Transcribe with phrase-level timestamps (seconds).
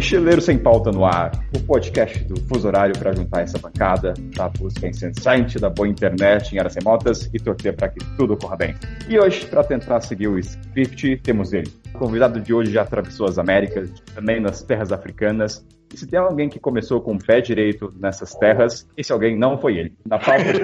[0.00, 4.48] Mochileiro Sem Pauta no Ar, o podcast do Fuso Horário para juntar essa bancada da
[4.48, 8.74] busca incessante da boa internet em áreas remotas e torcer para que tudo corra bem.
[9.10, 11.70] E hoje, para tentar seguir o script, temos ele.
[11.94, 16.18] O convidado de hoje já atravessou as Américas, também nas terras africanas, e se tem
[16.18, 19.94] alguém que começou com o pé direito nessas terras, esse alguém não foi ele.
[20.06, 20.60] Na pauta de,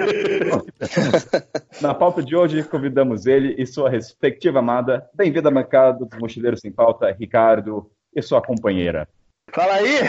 [1.79, 5.07] Na pauta de hoje, convidamos ele e sua respectiva amada.
[5.13, 9.07] Bem-vindo à bancada dos Mochileiros Sem Pauta, Ricardo e sua companheira.
[9.53, 9.97] Fala aí!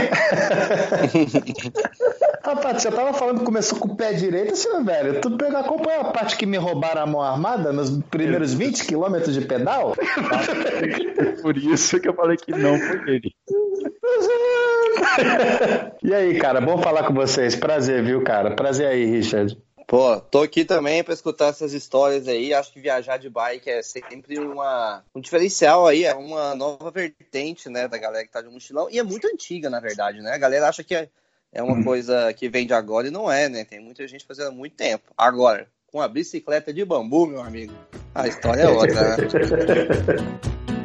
[2.42, 5.20] Rapaz, você tava falando que começou com o pé direito, assim, velho.
[5.20, 9.34] Tu pegou, acompanhou a parte que me roubaram a mão armada nos primeiros 20 quilômetros
[9.34, 9.95] de pedal?
[11.42, 13.34] Por isso que eu falei que não foi ele.
[16.02, 17.55] e aí, cara, bom falar com vocês.
[17.55, 18.56] Prazer, viu, cara?
[18.56, 19.56] Prazer aí, Richard.
[19.88, 22.52] Pô, tô aqui também para escutar essas histórias aí.
[22.52, 27.70] Acho que viajar de bike é sempre uma, um diferencial aí, é uma nova vertente,
[27.70, 28.89] né, da galera que tá de mochilão.
[28.91, 30.33] E é muito antiga, na verdade, né?
[30.33, 31.08] A galera acha que é,
[31.50, 31.83] é uma hum.
[31.83, 33.64] coisa que vem de agora e não é, né?
[33.64, 35.11] Tem muita gente fazendo há muito tempo.
[35.17, 37.73] Agora, com a bicicleta de bambu, meu amigo,
[38.14, 39.17] a história é outra, né?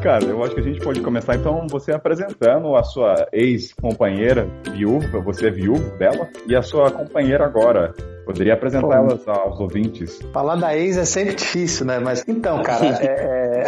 [0.00, 5.20] Ricardo, eu acho que a gente pode começar então você apresentando a sua ex-companheira viúva,
[5.20, 7.92] você é viúvo dela, e a sua companheira agora.
[8.24, 10.20] Poderia apresentá-las aos ouvintes.
[10.32, 11.98] Falar da ex é sempre difícil, né?
[11.98, 13.66] Mas então, cara, é,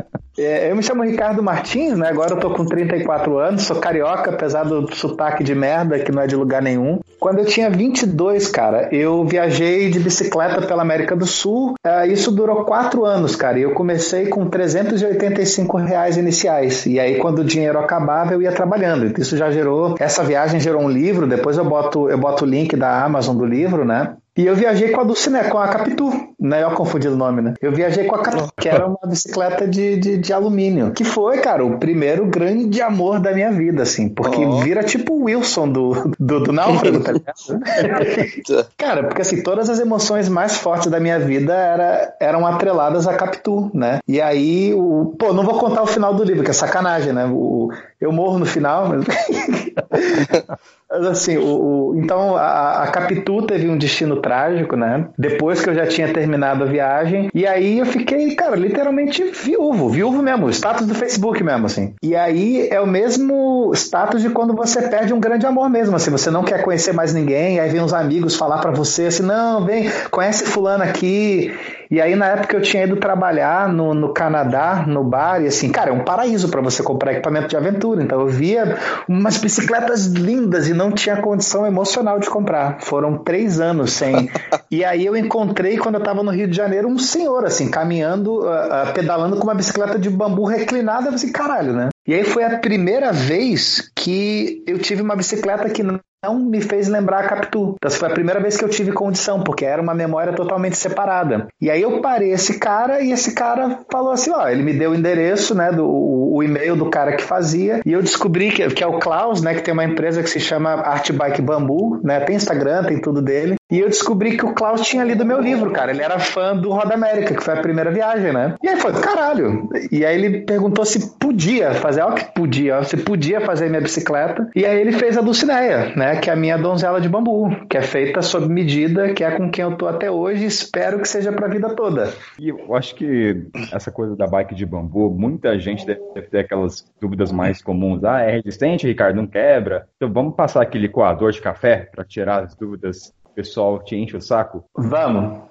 [0.00, 0.04] é...
[0.36, 2.08] É, eu me chamo Ricardo Martins, né?
[2.08, 6.22] Agora eu tô com 34 anos, sou carioca, apesar do sotaque de merda, que não
[6.22, 6.98] é de lugar nenhum.
[7.20, 11.74] Quando eu tinha 22, cara, eu viajei de bicicleta pela América do Sul.
[11.86, 13.58] Uh, isso durou quatro anos, cara.
[13.60, 16.84] E eu comecei com 385 reais iniciais.
[16.84, 19.18] E aí, quando o dinheiro acabava, eu ia trabalhando.
[19.18, 19.94] Isso já gerou.
[20.00, 21.28] Essa viagem gerou um livro.
[21.28, 24.16] Depois eu boto, eu boto o link da Amazon do livro, né?
[24.36, 26.10] E eu viajei com a Dulcinea, com a Capitu.
[26.44, 27.54] Não é eu confundi o nome, né?
[27.58, 30.92] Eu viajei com a Capitu, que era uma bicicleta de, de, de, alumínio.
[30.92, 34.10] Que foi, cara, o primeiro grande amor da minha vida, assim.
[34.10, 34.58] Porque oh.
[34.58, 38.68] vira tipo o Wilson do, do, do Náufrago, tá ligado?
[38.76, 43.14] cara, porque assim, todas as emoções mais fortes da minha vida era, eram atreladas a
[43.14, 44.00] Capitu, né?
[44.06, 47.24] E aí, o, pô, não vou contar o final do livro, que é sacanagem, né?
[47.24, 49.06] O, eu morro no final, mas...
[51.10, 55.08] assim, o, o, então a, a Capitu teve um destino trágico, né?
[55.18, 57.30] Depois que eu já tinha terminado a viagem.
[57.34, 61.94] E aí eu fiquei, cara, literalmente viúvo, viúvo mesmo, status do Facebook mesmo, assim.
[62.02, 66.10] E aí é o mesmo status de quando você perde um grande amor mesmo, assim,
[66.10, 69.64] você não quer conhecer mais ninguém, aí vem uns amigos falar para você assim, não,
[69.64, 71.52] vem, conhece fulano aqui.
[71.94, 75.70] E aí, na época, eu tinha ido trabalhar no, no Canadá, no bar, e assim,
[75.70, 78.02] cara, é um paraíso para você comprar equipamento de aventura.
[78.02, 78.76] Então, eu via
[79.08, 82.80] umas bicicletas lindas e não tinha condição emocional de comprar.
[82.80, 84.28] Foram três anos sem.
[84.68, 88.40] e aí, eu encontrei, quando eu estava no Rio de Janeiro, um senhor, assim, caminhando,
[88.40, 91.10] uh, uh, pedalando com uma bicicleta de bambu reclinada.
[91.10, 91.90] Eu assim, caralho, né?
[92.08, 95.84] E aí foi a primeira vez que eu tive uma bicicleta que
[96.24, 97.74] não me fez lembrar a Capitu.
[97.76, 101.46] Então, foi a primeira vez que eu tive condição, porque era uma memória totalmente separada.
[101.60, 104.90] E aí eu parei esse cara e esse cara falou assim: ó, ele me deu
[104.90, 108.82] o endereço, né, do o e-mail do cara que fazia, e eu descobri que, que
[108.82, 112.18] é o Klaus, né, que tem uma empresa que se chama Art Bike Bambu, né,
[112.20, 113.54] tem Instagram, tem tudo dele.
[113.70, 115.90] E eu descobri que o Klaus tinha lido meu livro, cara.
[115.90, 118.54] Ele era fã do Roda América, que foi a primeira viagem, né?
[118.62, 119.68] E aí foi, caralho.
[119.90, 124.48] E aí ele perguntou se podia fazer, ó que podia, se podia fazer minha bicicleta.
[124.54, 126.13] E aí ele fez a Dulcineia, né?
[126.20, 129.50] Que é a minha donzela de bambu, que é feita sob medida, que é com
[129.50, 130.44] quem eu tô até hoje.
[130.44, 132.12] Espero que seja pra vida toda.
[132.38, 136.84] E eu acho que essa coisa da bike de bambu, muita gente deve ter aquelas
[137.00, 138.04] dúvidas mais comuns.
[138.04, 139.86] Ah, é resistente, Ricardo, não quebra.
[139.96, 144.20] Então vamos passar aquele coador de café para tirar as dúvidas pessoal te enche o
[144.20, 144.64] saco?
[144.76, 145.42] Vamos.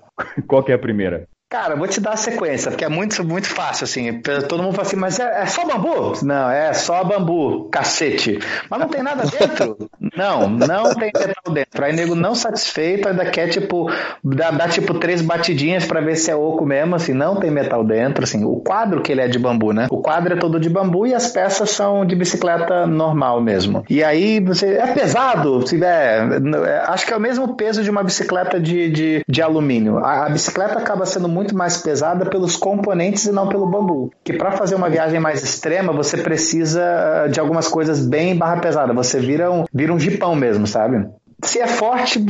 [0.48, 1.28] Qual que é a primeira?
[1.54, 4.20] Cara, vou te dar a sequência, porque é muito, muito fácil, assim.
[4.50, 6.14] Todo mundo fala assim, mas é, é, só bambu?
[6.24, 8.40] Não, é só bambu, cacete.
[8.68, 9.88] Mas não tem nada dentro?
[10.18, 11.86] não, não tem metal dentro.
[11.86, 13.88] Aí nego não satisfeito, ainda quer, tipo,
[14.24, 17.84] dar, dar tipo três batidinhas para ver se é oco mesmo, assim, não tem metal
[17.84, 18.44] dentro, assim.
[18.44, 19.86] O quadro que ele é de bambu, né?
[19.92, 23.86] O quadro é todo de bambu e as peças são de bicicleta normal mesmo.
[23.88, 27.92] E aí, você, é pesado, se tiver, é, acho que é o mesmo peso de
[27.92, 30.00] uma bicicleta de, de, de alumínio.
[30.00, 34.12] A, a bicicleta acaba sendo muito muito mais pesada pelos componentes e não pelo bambu.
[34.24, 38.58] Que para fazer uma viagem mais extrema, você precisa eh, de algumas coisas bem barra
[38.58, 38.94] pesada.
[38.94, 41.06] Você vira um, vira um jipão mesmo, sabe?
[41.44, 42.24] Se é forte,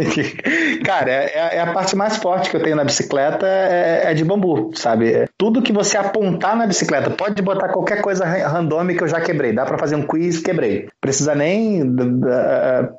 [0.82, 4.24] cara, é, é, a parte mais forte que eu tenho na bicicleta é, é, de
[4.24, 5.28] bambu, sabe?
[5.40, 9.54] Tudo que você apontar na bicicleta, pode botar qualquer coisa random que eu já quebrei.
[9.54, 10.88] Dá para fazer um quiz, quebrei.
[11.00, 11.82] Precisa nem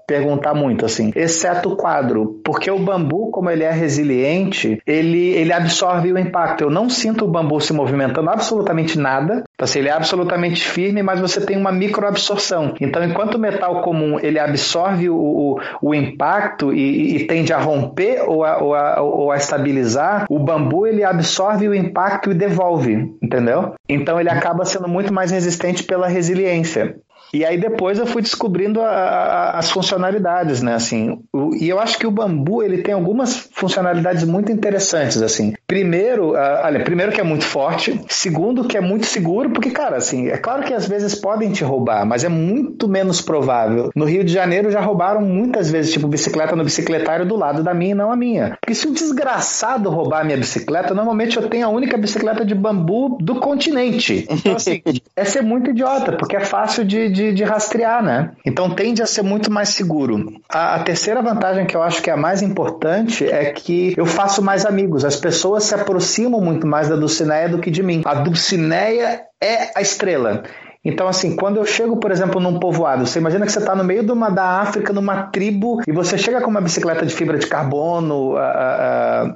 [0.08, 5.54] perguntar muito assim, exceto o quadro, porque o bambu, como ele é resiliente, ele ele
[5.54, 6.64] absorve o impacto.
[6.64, 9.44] Eu não sinto o bambu se movimentando absolutamente nada.
[9.54, 12.74] Então, assim, ele é absolutamente firme, mas você tem uma microabsorção.
[12.82, 17.60] Então, enquanto o metal comum ele absorve o, o, o impacto e, e, tende a
[17.60, 23.16] romper ou a, ou, a, ou a estabilizar, o bambu ele absorve o impacto devolve,
[23.22, 23.74] entendeu?
[23.88, 26.96] Então ele acaba sendo muito mais resistente pela resiliência.
[27.34, 30.76] E aí depois eu fui descobrindo a, a, as funcionalidades, né?
[30.76, 35.54] Assim, o, e eu acho que o bambu ele tem algumas funcionalidades muito interessantes, assim.
[35.66, 40.28] Primeiro, olha, primeiro que é muito forte, segundo que é muito seguro, porque cara, assim,
[40.28, 43.90] é claro que às vezes podem te roubar, mas é muito menos provável.
[43.96, 47.74] No Rio de Janeiro já roubaram muitas vezes, tipo bicicleta no bicicletário do lado da
[47.74, 48.58] minha e não a minha.
[48.60, 52.54] Porque se um desgraçado roubar a minha bicicleta, normalmente eu tenho a única bicicleta de
[52.54, 54.28] bambu do continente.
[54.30, 54.82] Então assim,
[55.16, 58.32] é ser muito idiota, porque é fácil de, de de, de rastrear, né?
[58.46, 60.42] Então tende a ser muito mais seguro.
[60.50, 64.06] A, a, terceira vantagem que eu acho que é a mais importante é que eu
[64.06, 65.06] faço mais amigos.
[65.06, 68.02] As pessoas se aproximam muito mais da Dulcineia do que de mim.
[68.06, 70.44] A Dulcineia é a estrela.
[70.84, 73.84] Então, assim, quando eu chego, por exemplo, num povoado, você imagina que você está no
[73.84, 77.38] meio de uma, da África, numa tribo, e você chega com uma bicicleta de fibra
[77.38, 78.34] de carbono,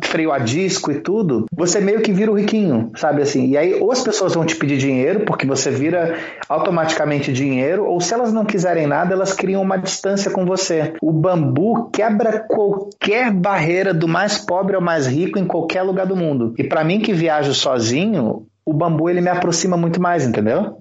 [0.04, 3.50] freio a disco e tudo, você meio que vira o riquinho, sabe assim?
[3.50, 6.18] E aí, ou as pessoas vão te pedir dinheiro, porque você vira
[6.50, 10.94] automaticamente dinheiro, ou se elas não quiserem nada, elas criam uma distância com você.
[11.00, 16.16] O bambu quebra qualquer barreira do mais pobre ao mais rico em qualquer lugar do
[16.16, 16.56] mundo.
[16.58, 20.78] E para mim que viajo sozinho, o bambu ele me aproxima muito mais, entendeu?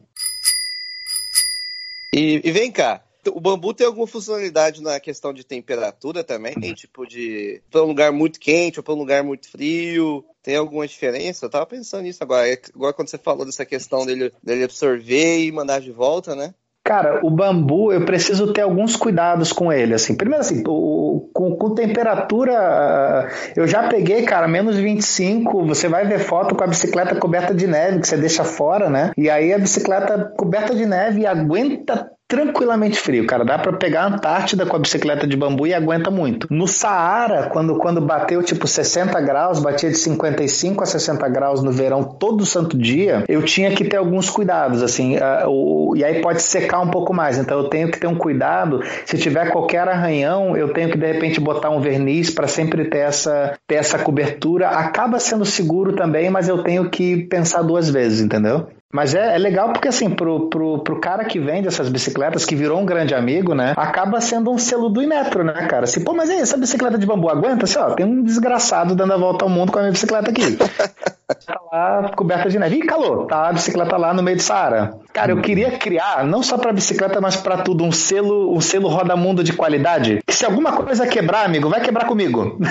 [2.15, 6.55] E, e, vem cá, o bambu tem alguma funcionalidade na questão de temperatura também?
[6.57, 6.73] Uhum.
[6.73, 10.25] Tipo de para um lugar muito quente ou para um lugar muito frio?
[10.41, 11.45] Tem alguma diferença?
[11.45, 12.47] Eu tava pensando nisso agora.
[12.73, 16.55] Agora quando você falou dessa questão dele, dele absorver e mandar de volta, né?
[16.87, 20.15] Cara, o bambu, eu preciso ter alguns cuidados com ele, assim.
[20.15, 23.27] Primeiro, assim, o, com, com, temperatura,
[23.57, 27.67] eu já peguei, cara, menos 25, você vai ver foto com a bicicleta coberta de
[27.67, 29.13] neve, que você deixa fora, né?
[29.17, 33.45] E aí a bicicleta coberta de neve aguenta tranquilamente frio, cara.
[33.45, 36.47] Dá para pegar a Antártida com a bicicleta de bambu e aguenta muito.
[36.51, 41.71] No Saara, quando, quando bateu tipo 60 graus, batia de 55 a 60 graus no
[41.71, 46.21] verão todo santo dia, eu tinha que ter alguns cuidados, assim, uh, o, e aí
[46.21, 47.39] pode secar um pouco mais.
[47.39, 48.81] Então eu tenho que ter um cuidado.
[49.05, 52.99] Se tiver qualquer arranhão, eu tenho que de repente botar um verniz para sempre ter
[52.99, 54.69] essa, ter essa cobertura.
[54.69, 58.67] Acaba sendo seguro também, mas eu tenho que pensar duas vezes, entendeu?
[58.95, 62.55] Mas é, é, legal porque, assim, pro, pro, pro cara que vende essas bicicletas, que
[62.55, 63.75] virou um grande amigo, né?
[63.77, 65.83] Acaba sendo um selo do Inmetro, né, cara?
[65.83, 67.65] Assim, pô, mas aí, essa bicicleta de bambu aguenta?
[67.65, 70.43] Assim, ó, tem um desgraçado dando a volta ao mundo com a minha bicicleta aqui.
[71.47, 72.77] tá lá coberta de neve.
[72.77, 74.99] Ih, calor, tá a bicicleta lá no meio do Saara.
[75.13, 78.89] Cara, eu queria criar, não só pra bicicleta, mas pra tudo, um selo, um selo
[78.89, 80.21] roda-mundo de qualidade.
[80.27, 82.59] Que se alguma coisa quebrar, amigo, vai quebrar comigo.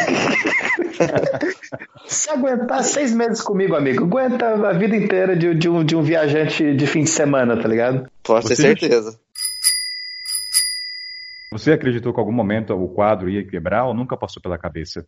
[2.05, 6.01] Se aguentar seis meses comigo, amigo, aguenta a vida inteira de, de, um, de um
[6.01, 8.07] viajante de fim de semana, tá ligado?
[8.23, 9.17] Pode ter certeza.
[11.51, 15.06] Você acreditou que em algum momento o quadro ia quebrar ou nunca passou pela cabeça?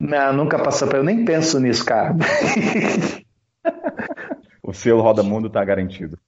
[0.00, 1.00] Não, nunca passou pela.
[1.00, 2.14] Eu nem penso nisso, cara.
[4.62, 6.18] o selo Roda Mundo tá garantido.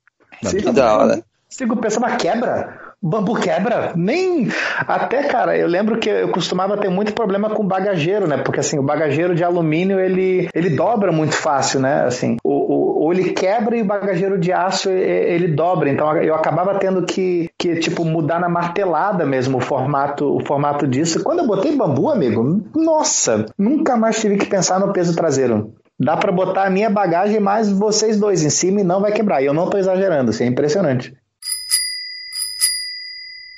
[0.43, 1.25] Sim, que da hora.
[1.49, 2.90] Sigo pensando, mas quebra?
[3.03, 3.93] Bambu quebra?
[3.97, 4.49] Nem.
[4.87, 8.39] Até, cara, eu lembro que eu costumava ter muito problema com bagageiro, né?
[8.39, 12.05] Porque assim, o bagageiro de alumínio ele, ele dobra muito fácil, né?
[12.05, 15.89] Assim, o, o, ou ele quebra e o bagageiro de aço ele dobra.
[15.89, 20.87] Então eu acabava tendo que, que tipo, mudar na martelada mesmo o formato, o formato
[20.87, 21.23] disso.
[21.23, 25.73] Quando eu botei bambu, amigo, nossa, nunca mais tive que pensar no peso traseiro.
[25.99, 29.43] Dá para botar a minha bagagem mais vocês dois em cima e não vai quebrar.
[29.43, 31.15] E eu não tô exagerando, assim, é impressionante.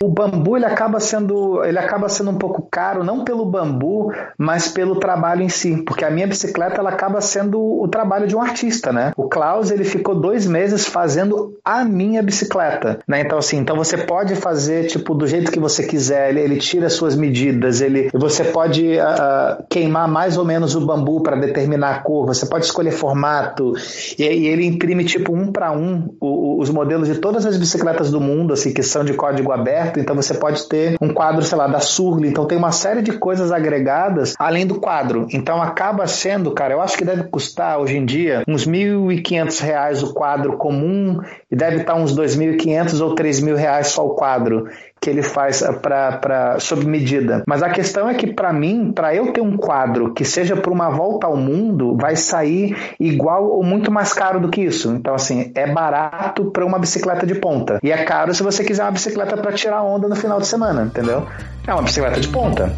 [0.02, 4.66] O bambu ele acaba sendo ele acaba sendo um pouco caro não pelo bambu, mas
[4.66, 8.42] pelo trabalho em si, porque a minha bicicleta ela acaba sendo o trabalho de um
[8.42, 9.12] artista, né?
[9.16, 13.20] O Klaus ele ficou dois meses fazendo a minha bicicleta, né?
[13.20, 16.90] Então assim, então você pode fazer tipo do jeito que você quiser, ele, ele tira
[16.90, 21.98] suas medidas, ele você pode uh, queimar mais ou menos o bambu para determinar a
[22.00, 23.72] cor, você pode escolher formato.
[24.18, 28.10] E, e ele imprime tipo um para um o, os modelos de todas as bicicletas
[28.10, 31.56] do mundo, assim que são de código aberto então você pode ter um quadro, sei
[31.56, 35.26] lá, da Surly, então tem uma série de coisas agregadas além do quadro.
[35.32, 40.02] Então acaba sendo, cara, eu acho que deve custar hoje em dia uns R$ 1.500
[40.02, 41.20] o quadro comum
[41.50, 44.68] e deve estar uns R$ 2.500 ou R$ 3.000 só o quadro.
[45.02, 47.42] Que ele faz para sob medida.
[47.44, 50.70] Mas a questão é que para mim, para eu ter um quadro que seja para
[50.70, 54.92] uma volta ao mundo, vai sair igual ou muito mais caro do que isso.
[54.92, 58.84] Então assim, é barato para uma bicicleta de ponta e é caro se você quiser
[58.84, 61.26] uma bicicleta para tirar onda no final de semana, entendeu?
[61.66, 62.72] É uma bicicleta de ponta.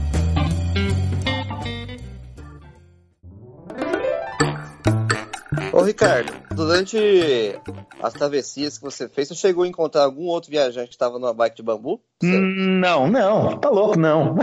[5.75, 6.97] Ô Ricardo, durante
[8.00, 11.35] as travessias que você fez, você chegou a encontrar algum outro viajante que estava numa
[11.35, 12.00] bike de bambu?
[12.23, 14.37] Não, não, tá louco, não.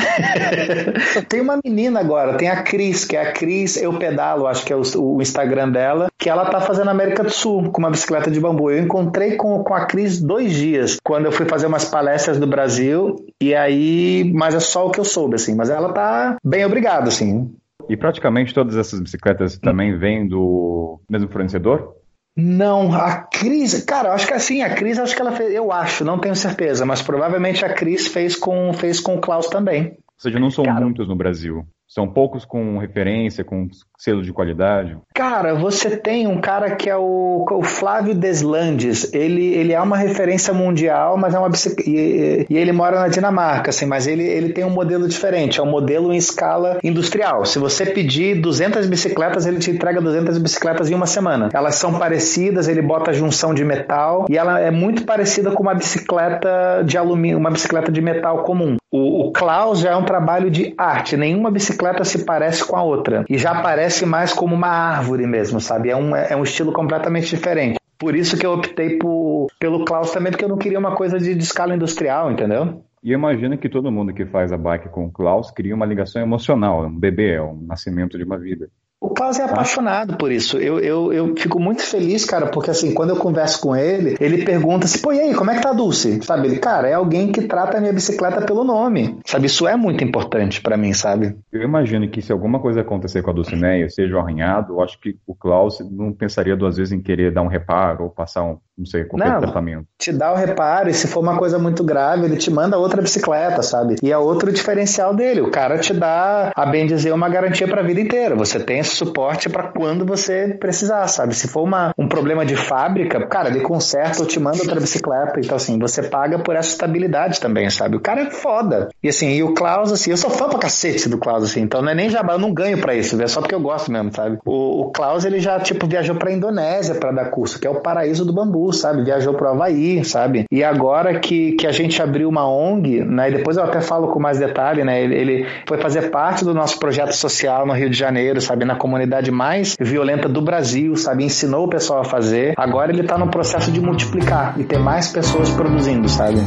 [1.30, 4.74] tem uma menina agora, tem a Cris, que é a Cris Eu Pedalo, acho que
[4.74, 8.30] é o, o, Instagram dela, que ela tá fazendo América do Sul com uma bicicleta
[8.30, 8.70] de bambu.
[8.70, 12.46] Eu encontrei com, com a Cris dois dias, quando eu fui fazer umas palestras do
[12.46, 16.66] Brasil, e aí, mas é só o que eu soube, assim, mas ela tá bem
[16.66, 17.50] obrigado, assim.
[17.91, 21.93] E praticamente todas essas bicicletas também vêm do mesmo fornecedor?
[22.38, 25.74] Não, a Cris, cara, eu acho que assim, a Cris acho que ela fez, eu
[25.74, 29.88] acho, não tenho certeza, mas provavelmente a Cris fez com fez com o Klaus também.
[29.88, 31.67] Ou seja, não são cara, muitos no Brasil.
[31.93, 33.67] São poucos com referência, com
[33.98, 34.98] selo de qualidade?
[35.13, 39.13] Cara, você tem um cara que é o, o Flávio Deslandes.
[39.13, 41.50] Ele, ele é uma referência mundial, mas é uma
[41.86, 45.63] e, e, ele mora na Dinamarca, assim, mas ele, ele tem um modelo diferente, é
[45.63, 47.43] um modelo em escala industrial.
[47.43, 51.50] Se você pedir 200 bicicletas, ele te entrega 200 bicicletas em uma semana.
[51.53, 55.75] Elas são parecidas, ele bota junção de metal e ela é muito parecida com uma
[55.75, 58.77] bicicleta de alumínio, uma bicicleta de metal comum.
[58.89, 62.84] O, o Klaus já é um trabalho de arte, nenhuma bicicleta se parece com a
[62.84, 63.26] outra.
[63.30, 65.90] E já parece mais como uma árvore mesmo, sabe?
[65.90, 67.80] É um, é um estilo completamente diferente.
[67.98, 71.20] Por isso que eu optei por, pelo Klaus também, porque eu não queria uma coisa
[71.20, 72.84] de, de escala industrial, entendeu?
[73.04, 75.86] E eu imagino que todo mundo que faz a bike com o Klaus cria uma
[75.86, 78.70] ligação emocional, um bebê, é um nascimento de uma vida.
[79.03, 80.60] O Klaus é apaixonado por isso.
[80.60, 84.46] Eu, eu, eu fico muito feliz, cara, porque assim, quando eu converso com ele, ele
[84.46, 86.22] pergunta assim, pô, e aí, como é que tá a Dulce?
[86.22, 86.48] Sabe?
[86.48, 89.17] Ele, cara, é alguém que trata a minha bicicleta pelo nome.
[89.25, 89.48] Sabe?
[89.48, 91.36] Isso é muito importante para mim, sabe?
[91.51, 95.00] Eu imagino que se alguma coisa acontecer com a Dulcineia, seja um arranhado, eu acho
[95.00, 98.60] que o Klaus não pensaria duas vezes em querer dar um reparo ou passar um,
[98.82, 99.86] não sei, qualquer não, tratamento.
[99.98, 103.02] Te dá o reparo e se for uma coisa muito grave, ele te manda outra
[103.02, 103.96] bicicleta, sabe?
[104.02, 105.42] E é outro diferencial dele.
[105.42, 108.36] O cara te dá, a bem dizer, uma garantia para a vida inteira.
[108.36, 111.36] Você tem esse suporte para quando você precisar, sabe?
[111.36, 115.40] Se for uma, um problema de fábrica, cara, ele conserta ou te manda outra bicicleta.
[115.40, 117.98] Então, assim, você paga por essa estabilidade também, sabe?
[117.98, 118.90] O cara é foda.
[119.04, 121.82] E assim, e o Klaus, assim, eu sou fã pra cacete do Klaus, assim, então
[121.82, 124.12] não é nem jabá, eu não ganho pra isso, é só porque eu gosto mesmo,
[124.12, 124.40] sabe?
[124.46, 127.82] O, o Klaus, ele já, tipo, viajou pra Indonésia para dar curso, que é o
[127.82, 129.04] paraíso do bambu, sabe?
[129.04, 130.46] Viajou pro Havaí, sabe?
[130.51, 133.30] E agora que, que a gente abriu uma ONG, né?
[133.30, 135.04] E depois eu até falo com mais detalhe, né?
[135.04, 138.66] Ele, ele foi fazer parte do nosso projeto social no Rio de Janeiro, sabe?
[138.66, 141.24] Na comunidade mais violenta do Brasil, sabe?
[141.24, 142.54] Ensinou o pessoal a fazer.
[142.58, 146.40] Agora ele está no processo de multiplicar e ter mais pessoas produzindo, sabe?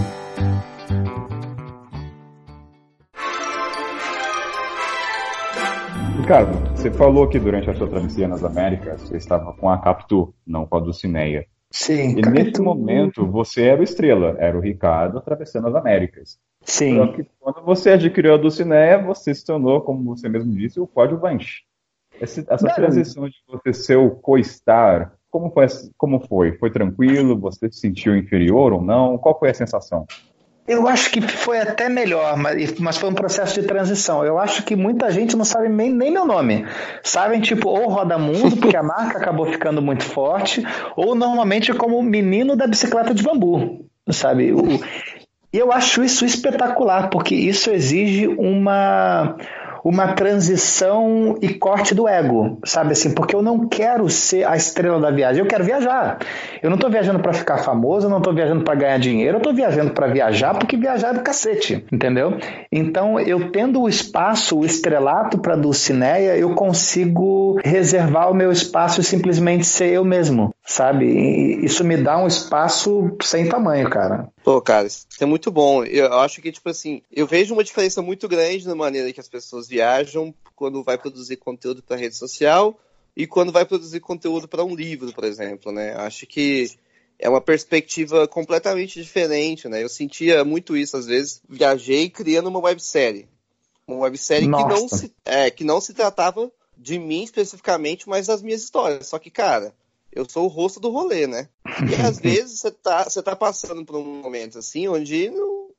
[6.24, 10.34] Ricardo, você falou que durante a sua travessia nas Américas você estava com a Captu,
[10.46, 11.44] não com a Dulcineia.
[11.74, 12.16] Sim.
[12.16, 16.38] E nesse momento você era o estrela, era o Ricardo atravessando as Américas.
[16.62, 16.98] Sim.
[16.98, 20.86] Só que quando você adquiriu a Dulcineia, você se tornou, como você mesmo disse, o
[20.86, 21.64] coadjuvante.
[22.20, 22.74] Essa Não.
[22.76, 25.66] transição de você ser o co-star, como foi,
[25.98, 26.56] como foi?
[26.58, 27.36] Foi tranquilo?
[27.40, 29.18] Você se sentiu inferior ou não?
[29.18, 30.06] Qual foi a sensação?
[30.66, 34.24] Eu acho que foi até melhor, mas, mas foi um processo de transição.
[34.24, 36.66] Eu acho que muita gente não sabe nem, nem meu nome.
[37.02, 40.64] Sabem, tipo, ou Roda Mundo, porque a marca acabou ficando muito forte,
[40.96, 44.54] ou normalmente como menino da bicicleta de bambu, sabe?
[45.52, 49.36] E eu acho isso espetacular, porque isso exige uma
[49.84, 53.12] uma transição e corte do ego, sabe assim?
[53.12, 56.18] Porque eu não quero ser a estrela da viagem, eu quero viajar.
[56.62, 59.42] Eu não tô viajando para ficar famoso, eu não tô viajando para ganhar dinheiro, eu
[59.42, 62.38] tô viajando para viajar porque viajar é do cacete, entendeu?
[62.72, 69.02] Então, eu tendo o espaço, o estrelato para Dulcineia, eu consigo reservar o meu espaço
[69.02, 71.04] e simplesmente ser eu mesmo, sabe?
[71.06, 74.28] E isso me dá um espaço sem tamanho, cara.
[74.42, 75.84] Pô, cara, isso é muito bom.
[75.84, 79.28] Eu acho que, tipo assim, eu vejo uma diferença muito grande na maneira que as
[79.28, 82.78] pessoas viajam quando vai produzir conteúdo para rede social
[83.16, 85.94] e quando vai produzir conteúdo para um livro, por exemplo, né?
[85.96, 86.70] Acho que
[87.18, 89.82] é uma perspectiva completamente diferente, né?
[89.82, 91.42] Eu sentia muito isso às vezes.
[91.48, 93.28] Viajei criando uma websérie.
[93.86, 98.42] Uma websérie que não, se, é, que não se tratava de mim especificamente, mas das
[98.42, 99.06] minhas histórias.
[99.06, 99.74] Só que, cara,
[100.14, 101.48] eu sou o rosto do rolê, né?
[101.66, 105.70] E às vezes você tá, você tá passando por um momento assim, onde não,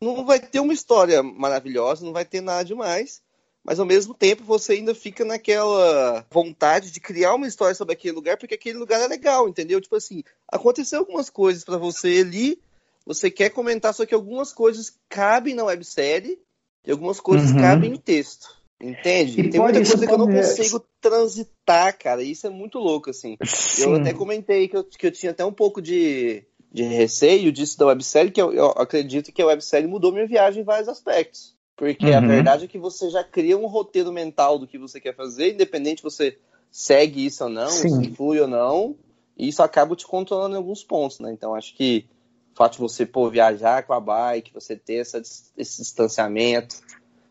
[0.00, 3.22] não vai ter uma história maravilhosa, não vai ter nada demais,
[3.64, 8.14] mas ao mesmo tempo você ainda fica naquela vontade de criar uma história sobre aquele
[8.14, 9.80] lugar, porque aquele lugar é legal, entendeu?
[9.80, 12.60] Tipo assim, aconteceu algumas coisas para você ali
[13.04, 16.38] você quer comentar, só que algumas coisas cabem na websérie
[16.84, 17.60] e algumas coisas uhum.
[17.60, 18.59] cabem em texto.
[18.80, 19.40] Entende?
[19.40, 22.22] E Tem muita coisa que eu não consigo transitar, cara.
[22.22, 23.36] Isso é muito louco, assim.
[23.44, 23.82] Sim.
[23.82, 27.78] Eu até comentei que eu, que eu tinha até um pouco de, de receio disso
[27.78, 31.54] da websérie, que eu, eu acredito que a websérie mudou minha viagem em vários aspectos.
[31.76, 32.16] Porque uhum.
[32.16, 35.52] a verdade é que você já cria um roteiro mental do que você quer fazer,
[35.52, 36.38] independente se você
[36.70, 38.02] segue isso ou não, Sim.
[38.02, 38.96] se flui ou não,
[39.36, 41.32] e isso acaba te controlando em alguns pontos, né?
[41.32, 42.06] Então acho que
[42.52, 45.20] o fato de você pô, viajar com a bike, você ter essa,
[45.56, 46.76] esse distanciamento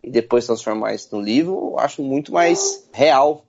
[0.04, 3.46] e depois transformar isso no livro, eu acho muito mais real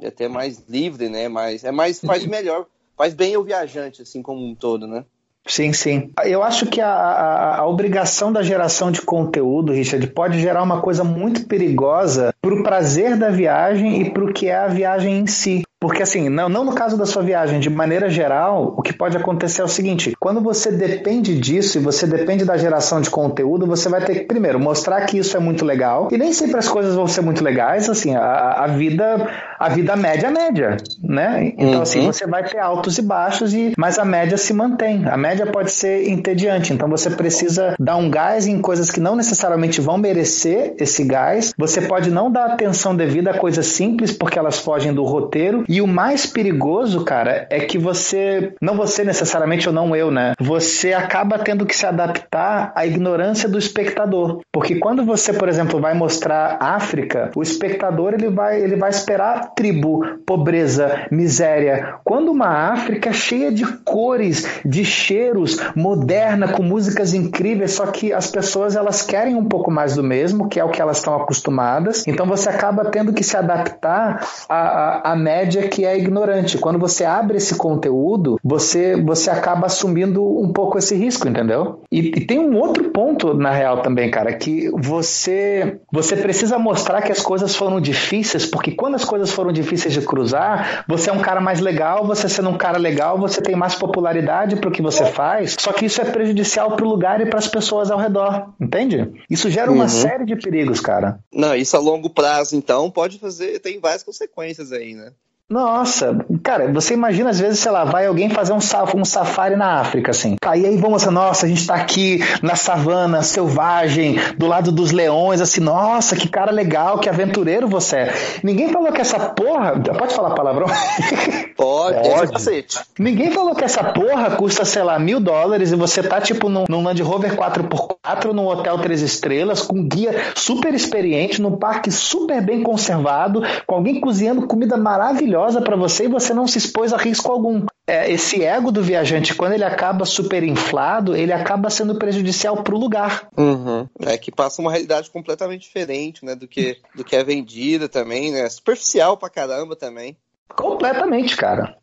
[0.00, 1.28] e até mais livre, né?
[1.28, 2.66] Mais, é mais faz melhor,
[2.96, 5.04] faz bem o viajante assim como um todo, né?
[5.46, 6.12] Sim, sim.
[6.24, 10.80] Eu acho que a, a, a, obrigação da geração de conteúdo, Richard, pode gerar uma
[10.82, 15.18] coisa muito perigosa para o prazer da viagem e para o que é a viagem
[15.18, 15.62] em si.
[15.80, 19.16] Porque assim, não, não no caso da sua viagem, de maneira geral, o que pode
[19.16, 23.66] acontecer é o seguinte: quando você depende disso e você depende da geração de conteúdo,
[23.66, 26.08] você vai ter que, primeiro, mostrar que isso é muito legal.
[26.12, 29.26] E nem sempre as coisas vão ser muito legais, assim, a, a vida,
[29.58, 31.54] a vida média é média, né?
[31.56, 31.82] Então, uhum.
[31.82, 35.06] assim, você vai ter altos e baixos, e, mas a média se mantém.
[35.08, 36.74] A média pode ser entediante.
[36.74, 41.54] Então você precisa dar um gás em coisas que não necessariamente vão merecer esse gás.
[41.56, 45.80] Você pode não dar atenção devida a coisas simples, porque elas fogem do roteiro e
[45.80, 50.32] o mais perigoso, cara, é que você, não você necessariamente ou não eu, né?
[50.40, 54.40] Você acaba tendo que se adaptar à ignorância do espectador.
[54.52, 59.54] Porque quando você, por exemplo, vai mostrar África, o espectador ele vai, ele vai esperar
[59.54, 61.94] tribo, pobreza, miséria.
[62.02, 68.28] Quando uma África cheia de cores, de cheiros, moderna, com músicas incríveis, só que as
[68.28, 72.04] pessoas elas querem um pouco mais do mesmo, que é o que elas estão acostumadas.
[72.08, 76.58] Então você acaba tendo que se adaptar à, à, à média mídia que é ignorante.
[76.58, 81.82] Quando você abre esse conteúdo, você, você acaba assumindo um pouco esse risco, entendeu?
[81.90, 87.02] E, e tem um outro ponto, na real, também, cara, que você, você precisa mostrar
[87.02, 91.12] que as coisas foram difíceis, porque quando as coisas foram difíceis de cruzar, você é
[91.12, 94.82] um cara mais legal, você sendo um cara legal, você tem mais popularidade pro que
[94.82, 98.54] você faz, só que isso é prejudicial pro lugar e para as pessoas ao redor,
[98.60, 99.10] entende?
[99.28, 99.88] Isso gera uma uhum.
[99.88, 101.18] série de perigos, cara.
[101.32, 105.12] Não, isso a longo prazo, então, pode fazer, tem várias consequências aí, né?
[105.50, 109.56] Nossa, cara, você imagina às vezes, sei lá, vai alguém fazer um, saf um safari
[109.56, 110.36] na África, assim.
[110.40, 114.70] Tá, e aí vamos assim, nossa, a gente tá aqui na savana selvagem, do lado
[114.70, 118.14] dos leões, assim, nossa, que cara legal, que aventureiro você é.
[118.44, 119.72] Ninguém falou que essa porra.
[119.98, 120.68] Pode falar palavrão?
[121.56, 122.66] Pode, pode.
[122.98, 126.64] Ninguém falou que essa porra custa, sei lá, mil dólares e você tá, tipo, num,
[126.68, 131.90] num Land Rover 4x4, num hotel três estrelas, com um guia super experiente, num parque
[131.90, 136.58] super bem conservado, com alguém cozinhando comida maravilhosa maravilhosa para você e você não se
[136.58, 137.64] expôs a risco algum.
[137.86, 142.74] É, esse ego do viajante, quando ele acaba super inflado, ele acaba sendo prejudicial para
[142.74, 143.28] o lugar.
[143.36, 143.88] Uhum.
[144.00, 148.30] É que passa uma realidade completamente diferente, né, do que, do que é vendida também,
[148.30, 148.48] né?
[148.48, 150.16] Superficial pra caramba também.
[150.54, 151.76] Completamente, cara.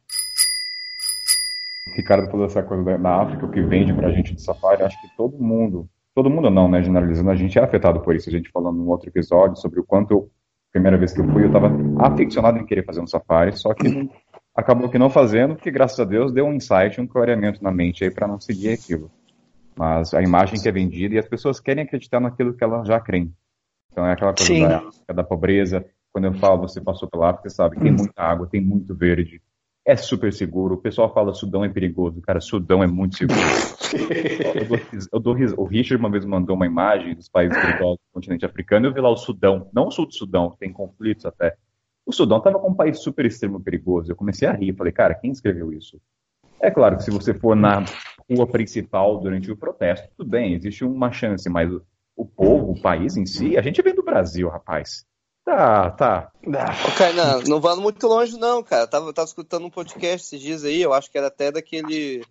[1.92, 5.02] O Ricardo falou essa coisa da África, o que vende pra gente de safari, acho
[5.02, 8.30] que todo mundo, todo mundo não, né, generalizando, a gente é afetado por isso.
[8.30, 10.30] A gente falou num outro episódio sobre o quanto
[10.78, 14.10] primeira vez que eu fui, eu estava aficionado em querer fazer um safari, só que
[14.56, 18.04] acabou que não fazendo, porque graças a Deus deu um insight, um clareamento na mente
[18.04, 19.12] aí para não seguir aquilo.
[19.76, 23.00] Mas a imagem que é vendida e as pessoas querem acreditar naquilo que elas já
[23.00, 23.34] creem.
[23.92, 25.84] Então é aquela coisa da, da, pobreza.
[26.12, 29.42] Quando eu falo, você passou pela África, sabe, tem muita água, tem muito verde,
[29.88, 30.76] é super seguro.
[30.76, 32.22] O pessoal fala Sudão é perigoso.
[32.22, 33.40] Cara, Sudão é muito seguro.
[34.54, 34.80] eu dou,
[35.14, 38.86] eu dou, o Richard uma vez mandou uma imagem dos países perigosos do continente africano
[38.86, 41.56] e eu vi lá o Sudão, não o sul do Sudão, que tem conflitos até.
[42.06, 44.12] O Sudão estava com um país super extremo perigoso.
[44.12, 44.76] Eu comecei a rir.
[44.76, 46.02] Falei, cara, quem escreveu isso?
[46.60, 47.86] É claro que se você for na
[48.30, 51.72] rua principal durante o protesto, tudo bem, existe uma chance, mas
[52.14, 55.06] o povo, o país em si, a gente vem do Brasil, rapaz.
[55.48, 56.32] Tá, tá.
[56.44, 58.86] Ok, não, não vamos muito longe, não, cara.
[58.86, 62.22] Tava, tava escutando um podcast esses dias aí, eu acho que era até daquele.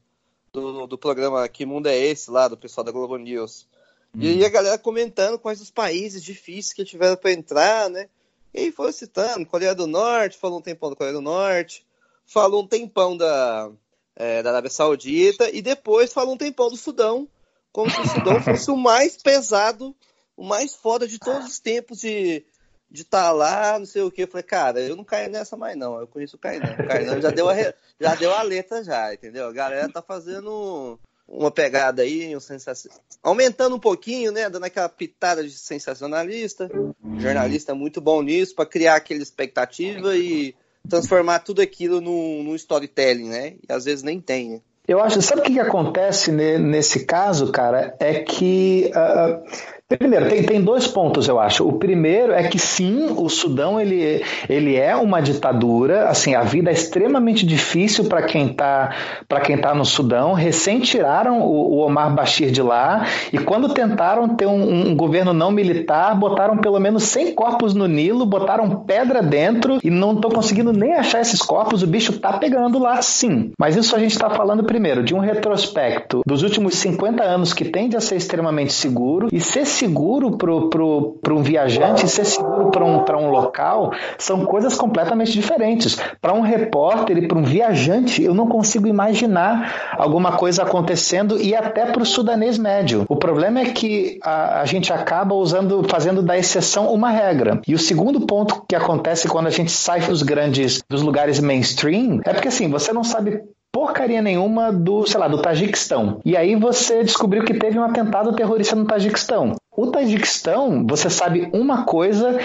[0.52, 3.66] Do, do programa Que Mundo é Esse, lá, do pessoal da Globo News.
[4.14, 4.20] Hum.
[4.20, 8.10] E aí a galera comentando quais os países difíceis que tiveram para entrar, né?
[8.52, 11.86] E aí foi citando Coreia do Norte, falou um tempão da Coreia do Norte,
[12.26, 13.70] falou um tempão da,
[14.14, 17.26] é, da Arábia Saudita, e depois falou um tempão do Sudão,
[17.72, 19.96] como se o Sudão fosse o mais pesado,
[20.36, 22.44] o mais foda de todos os tempos de
[22.90, 24.22] de estar tá lá, não sei o que.
[24.22, 25.98] Eu falei, cara, eu não caio nessa mais não.
[26.00, 26.76] Eu conheço o Kainan.
[27.18, 27.54] O já deu a,
[28.00, 29.48] já deu a letra já, entendeu?
[29.48, 32.88] A galera tá fazendo uma pegada aí, um sensac...
[33.22, 34.48] aumentando um pouquinho, né?
[34.48, 36.70] Dando aquela pitada de sensacionalista.
[37.18, 40.54] Jornalista muito bom nisso, para criar aquela expectativa e
[40.88, 43.54] transformar tudo aquilo num, num storytelling, né?
[43.68, 44.60] E às vezes nem tem, né?
[44.86, 47.96] Eu acho, sabe o que, que acontece nesse caso, cara?
[47.98, 48.92] É que.
[48.94, 51.66] Uh, Primeiro, tem, tem dois pontos, eu acho.
[51.66, 56.08] O primeiro é que sim, o Sudão ele, ele é uma ditadura.
[56.08, 58.96] Assim, a vida é extremamente difícil para quem está
[59.28, 60.32] para quem tá no Sudão.
[60.32, 65.32] Recém tiraram o, o, Omar Bashir de lá e quando tentaram ter um, um, governo
[65.32, 70.32] não militar, botaram pelo menos 100 corpos no Nilo, botaram pedra dentro e não estão
[70.32, 71.84] conseguindo nem achar esses corpos.
[71.84, 73.52] O bicho tá pegando lá, sim.
[73.56, 77.64] Mas isso a gente está falando primeiro de um retrospecto dos últimos 50 anos que
[77.64, 83.26] tende a ser extremamente seguro e ser seguro para um viajante ser seguro para um,
[83.26, 85.98] um local são coisas completamente diferentes.
[86.20, 91.54] Para um repórter e para um viajante, eu não consigo imaginar alguma coisa acontecendo e
[91.54, 93.04] até para o sudanês médio.
[93.08, 97.60] O problema é que a, a gente acaba usando, fazendo da exceção uma regra.
[97.66, 102.20] E o segundo ponto que acontece quando a gente sai dos grandes, dos lugares mainstream,
[102.24, 103.42] é porque assim, você não sabe
[103.76, 106.18] porcaria nenhuma do, sei lá, do Tajiquistão.
[106.24, 109.54] E aí você descobriu que teve um atentado terrorista no Tajiquistão.
[109.76, 112.38] O Tajiquistão, você sabe uma coisa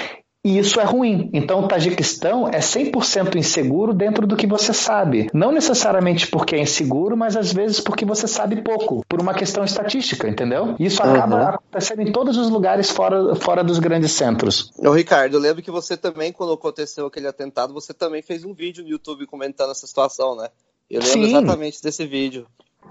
[0.44, 1.30] e isso é ruim.
[1.34, 5.30] Então, o Tajiquistão é 100% inseguro dentro do que você sabe.
[5.34, 9.64] Não necessariamente porque é inseguro, mas às vezes porque você sabe pouco, por uma questão
[9.64, 10.76] estatística, entendeu?
[10.80, 11.48] Isso acaba uhum.
[11.50, 14.72] acontecendo em todos os lugares fora, fora dos grandes centros.
[14.80, 18.54] Ô, Ricardo, eu lembro que você também, quando aconteceu aquele atentado, você também fez um
[18.54, 20.50] vídeo no YouTube comentando essa situação, né?
[20.90, 21.24] Eu lembro Sim.
[21.28, 22.48] exatamente desse vídeo.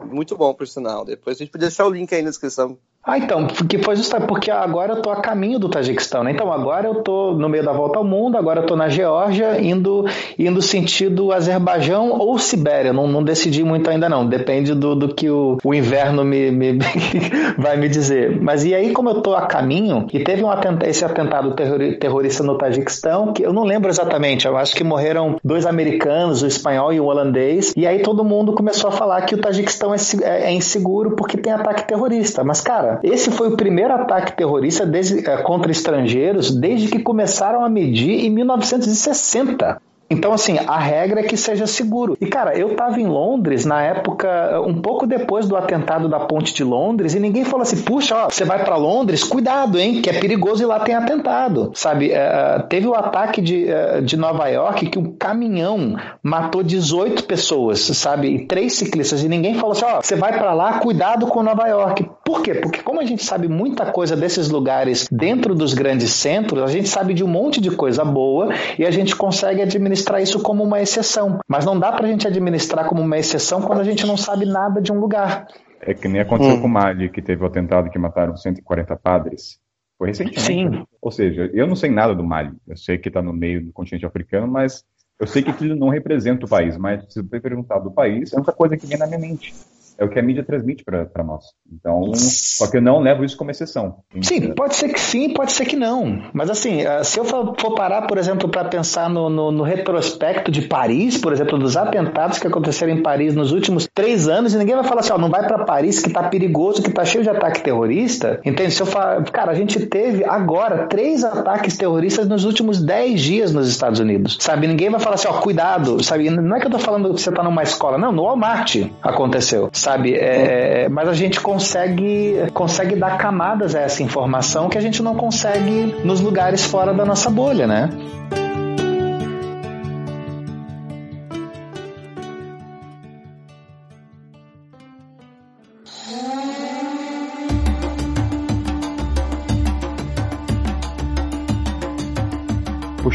[0.07, 1.05] Muito bom, por sinal.
[1.05, 2.79] Depois a gente pode deixar o link aí na descrição.
[3.02, 6.32] Ah, então, porque foi justamente porque agora eu tô a caminho do Tajiquistão, né?
[6.32, 9.58] Então agora eu tô no meio da volta ao mundo, agora eu tô na Geórgia,
[9.58, 10.04] indo,
[10.38, 12.92] indo sentido Azerbaijão ou Sibéria.
[12.92, 16.78] Não, não decidi muito ainda não, depende do, do que o, o inverno me, me
[17.56, 18.38] vai me dizer.
[18.38, 21.54] Mas e aí, como eu tô a caminho, e teve um atenta, esse atentado
[21.98, 26.46] terrorista no Tajiquistão, que eu não lembro exatamente, eu acho que morreram dois americanos, o
[26.46, 29.96] espanhol e o holandês, e aí todo mundo começou a falar que o Tajiquistão é,
[30.22, 32.44] é, é inseguro porque tem ataque terrorista.
[32.44, 37.64] Mas, cara, esse foi o primeiro ataque terrorista desde, é, contra estrangeiros desde que começaram
[37.64, 39.81] a medir em 1960.
[40.10, 42.16] Então, assim, a regra é que seja seguro.
[42.20, 46.52] E, cara, eu tava em Londres na época, um pouco depois do atentado da ponte
[46.52, 50.10] de Londres, e ninguém falou assim: puxa, ó, você vai para Londres, cuidado, hein, que
[50.10, 51.70] é perigoso e lá tem atentado.
[51.74, 57.24] Sabe, é, teve o ataque de, é, de Nova York que um caminhão matou 18
[57.24, 61.28] pessoas, sabe, e três ciclistas, e ninguém falou assim: ó, você vai para lá, cuidado
[61.28, 62.10] com Nova York.
[62.24, 62.54] Por quê?
[62.54, 66.88] Porque, como a gente sabe muita coisa desses lugares dentro dos grandes centros, a gente
[66.88, 70.64] sabe de um monte de coisa boa e a gente consegue administrar administrar isso como
[70.64, 71.38] uma exceção.
[71.46, 74.46] Mas não dá para a gente administrar como uma exceção quando a gente não sabe
[74.46, 75.46] nada de um lugar.
[75.80, 76.62] É que nem aconteceu hum.
[76.62, 79.58] com Mali, que teve o atentado que mataram 140 padres.
[79.96, 80.40] Foi recentemente.
[80.40, 80.84] Sim.
[81.00, 82.52] Ou seja, eu não sei nada do Mali.
[82.66, 84.84] Eu sei que está no meio do continente africano, mas
[85.18, 86.76] eu sei que aquilo não representa o país.
[86.76, 89.54] Mas se você perguntar do país, é a única coisa que vem na minha mente
[90.00, 91.44] é o que a mídia transmite para nós.
[91.70, 93.96] Então, só que eu não levo isso como exceção.
[94.22, 96.22] Sim, pode ser que sim, pode ser que não.
[96.32, 100.50] Mas assim, eh, se eu for parar, por exemplo, para pensar no, no, no, retrospecto
[100.50, 104.58] de Paris, por exemplo, dos atentados que aconteceram em Paris nos últimos três anos, e
[104.58, 107.22] ninguém vai falar assim, ó, não vai para Paris que tá perigoso, que tá cheio
[107.22, 108.40] de ataque terrorista.
[108.42, 108.70] Entende?
[108.70, 113.52] Se eu falar, cara, a gente teve agora três ataques terroristas nos últimos dez dias
[113.52, 114.38] nos Estados Unidos.
[114.40, 114.66] Sabe?
[114.66, 116.30] Ninguém vai falar assim, ó, cuidado, sabe?
[116.30, 119.68] Não é que eu tô falando que você tá numa escola, não, no Walmart aconteceu.
[119.72, 119.89] Sabe?
[119.90, 120.14] Sabe?
[120.14, 125.16] É, mas a gente consegue, consegue dar camadas a essa informação que a gente não
[125.16, 127.90] consegue nos lugares fora da nossa bolha, né?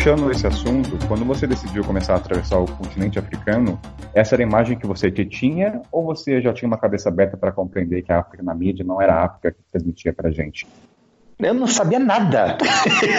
[0.05, 3.81] Puxando esse assunto, quando você decidiu começar a atravessar o continente africano,
[4.13, 7.51] essa era a imagem que você tinha ou você já tinha uma cabeça aberta para
[7.51, 10.67] compreender que a África na mídia não era a África que transmitia para gente?
[11.39, 12.57] Eu não sabia nada.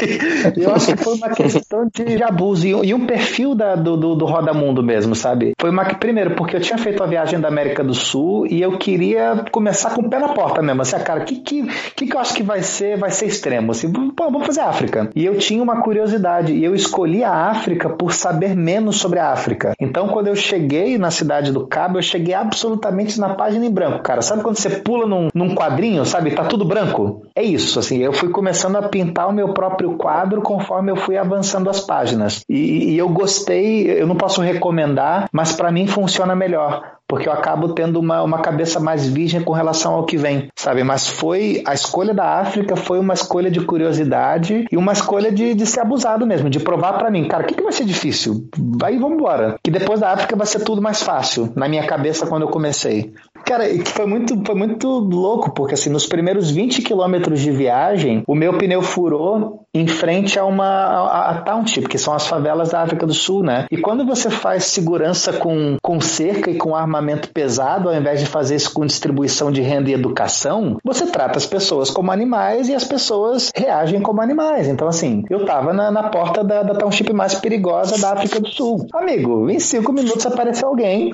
[0.56, 2.66] eu acho que foi uma questão de abuso.
[2.66, 5.52] E um perfil da, do, do, do Roda Mundo mesmo, sabe?
[5.60, 8.78] Foi uma primeiro, porque eu tinha feito a viagem da América do Sul e eu
[8.78, 10.82] queria começar com o pé na porta mesmo.
[10.82, 13.72] Assim, cara, o que, que, que, que eu acho que vai ser, vai ser extremo?
[13.72, 15.10] Assim, pô, vamos fazer África.
[15.14, 16.52] E eu tinha uma curiosidade.
[16.52, 19.74] E eu escolhi a África por saber menos sobre a África.
[19.78, 24.02] Então, quando eu cheguei na cidade do Cabo, eu cheguei absolutamente na página em branco,
[24.02, 24.22] cara.
[24.22, 26.30] Sabe quando você pula num, num quadrinho, sabe?
[26.30, 27.25] Tá tudo branco?
[27.36, 31.18] É isso, assim eu fui começando a pintar o meu próprio quadro conforme eu fui
[31.18, 32.42] avançando as páginas.
[32.48, 37.32] E, e eu gostei, eu não posso recomendar, mas para mim funciona melhor porque eu
[37.32, 40.82] acabo tendo uma, uma cabeça mais virgem com relação ao que vem, sabe?
[40.82, 45.54] Mas foi a escolha da África foi uma escolha de curiosidade e uma escolha de,
[45.54, 48.48] de ser abusado mesmo, de provar para mim, cara, o que, que vai ser difícil?
[48.82, 49.56] Aí vamos embora.
[49.62, 53.12] Que depois da África vai ser tudo mais fácil, na minha cabeça quando eu comecei.
[53.44, 58.34] Cara, foi muito, foi muito louco, porque assim, nos primeiros 20 quilômetros de viagem, o
[58.34, 62.82] meu pneu furou em frente a uma a, a Township, que são as favelas da
[62.82, 63.66] África do Sul, né?
[63.70, 68.26] E quando você faz segurança com, com cerca e com armamento pesado, ao invés de
[68.26, 72.74] fazer isso com distribuição de renda e educação, você trata as pessoas como animais e
[72.74, 74.66] as pessoas reagem como animais.
[74.68, 78.48] Então, assim, eu tava na, na porta da, da township mais perigosa da África do
[78.48, 78.86] Sul.
[78.92, 81.12] Amigo, em cinco minutos apareceu alguém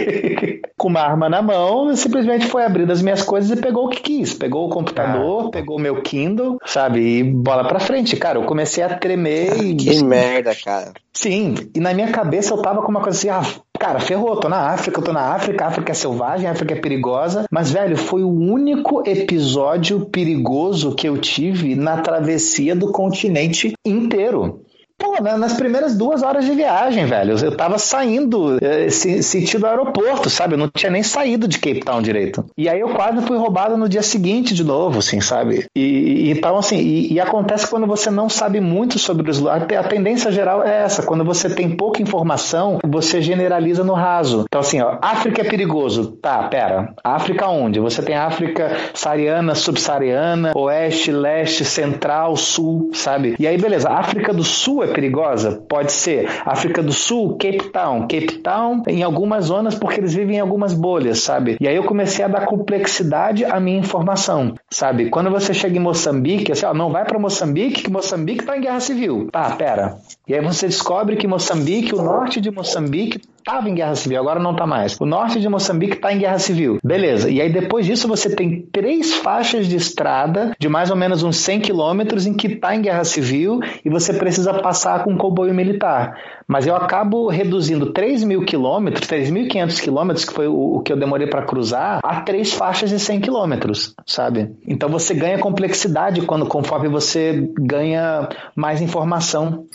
[0.76, 4.00] com uma arma na mão, simplesmente foi abrir as minhas coisas e pegou o que
[4.00, 4.32] quis.
[4.32, 5.50] Pegou o computador, ah.
[5.50, 7.00] pegou o meu Kindle, sabe?
[7.00, 8.16] E bola pra frente.
[8.16, 9.76] Cara, eu comecei a tremer e.
[9.76, 10.92] Que merda, cara.
[11.12, 13.42] Sim, e na minha cabeça eu tava com uma coisa assim, ah,
[13.80, 16.80] cara, ferrou, tô na África, tô na África, a África é selvagem, a África é
[16.80, 23.72] perigosa, mas, velho, foi o único episódio perigoso que eu tive na travessia do continente
[23.82, 24.60] inteiro.
[25.00, 30.52] Pô, nas primeiras duas horas de viagem, velho, eu tava saindo eh, sentido aeroporto, sabe?
[30.54, 32.44] Eu não tinha nem saído de Cape Town direito.
[32.56, 35.64] E aí eu quase fui roubado no dia seguinte de novo, assim, sabe?
[35.74, 39.66] E, e então, assim, e, e, acontece quando você não sabe muito sobre os lugares.
[39.78, 44.44] A tendência geral é essa: quando você tem pouca informação, você generaliza no raso.
[44.48, 46.18] Então, assim, ó, África é perigoso.
[46.20, 46.92] Tá, pera.
[47.02, 47.80] África onde?
[47.80, 53.34] Você tem África saariana, subsaariana, oeste, leste, central, sul, sabe?
[53.38, 55.62] E aí, beleza, África do Sul é perigosa?
[55.68, 56.28] Pode ser.
[56.44, 58.02] África do Sul, Cape Town.
[58.02, 61.56] Cape Town em algumas zonas porque eles vivem em algumas bolhas, sabe?
[61.60, 65.10] E aí eu comecei a dar complexidade à minha informação, sabe?
[65.10, 68.60] Quando você chega em Moçambique, assim, ó, não vai para Moçambique, que Moçambique tá em
[68.60, 69.28] guerra civil.
[69.30, 69.96] Tá, pera.
[70.26, 74.40] E aí você descobre que Moçambique, o norte de Moçambique, estava em guerra civil, agora
[74.40, 74.98] não está mais.
[75.00, 76.78] O norte de Moçambique está em guerra civil.
[76.84, 77.28] Beleza.
[77.30, 81.36] E aí depois disso você tem três faixas de estrada de mais ou menos uns
[81.36, 85.54] 100 quilômetros em que está em guerra civil e você precisa passar com um comboio
[85.54, 86.16] militar.
[86.46, 90.98] Mas eu acabo reduzindo 3 mil quilômetros, 3.500 quilômetros, que foi o, o que eu
[90.98, 94.50] demorei para cruzar, a três faixas de 100 quilômetros, sabe?
[94.66, 99.66] Então você ganha complexidade quando conforme você ganha mais informação.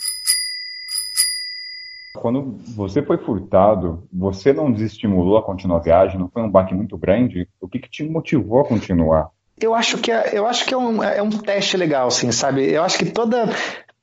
[2.16, 6.18] Quando você foi furtado, você não desestimulou a continuar a viagem?
[6.18, 7.48] Não foi um baque muito grande?
[7.60, 9.30] O que, que te motivou a continuar?
[9.58, 12.70] Eu acho que é, eu acho que é um, é um teste legal, assim, sabe?
[12.70, 13.48] Eu acho que toda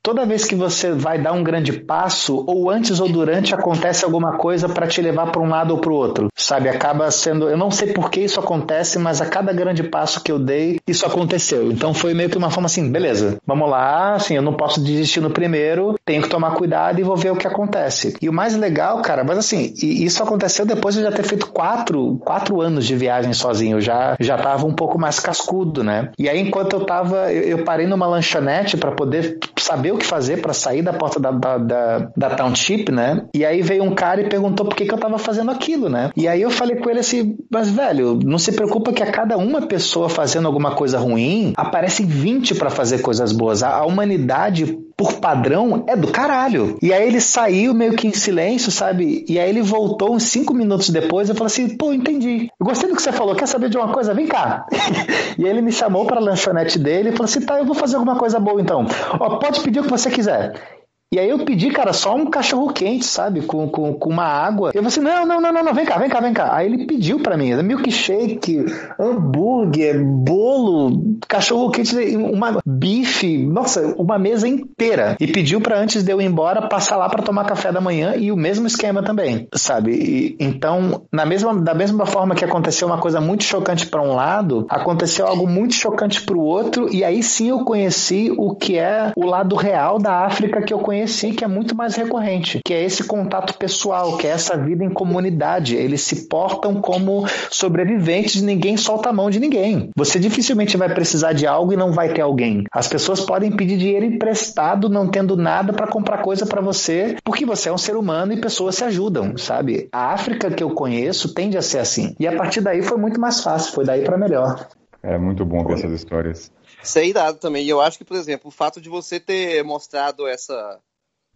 [0.04, 4.36] Toda vez que você vai dar um grande passo, ou antes ou durante, acontece alguma
[4.36, 6.68] coisa para te levar para um lado ou para o outro, sabe?
[6.68, 7.48] Acaba sendo.
[7.48, 10.78] Eu não sei por que isso acontece, mas a cada grande passo que eu dei,
[10.86, 11.72] isso aconteceu.
[11.72, 15.22] Então foi meio que uma forma assim: beleza, vamos lá, assim, eu não posso desistir
[15.22, 18.14] no primeiro, tenho que tomar cuidado e vou ver o que acontece.
[18.20, 21.46] E o mais legal, cara, mas assim, isso aconteceu depois de eu já ter feito
[21.46, 23.78] quatro, quatro anos de viagem sozinho.
[23.78, 26.10] Eu já, já tava um pouco mais cascudo, né?
[26.18, 30.06] E aí, enquanto eu tava, eu, eu parei numa lanchonete para poder saber o que
[30.06, 33.26] fazer para sair da porta da, da, da, da, township, né?
[33.34, 36.10] E aí veio um cara e perguntou por que, que eu tava fazendo aquilo, né?
[36.16, 39.36] E aí eu falei com ele assim, mas velho, não se preocupa que a cada
[39.36, 43.62] uma pessoa fazendo alguma coisa ruim, aparecem 20 para fazer coisas boas.
[43.62, 46.78] A, a humanidade por padrão, é do caralho.
[46.80, 49.24] E aí ele saiu meio que em silêncio, sabe?
[49.28, 52.48] E aí ele voltou uns cinco minutos depois e falou assim: pô, entendi.
[52.60, 54.14] Eu gostei do que você falou, quer saber de uma coisa?
[54.14, 54.66] Vem cá.
[55.38, 57.74] e aí ele me chamou para a lanchonete dele e falou assim: tá, eu vou
[57.74, 58.86] fazer alguma coisa boa então.
[59.18, 60.83] Ó, pode pedir o que você quiser.
[61.14, 63.42] E aí eu pedi, cara, só um cachorro quente, sabe?
[63.42, 64.72] Com, com, com uma água.
[64.74, 66.52] Eu falei assim: não, não, não, não, não, vem cá, vem cá, vem cá.
[66.52, 68.64] Aí ele pediu para mim: milkshake,
[68.98, 75.16] hambúrguer, bolo, cachorro quente, uma bife, nossa, uma mesa inteira.
[75.20, 78.16] E pediu para antes de eu ir embora passar lá para tomar café da manhã
[78.16, 79.92] e o mesmo esquema também, sabe?
[79.92, 84.16] E, então, na mesma, da mesma forma que aconteceu uma coisa muito chocante para um
[84.16, 86.92] lado, aconteceu algo muito chocante para o outro.
[86.92, 90.80] E aí sim eu conheci o que é o lado real da África que eu
[90.80, 94.56] conheci conheci que é muito mais recorrente, que é esse contato pessoal, que é essa
[94.56, 95.76] vida em comunidade.
[95.76, 99.90] Eles se portam como sobreviventes, ninguém solta a mão de ninguém.
[99.94, 102.64] Você dificilmente vai precisar de algo e não vai ter alguém.
[102.72, 107.44] As pessoas podem pedir dinheiro emprestado, não tendo nada para comprar coisa para você, porque
[107.44, 109.88] você é um ser humano e pessoas se ajudam, sabe?
[109.92, 112.14] A África que eu conheço tende a ser assim.
[112.18, 114.68] E a partir daí foi muito mais fácil, foi daí para melhor.
[115.02, 116.50] É muito bom ver essas histórias.
[116.82, 117.64] Isso é irado também.
[117.64, 120.78] E eu acho que, por exemplo, o fato de você ter mostrado essa,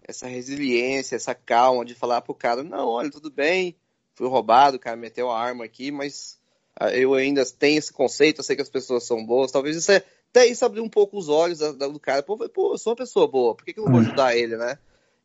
[0.08, 3.76] essa resiliência, essa calma de falar pro cara, não, olha, tudo bem,
[4.14, 6.38] fui roubado, o cara meteu a arma aqui, mas
[6.80, 9.92] ah, eu ainda tenho esse conceito, eu sei que as pessoas são boas, talvez isso
[9.92, 12.96] é, até isso abrir um pouco os olhos do cara, pô, pô, eu sou uma
[12.96, 14.04] pessoa boa, por que, que eu não vou hum.
[14.04, 14.78] ajudar ele, né?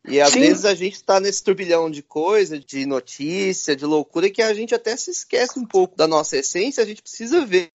[0.05, 0.41] E às Sim.
[0.41, 4.75] vezes a gente está nesse turbilhão de coisa, de notícia, de loucura, que a gente
[4.75, 6.83] até se esquece um pouco da nossa essência.
[6.83, 7.71] A gente precisa ver,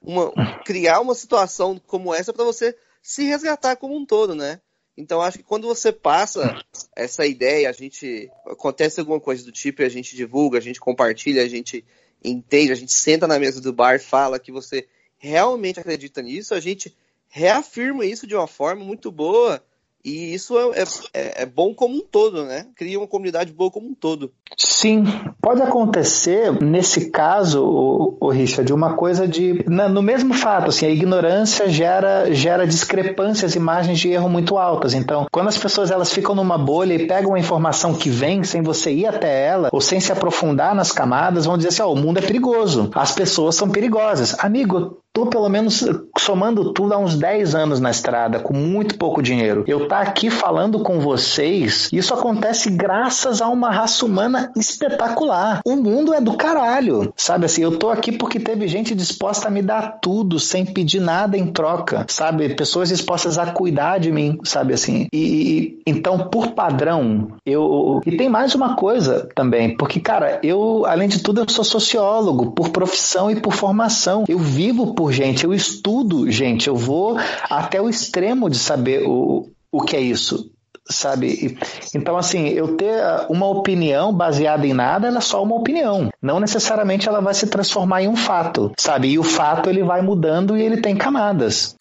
[0.00, 0.32] uma,
[0.64, 4.62] criar uma situação como essa para você se resgatar como um todo, né?
[4.98, 6.60] Então acho que quando você passa
[6.96, 11.40] essa ideia, a gente acontece alguma coisa do tipo, a gente divulga, a gente compartilha,
[11.40, 11.84] a gente
[12.22, 16.58] entende, a gente senta na mesa do bar, fala que você realmente acredita nisso, a
[16.58, 16.96] gente
[17.28, 19.62] reafirma isso de uma forma muito boa
[20.04, 22.66] e isso é, é, é, bom como um todo, né?
[22.76, 24.30] Cria uma comunidade boa como um todo.
[24.56, 25.04] Sim,
[25.42, 30.90] pode acontecer nesse caso, o, o Richard, uma coisa de no mesmo fato, assim, a
[30.90, 34.94] ignorância gera gera discrepâncias margens de erro muito altas.
[34.94, 38.62] Então, quando as pessoas elas ficam numa bolha e pegam a informação que vem sem
[38.62, 41.92] você ir até ela ou sem se aprofundar nas camadas, vão dizer assim: "Ó, oh,
[41.92, 44.36] o mundo é perigoso, as pessoas são perigosas".
[44.38, 45.84] Amigo, tô pelo menos
[46.16, 49.64] somando tudo há uns 10 anos na estrada, com muito pouco dinheiro.
[49.66, 55.60] Eu tá aqui falando com vocês, isso acontece graças a uma raça humana espetacular.
[55.64, 57.62] O mundo é do caralho, sabe assim?
[57.62, 61.46] Eu tô aqui porque teve gente disposta a me dar tudo sem pedir nada em
[61.46, 62.54] troca, sabe?
[62.54, 65.08] Pessoas dispostas a cuidar de mim, sabe assim?
[65.12, 68.00] E então, por padrão, eu.
[68.06, 72.52] E tem mais uma coisa também, porque, cara, eu, além de tudo, eu sou sociólogo
[72.52, 74.24] por profissão e por formação.
[74.28, 77.18] Eu vivo por gente, eu estudo gente, eu vou
[77.50, 80.50] até o extremo de saber o, o que é isso
[80.90, 81.58] sabe?
[81.94, 86.08] Então, assim, eu ter uma opinião baseada em nada, ela é só uma opinião.
[86.20, 89.08] Não necessariamente ela vai se transformar em um fato, sabe?
[89.08, 91.76] E o fato ele vai mudando e ele tem camadas.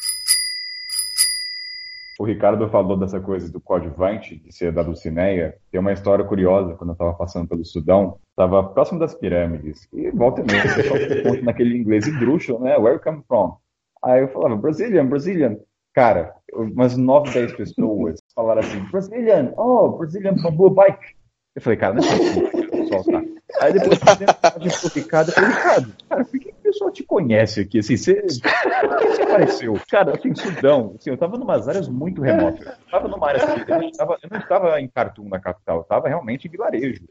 [2.19, 5.55] O Ricardo falou dessa coisa do coadjuvante, de ser da Dulcineia.
[5.71, 10.09] Tem uma história curiosa, quando eu estava passando pelo Sudão, estava próximo das pirâmides, e
[10.09, 12.75] volta meia, o pessoal naquele inglês esdrúxulo, né?
[12.75, 13.57] Where you come from?
[14.03, 15.57] Aí eu falava, Brazilian, Brazilian.
[15.93, 21.15] Cara, umas 9, 10 pessoas falaram assim, Brazilian, oh, Brazilian bamboo bike.
[21.55, 23.23] Eu falei, cara, não é possível, tá.
[23.61, 27.95] Aí depois eu Ricardo, eu falei, Ricardo, cara, por que pessoal te conhece aqui, assim,
[27.95, 29.79] você, você apareceu?
[29.89, 33.63] Cara, assim, Sudão, assim, eu tava numas áreas muito remotas, eu tava numa área assim,
[33.67, 37.01] eu, não estava, eu não estava em Khartoum, na capital, eu estava realmente em vilarejo.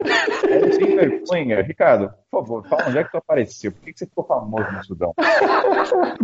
[0.49, 1.61] Era sem vergonha.
[1.61, 4.69] Ricardo, por favor, fala onde é que tu apareceu, por que, que você ficou famoso
[4.71, 5.13] no Sudão?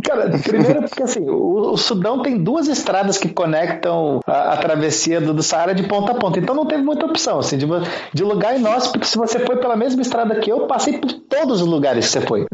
[0.06, 5.20] Cara, primeiro porque, assim, o, o Sudão tem duas estradas que conectam a, a travessia
[5.20, 7.66] do, do Saara de ponta a ponta, então não teve muita opção, assim, de,
[8.14, 11.68] de lugar inóspito, se você foi pela mesma estrada que eu, passei por todos os
[11.68, 12.46] lugares que você foi.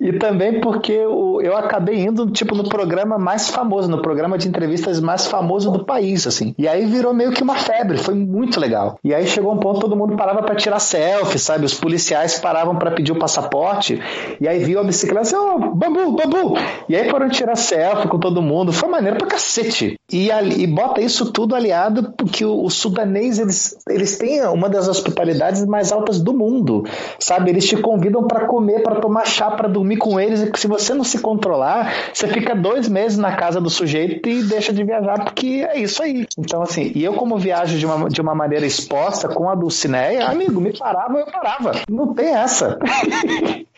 [0.00, 5.00] E também porque eu, acabei indo, tipo, no programa mais famoso, no programa de entrevistas
[5.00, 6.54] mais famoso do país, assim.
[6.58, 8.98] E aí virou meio que uma febre, foi muito legal.
[9.02, 11.64] E aí chegou um ponto todo mundo parava para tirar selfie, sabe?
[11.64, 14.00] Os policiais paravam para pedir o passaporte,
[14.40, 16.58] e aí viu a bicicleta assim, oh, bambu, bambu!
[16.88, 19.96] E aí foram tirar selfie com todo mundo, foi maneiro pra cacete.
[20.12, 24.68] E, ali, e bota isso tudo aliado porque o, o sudanês, eles, eles têm uma
[24.68, 26.84] das hospitalidades mais altas do mundo,
[27.18, 27.50] sabe?
[27.50, 30.94] Eles te convidam para comer, para tomar chá, para dormir com eles, e se você
[30.94, 35.24] não se controlar, você fica dois meses na casa do sujeito e deixa de viajar,
[35.24, 36.26] porque é isso aí.
[36.38, 40.26] Então, assim, e eu como viajo de uma, de uma maneira exposta com a Dulcineia,
[40.26, 41.72] amigo, me parava, eu parava.
[41.88, 42.78] Não tem essa.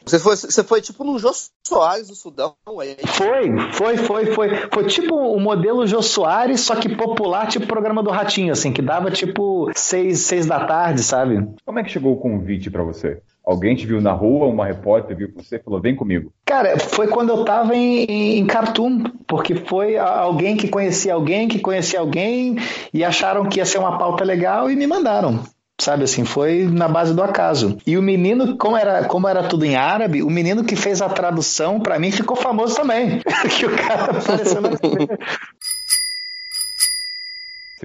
[0.06, 1.32] Você foi, você foi tipo no Jô
[1.66, 2.54] Soares do Sudão?
[2.80, 2.96] Aí.
[3.04, 4.48] Foi, foi, foi, foi.
[4.72, 8.80] Foi tipo o modelo Jô Soares, só que popular, tipo programa do Ratinho, assim, que
[8.80, 11.44] dava tipo seis, seis da tarde, sabe?
[11.64, 13.20] Como é que chegou o convite para você?
[13.46, 16.32] Alguém te viu na rua, uma repórter viu você e falou: vem comigo.
[16.44, 21.60] Cara, foi quando eu tava em, em Khartoum, porque foi alguém que conhecia alguém, que
[21.60, 22.56] conhecia alguém,
[22.92, 25.44] e acharam que ia ser uma pauta legal e me mandaram.
[25.78, 27.76] Sabe assim, foi na base do acaso.
[27.86, 31.08] E o menino, como era, como era tudo em árabe, o menino que fez a
[31.08, 33.20] tradução, para mim, ficou famoso também.
[33.56, 34.70] que o cara apareceu na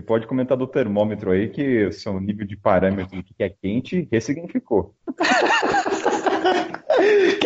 [0.01, 3.49] Você pode comentar do termômetro aí que o seu nível de parâmetro do que é
[3.49, 4.95] quente ressignificou.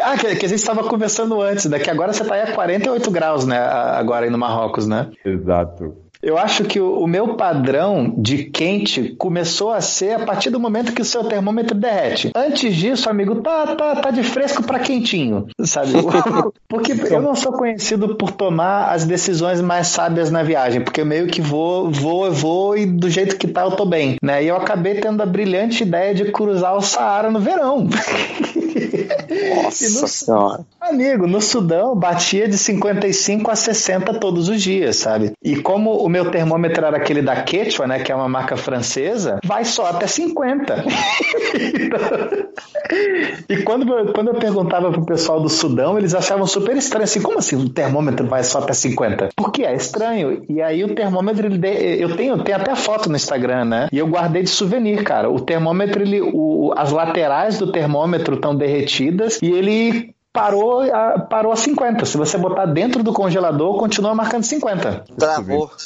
[0.01, 1.79] ah, que, que, a gente estava conversando antes, né?
[1.79, 3.57] Que agora você está aí a 48 graus, né?
[3.57, 5.11] Agora aí no Marrocos, né?
[5.25, 6.04] Exato.
[6.25, 10.59] Eu acho que o, o, meu padrão de quente começou a ser a partir do
[10.59, 12.31] momento que o seu termômetro derrete.
[12.35, 15.91] Antes disso, amigo, tá, tá, tá de fresco para quentinho, sabe?
[16.67, 21.05] porque eu não sou conhecido por tomar as decisões mais sábias na viagem, porque eu
[21.05, 24.43] meio que vou, vou, vou e do jeito que tá eu tô bem, né?
[24.43, 27.87] E eu acabei tendo a brilhante ideia de cruzar o Saara no verão.
[29.63, 30.65] Nossa no, senhora.
[30.79, 35.33] Amigo, no Sudão batia de 55 a 60 todos os dias, sabe?
[35.43, 39.41] E como o meu termômetro era aquele da Quechua, né, que é uma marca francesa,
[39.43, 40.85] vai só até 50.
[43.49, 47.37] e quando, quando eu perguntava pro pessoal do Sudão, eles achavam super estranho, assim, como
[47.37, 49.27] assim o termômetro vai só até 50?
[49.35, 50.45] Porque é estranho.
[50.47, 51.59] E aí o termômetro, ele
[52.01, 53.89] eu tenho, tenho até foto no Instagram, né?
[53.91, 55.29] E eu guardei de souvenir, cara.
[55.29, 61.51] O termômetro, ele, o, as laterais do termômetro estão derretidas e ele parou a, parou
[61.53, 62.05] a 50.
[62.05, 65.05] Se você botar dentro do congelador, continua marcando 50.
[65.17, 65.71] Travou.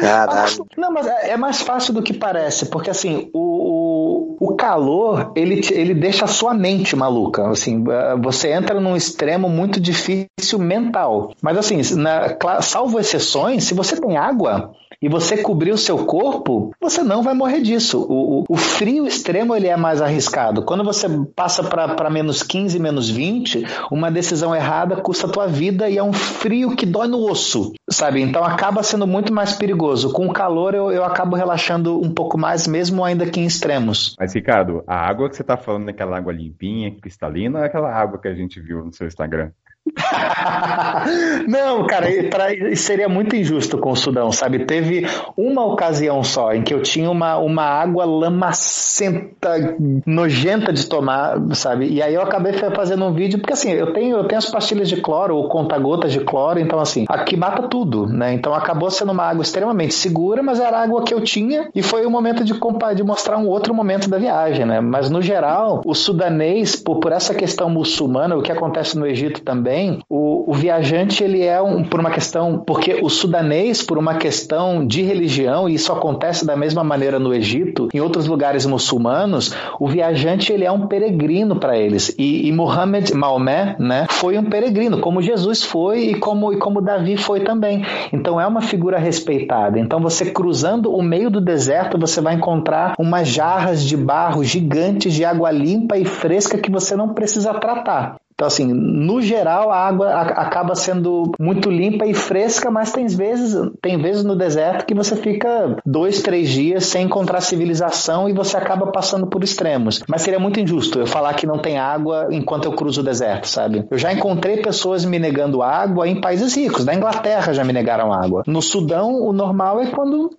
[0.00, 0.66] Caralho.
[0.76, 5.32] Não, mas é, é, mais fácil do que parece, porque assim, o, o, o calor,
[5.36, 7.48] ele, ele deixa a sua mente maluca.
[7.48, 11.32] Assim, é, você entra num extremo muito difícil mental.
[11.40, 16.72] Mas assim, na, salvo exceções, se você tem água, e você cobrir o seu corpo,
[16.80, 18.00] você não vai morrer disso.
[18.00, 20.62] O, o, o frio extremo ele é mais arriscado.
[20.62, 25.88] Quando você passa para menos 15, menos 20, uma decisão errada custa a tua vida
[25.88, 28.20] e é um frio que dói no osso, sabe?
[28.20, 30.12] Então acaba sendo muito mais perigoso.
[30.12, 34.14] Com o calor eu, eu acabo relaxando um pouco mais, mesmo ainda que em extremos.
[34.18, 38.18] Mas, Ricardo, a água que você está falando aquela água limpinha, cristalina, é aquela água
[38.18, 39.50] que a gente viu no seu Instagram?
[41.48, 44.60] Não, cara, pra, seria muito injusto com o Sudão, sabe?
[44.66, 45.06] Teve
[45.36, 51.88] uma ocasião só em que eu tinha uma, uma água lamacenta, nojenta de tomar, sabe?
[51.88, 54.88] E aí eu acabei fazendo um vídeo, porque assim, eu tenho, eu tenho as pastilhas
[54.88, 58.32] de cloro, ou conta-gotas de cloro, então assim, aqui mata tudo, né?
[58.32, 61.82] Então acabou sendo uma água extremamente segura, mas era a água que eu tinha e
[61.82, 64.80] foi o momento de, de mostrar um outro momento da viagem, né?
[64.80, 69.42] Mas no geral, o sudanês, por, por essa questão muçulmana, o que acontece no Egito
[69.42, 73.98] também, também, o, o viajante ele é um, por uma questão, porque o sudanês, por
[73.98, 78.64] uma questão de religião, e isso acontece da mesma maneira no Egito, em outros lugares
[78.64, 82.14] muçulmanos, o viajante ele é um peregrino para eles.
[82.18, 86.80] E, e Muhammad, Maomé, né, foi um peregrino, como Jesus foi e como, e como
[86.80, 87.84] Davi foi também.
[88.12, 89.78] Então é uma figura respeitada.
[89.78, 95.12] Então você cruzando o meio do deserto, você vai encontrar umas jarras de barro gigantes
[95.12, 98.16] de água limpa e fresca que você não precisa tratar.
[98.36, 103.58] Então, assim, no geral, a água acaba sendo muito limpa e fresca, mas tem vezes,
[103.80, 108.58] tem vezes no deserto que você fica dois, três dias sem encontrar civilização e você
[108.58, 110.02] acaba passando por extremos.
[110.06, 113.48] Mas seria muito injusto eu falar que não tem água enquanto eu cruzo o deserto,
[113.48, 113.86] sabe?
[113.90, 116.84] Eu já encontrei pessoas me negando água em países ricos.
[116.84, 118.42] Na Inglaterra já me negaram água.
[118.46, 120.30] No Sudão, o normal é quando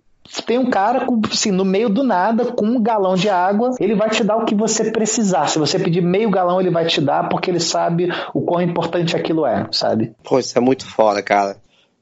[0.46, 4.10] tem um cara assim, no meio do nada, com um galão de água, ele vai
[4.10, 5.48] te dar o que você precisar.
[5.48, 9.16] Se você pedir meio galão, ele vai te dar, porque ele sabe o quão importante
[9.16, 10.16] aquilo é, sabe?
[10.24, 11.58] Pô, isso é muito foda, cara.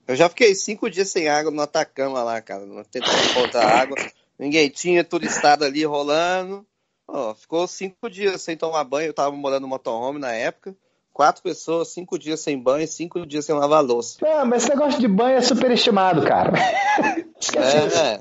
[0.07, 3.97] Eu já fiquei cinco dias sem água no Atacama lá, cara, tentando encontrar água.
[4.37, 6.65] Ninguém tinha turistado ali rolando.
[7.07, 9.07] Oh, ficou cinco dias sem tomar banho.
[9.07, 10.75] Eu tava morando no motorhome na época
[11.15, 14.17] quatro pessoas, cinco dias sem banho, cinco dias sem lavar louça.
[14.21, 16.51] Não, mas esse negócio de banho é superestimado, cara.
[17.39, 17.97] Esquece é, isso.
[17.97, 18.19] É.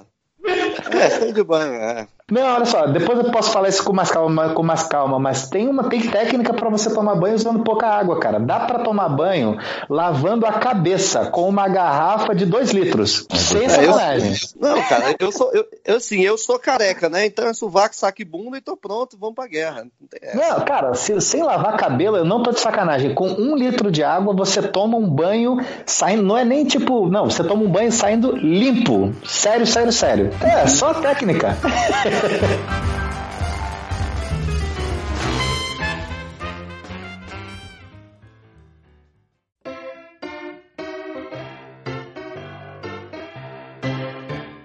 [0.98, 2.08] É, sem de banho, é.
[2.30, 5.50] Não, olha só, depois eu posso falar isso com mais calma, com mais calma, mas
[5.50, 8.40] tem uma tem técnica para você tomar banho usando pouca água, cara.
[8.40, 9.58] Dá para tomar banho
[9.90, 13.26] lavando a cabeça com uma garrafa de 2 litros.
[13.30, 14.36] Sem é, sacanagem.
[14.58, 17.26] não, cara, eu sou eu, eu assim, eu sou careca, né?
[17.26, 19.86] Então é sovaco, saco e bunda e tô pronto, vamos pra guerra.
[20.34, 23.14] Não, não cara, se, sem lavar cabelo, eu não tô de sacanagem.
[23.14, 27.28] Com um litro de água, você toma um banho saindo, não é nem tipo, não,
[27.28, 29.12] você toma um banho saindo limpo.
[29.26, 30.30] Sério, sério, sério.
[30.40, 31.54] É, só técnica.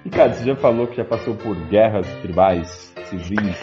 [0.04, 3.56] Ricardo, você já falou que já passou por guerras tribais, civis,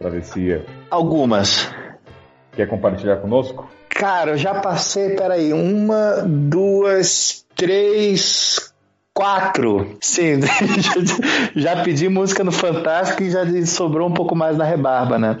[0.00, 0.64] travessia?
[0.90, 1.70] Algumas.
[2.52, 3.68] Quer compartilhar conosco?
[3.88, 8.69] Cara, eu já passei, peraí, uma, duas, três,
[9.14, 9.96] Quatro.
[10.00, 10.40] Sim,
[11.56, 15.36] já pedi música no Fantástico e já sobrou um pouco mais na rebarba, né?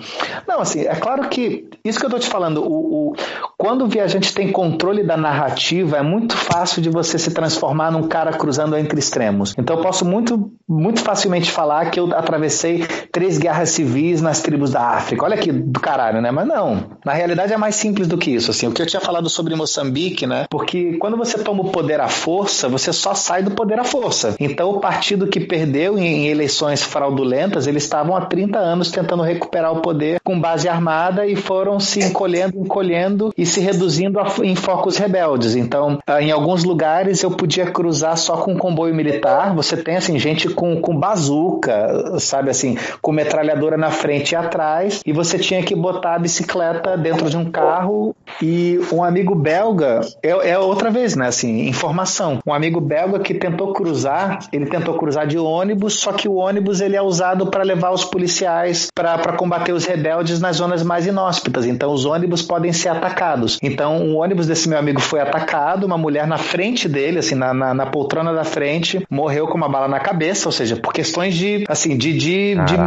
[0.46, 3.16] Não, assim, é claro que isso que eu tô te falando, o, o,
[3.56, 8.06] quando o viajante tem controle da narrativa, é muito fácil de você se transformar num
[8.06, 9.54] cara cruzando entre extremos.
[9.56, 14.72] Então eu posso muito, muito facilmente falar que eu atravessei três guerras civis nas tribos
[14.72, 15.24] da África.
[15.24, 16.30] Olha que do caralho, né?
[16.30, 16.84] Mas não.
[17.04, 18.50] Na realidade é mais simples do que isso.
[18.50, 20.46] Assim, o que eu tinha falado sobre Moçambique, né?
[20.50, 23.84] Porque quando você toma o poder à força, você só sai do poder poder à
[23.84, 24.34] força.
[24.40, 29.72] Então, o partido que perdeu em, eleições fraudulentas, eles estavam há 30 anos tentando recuperar
[29.72, 34.56] o poder com base armada e foram se encolhendo, encolhendo e se reduzindo a, em
[34.56, 35.54] focos rebeldes.
[35.54, 39.54] Então, ah, em alguns lugares eu podia cruzar só com comboio militar.
[39.54, 45.00] Você tem assim gente com, com bazuca, sabe assim, com metralhadora na frente e atrás,
[45.06, 48.14] e você tinha que botar a bicicleta dentro de um carro.
[48.42, 51.28] E um amigo belga é, é outra vez, né?
[51.28, 52.38] Assim, informação.
[52.46, 56.80] Um amigo belga que tentou cruzar, ele tentou cruzar de ônibus, só que o ônibus
[56.80, 61.66] ele é usado para levar os policiais para combater os rebeldes nas zonas mais inóspitas.
[61.66, 63.58] Então, os ônibus podem ser atacados.
[63.62, 67.52] Então, o ônibus desse meu amigo foi atacado, uma mulher na frente dele, assim, na,
[67.52, 71.34] na, na poltrona da frente, morreu com uma bala na cabeça, ou seja, por questões
[71.34, 72.78] de, assim, de, de, de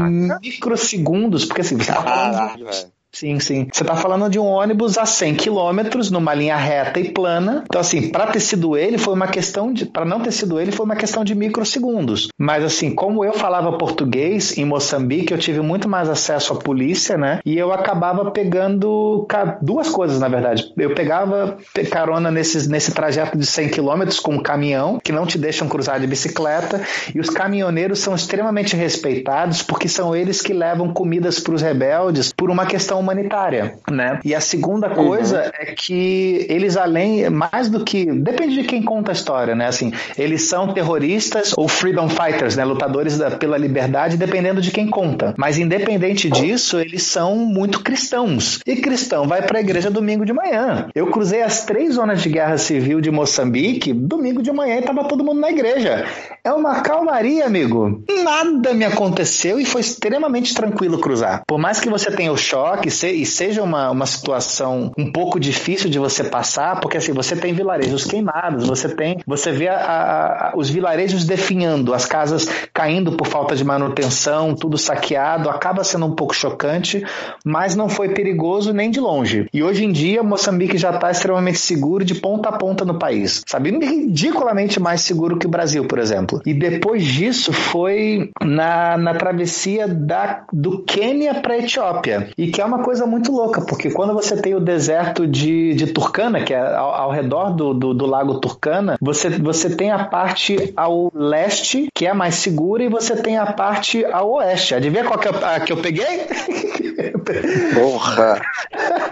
[0.41, 2.93] microsegundos, porque assim, você tá falando...
[3.13, 3.67] Sim, sim.
[3.71, 7.63] Você está falando de um ônibus a 100 km numa linha reta e plana.
[7.65, 9.85] Então, assim, para ter sido ele, foi uma questão de.
[9.85, 12.29] Para não ter sido ele, foi uma questão de microsegundos.
[12.39, 17.15] Mas, assim, como eu falava português em Moçambique, eu tive muito mais acesso à polícia,
[17.15, 17.39] né?
[17.45, 19.27] E eu acabava pegando
[19.61, 20.73] duas coisas, na verdade.
[20.75, 21.57] Eu pegava
[21.91, 25.99] carona nesses, nesse trajeto de 100 km com um caminhão, que não te deixam cruzar
[25.99, 26.81] de bicicleta.
[27.13, 32.33] E os caminhoneiros são extremamente respeitados porque são eles que levam comidas para os rebeldes
[32.35, 34.19] por uma questão humanitária, né?
[34.23, 35.51] E a segunda coisa uhum.
[35.59, 39.67] é que eles além mais do que depende de quem conta a história, né?
[39.67, 42.65] Assim, eles são terroristas ou freedom fighters, né?
[42.65, 45.33] Lutadores da, pela liberdade, dependendo de quem conta.
[45.37, 48.59] Mas independente disso, eles são muito cristãos.
[48.65, 50.87] E cristão vai para a igreja domingo de manhã.
[50.95, 55.03] Eu cruzei as três zonas de guerra civil de Moçambique domingo de manhã e tava
[55.05, 56.05] todo mundo na igreja.
[56.43, 58.03] É uma calmaria, amigo.
[58.23, 61.43] Nada me aconteceu e foi extremamente tranquilo cruzar.
[61.47, 65.39] Por mais que você tenha o choque, se, e seja uma, uma situação um pouco
[65.39, 70.51] difícil de você passar, porque assim, você tem vilarejos queimados, você tem, você vê a,
[70.51, 76.05] a, os vilarejos definhando, as casas caindo por falta de manutenção, tudo saqueado, acaba sendo
[76.05, 77.03] um pouco chocante,
[77.45, 79.47] mas não foi perigoso nem de longe.
[79.53, 83.43] E hoje em dia, Moçambique já está extremamente seguro de ponta a ponta no país,
[83.47, 83.71] sabe?
[83.71, 86.41] Ridiculamente mais seguro que o Brasil, por exemplo.
[86.45, 92.61] E depois disso foi na, na travessia da, do Quênia para a Etiópia, e que
[92.61, 96.53] é uma coisa muito louca, porque quando você tem o deserto de, de Turkana, que
[96.53, 101.11] é ao, ao redor do, do, do, lago Turkana, você, você tem a parte ao
[101.15, 104.75] leste, que é mais segura, e você tem a parte ao oeste.
[104.75, 106.27] Adivinha qual que, eu, a que eu peguei?
[107.73, 108.41] Porra!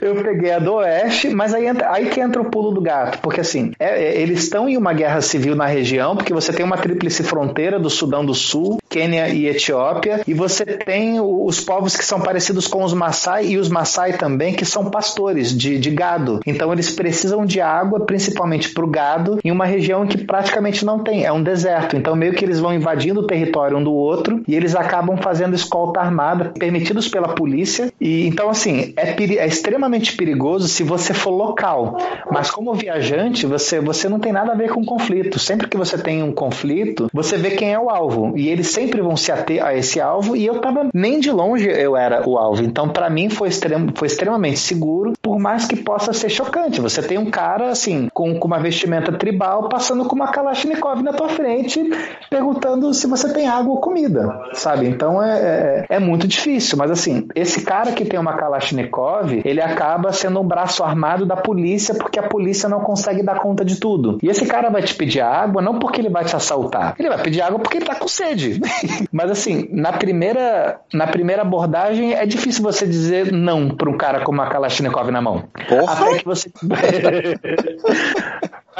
[0.01, 3.19] Eu peguei a do oeste, mas aí, entra, aí que entra o pulo do gato,
[3.19, 6.65] porque assim, é, é, eles estão em uma guerra civil na região, porque você tem
[6.65, 11.95] uma tríplice fronteira do Sudão do Sul, Quênia e Etiópia, e você tem os povos
[11.95, 15.89] que são parecidos com os Maasai e os Maasai também, que são pastores de, de
[15.89, 16.41] gado.
[16.45, 20.99] Então eles precisam de água, principalmente para o gado, em uma região que praticamente não
[20.99, 21.95] tem, é um deserto.
[21.95, 25.55] Então meio que eles vão invadindo o território um do outro e eles acabam fazendo
[25.55, 27.93] escolta armada, permitidos pela polícia.
[27.99, 31.97] E então assim é, é extremamente perigoso se você for local.
[32.29, 35.39] Mas como viajante, você você não tem nada a ver com conflito.
[35.39, 39.01] Sempre que você tem um conflito, você vê quem é o alvo e eles sempre
[39.01, 40.35] vão se ater a esse alvo.
[40.35, 42.63] E eu tava nem de longe eu era o alvo.
[42.63, 46.81] Então para mim foi extremo, foi extremamente seguro, por mais que possa ser chocante.
[46.81, 51.13] Você tem um cara, assim, com, com uma vestimenta tribal, passando com uma Kalashnikov na
[51.13, 51.81] tua frente,
[52.29, 54.87] perguntando se você tem água ou comida, sabe?
[54.87, 56.77] Então é, é, é muito difícil.
[56.77, 61.35] Mas, assim, esse cara que tem uma Kalashnikov, ele acaba sendo um braço armado da
[61.35, 64.17] polícia, porque a polícia não consegue dar conta de tudo.
[64.23, 67.21] E esse cara vai te pedir água não porque ele vai te assaltar, ele vai
[67.21, 68.59] pedir água porque ele tá com sede.
[69.11, 74.21] Mas, assim, na primeira, na primeira abordagem, é difícil você dizer não para um cara
[74.23, 75.49] com uma Kalashnikov na mão.
[75.67, 75.93] Porra.
[75.93, 76.51] Até que você.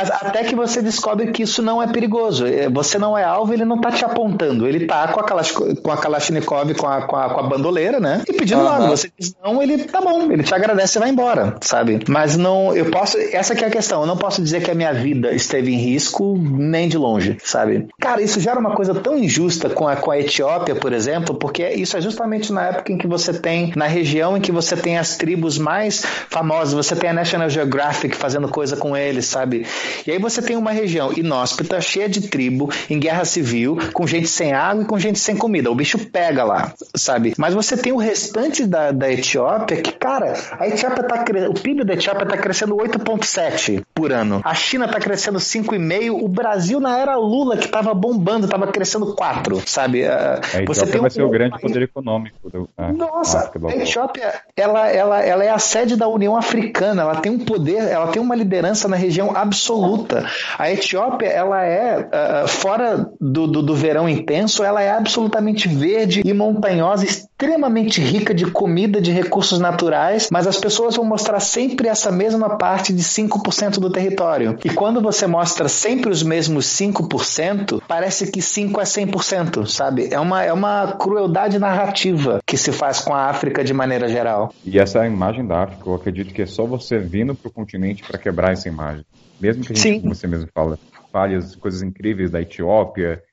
[0.01, 2.47] Mas até que você descobre que isso não é perigoso.
[2.47, 4.67] É, você não é alvo, ele não tá te apontando.
[4.67, 7.99] Ele tá com a, Kalash, com a Kalashnikov, com a, com a, com a bandoleira,
[7.99, 8.23] né?
[8.27, 8.67] E pedindo uhum.
[8.67, 8.89] água.
[8.89, 11.99] Você diz não, ele tá bom, ele te agradece e vai embora, sabe?
[12.07, 13.17] Mas não, eu posso.
[13.17, 14.01] Essa que é a questão.
[14.01, 17.87] Eu não posso dizer que a minha vida esteve em risco nem de longe, sabe?
[17.99, 21.67] Cara, isso gera uma coisa tão injusta com a, com a Etiópia, por exemplo, porque
[21.69, 24.97] isso é justamente na época em que você tem, na região em que você tem
[24.97, 29.65] as tribos mais famosas, você tem a National Geographic fazendo coisa com eles, sabe?
[30.05, 34.27] E aí você tem uma região inóspita, cheia de tribo, em guerra civil, com gente
[34.27, 35.71] sem água e com gente sem comida.
[35.71, 37.33] O bicho pega lá, sabe?
[37.37, 41.83] Mas você tem o restante da, da Etiópia que, cara, a Etiópia tá o PIB
[41.83, 44.41] da Etiópia tá crescendo 8,7 por ano.
[44.43, 46.23] A China tá crescendo 5,5.
[46.23, 50.05] O Brasil, na era Lula, que tava bombando, tava crescendo 4, sabe?
[50.05, 51.09] Ah, a você tem vai um...
[51.09, 52.49] ser o grande poder econômico.
[52.49, 52.69] Do...
[52.77, 57.31] Ah, Nossa, a Etiópia, ela, ela, ela é a sede da União Africana, ela tem
[57.31, 60.25] um poder, ela tem uma liderança na região absoluta absoluta.
[60.57, 66.21] A Etiópia, ela é, uh, fora do, do, do verão intenso, ela é absolutamente verde
[66.23, 71.87] e montanhosa, extremamente rica de comida, de recursos naturais, mas as pessoas vão mostrar sempre
[71.87, 74.57] essa mesma parte de 5% do território.
[74.63, 80.09] E quando você mostra sempre os mesmos 5%, parece que 5 é 100%, sabe?
[80.11, 84.53] É uma, é uma crueldade narrativa que se faz com a África de maneira geral.
[84.65, 87.51] E essa é imagem da África, eu acredito que é só você vindo para o
[87.51, 89.05] continente para quebrar essa imagem.
[89.41, 90.01] Mesmo que a gente, Sim.
[90.01, 90.77] como você mesmo fala,
[91.11, 93.23] fale as coisas incríveis da Etiópia,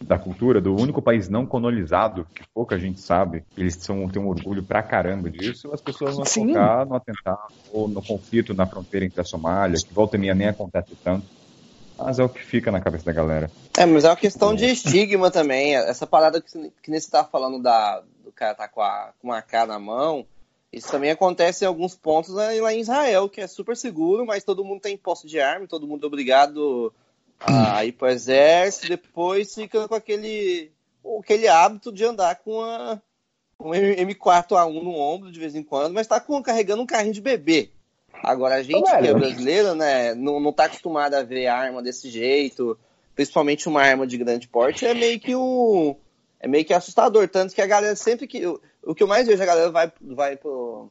[0.00, 4.28] da cultura, do único país não colonizado, que pouca gente sabe, eles são, têm um
[4.28, 6.46] orgulho pra caramba disso, as pessoas vão Sim.
[6.46, 10.34] focar no atentado ou no conflito na fronteira entre a Somália, que volta e meia
[10.34, 11.26] nem acontece tanto.
[11.98, 13.50] Mas é o que fica na cabeça da galera.
[13.76, 15.74] É, mas é uma questão de estigma também.
[15.74, 19.28] Essa parada que, que nem você tá falando da, do cara tá com, a, com
[19.28, 20.24] uma cara na mão,
[20.72, 24.64] isso também acontece em alguns pontos lá em Israel, que é super seguro, mas todo
[24.64, 26.92] mundo tem posse de arma, todo mundo é obrigado
[27.40, 30.70] a ir pro exército, depois fica com aquele,
[31.20, 33.00] aquele hábito de andar com a,
[33.60, 37.20] um M4A1 no ombro de vez em quando, mas tá com, carregando um carrinho de
[37.20, 37.70] bebê.
[38.22, 42.10] Agora, a gente que é brasileiro, né, não, não tá acostumado a ver arma desse
[42.10, 42.78] jeito,
[43.14, 45.96] principalmente uma arma de grande porte, é meio que um.
[46.40, 47.28] É meio que assustador.
[47.28, 48.46] Tanto que a galera sempre que.
[48.46, 50.90] O, o que eu mais vejo, a galera vai, vai pro,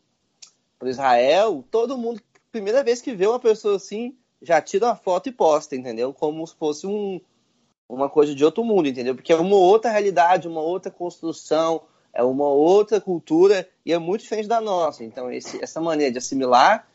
[0.77, 2.21] pro Israel, todo mundo,
[2.51, 6.13] primeira vez que vê uma pessoa assim, já tira uma foto e posta, entendeu?
[6.13, 7.19] Como se fosse um,
[7.87, 9.15] uma coisa de outro mundo, entendeu?
[9.15, 11.81] Porque é uma outra realidade, uma outra construção,
[12.13, 15.03] é uma outra cultura e é muito diferente da nossa.
[15.03, 16.87] Então, esse, essa maneira de assimilar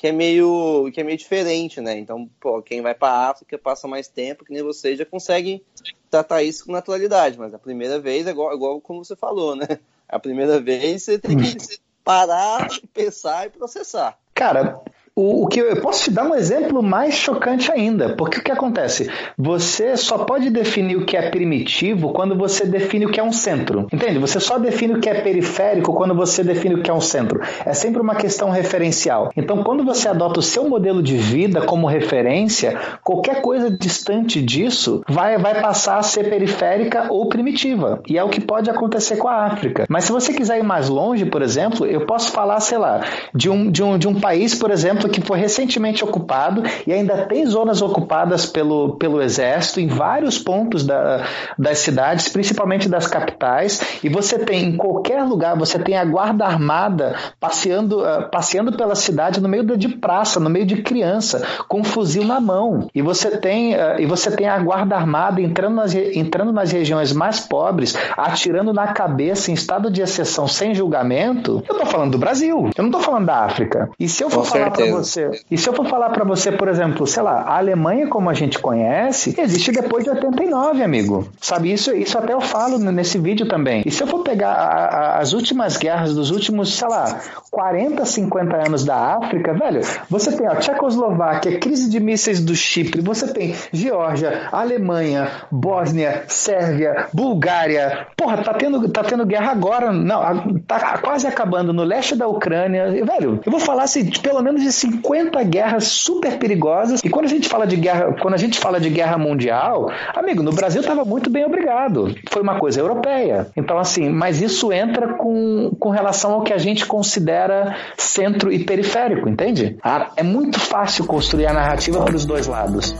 [0.00, 1.98] que é meio que é meio diferente, né?
[1.98, 5.62] Então, pô, quem vai para África passa mais tempo, que nem você já consegue
[6.08, 9.66] tratar isso com naturalidade, mas a primeira vez é igual, igual como você falou, né?
[10.10, 11.56] A primeira vez você tem que
[12.04, 14.18] parar, pensar e processar.
[14.34, 14.80] Cara,
[15.16, 18.52] o, o, que eu posso te dar um exemplo mais chocante ainda, porque o que
[18.52, 19.10] acontece?
[19.36, 23.32] Você só pode definir o que é primitivo quando você define o que é um
[23.32, 23.86] centro.
[23.92, 24.18] Entende?
[24.18, 27.40] Você só define o que é periférico quando você define o que é um centro.
[27.66, 29.30] É sempre uma questão referencial.
[29.36, 35.02] Então, quando você adota o seu modelo de vida como referência, qualquer coisa distante disso
[35.08, 38.00] vai, vai passar a ser periférica ou primitiva.
[38.08, 39.86] E é o que pode acontecer com a África.
[39.88, 43.00] Mas se você quiser ir mais longe, por exemplo, eu posso falar, sei lá,
[43.34, 47.26] de um, de um, de um país, por exemplo, que foi recentemente ocupado e ainda
[47.26, 51.26] tem zonas ocupadas pelo, pelo exército em vários pontos da,
[51.58, 56.44] das cidades, principalmente das capitais, e você tem em qualquer lugar, você tem a guarda
[56.44, 61.80] armada passeando, uh, passeando pela cidade no meio de praça, no meio de criança, com
[61.80, 62.88] um fuzil na mão.
[62.94, 67.12] E você tem, uh, e você tem a guarda armada entrando nas, entrando nas regiões
[67.12, 71.62] mais pobres, atirando na cabeça em estado de exceção sem julgamento.
[71.68, 73.90] Eu tô falando do Brasil, eu não tô falando da África.
[73.98, 75.30] E se eu for com falar para você.
[75.50, 78.34] E se eu for falar para você, por exemplo, sei lá, a Alemanha como a
[78.34, 81.28] gente conhece, existe depois de 89, amigo.
[81.40, 81.94] Sabe isso?
[81.94, 83.82] Isso até eu falo nesse vídeo também.
[83.84, 87.20] E se eu for pegar a, a, as últimas guerras dos últimos, sei lá,
[87.50, 93.00] 40, 50 anos da África, velho, você tem a Tchecoslováquia, crise de mísseis do Chipre,
[93.00, 98.06] você tem Geórgia, Alemanha, Bósnia, Sérvia, Bulgária.
[98.16, 99.92] Porra, tá tendo, tá tendo guerra agora.
[99.92, 102.90] Não, tá quase acabando no leste da Ucrânia.
[103.04, 107.00] Velho, eu vou falar assim, pelo menos de 50 guerras super perigosas.
[107.04, 110.42] E quando a gente fala de guerra, quando a gente fala de guerra mundial, amigo,
[110.42, 112.14] no Brasil estava muito bem obrigado.
[112.30, 113.48] Foi uma coisa europeia.
[113.56, 118.64] Então, assim, mas isso entra com, com relação ao que a gente considera centro e
[118.64, 119.76] periférico, entende?
[119.82, 122.94] Ah, é muito fácil construir a narrativa para os dois lados.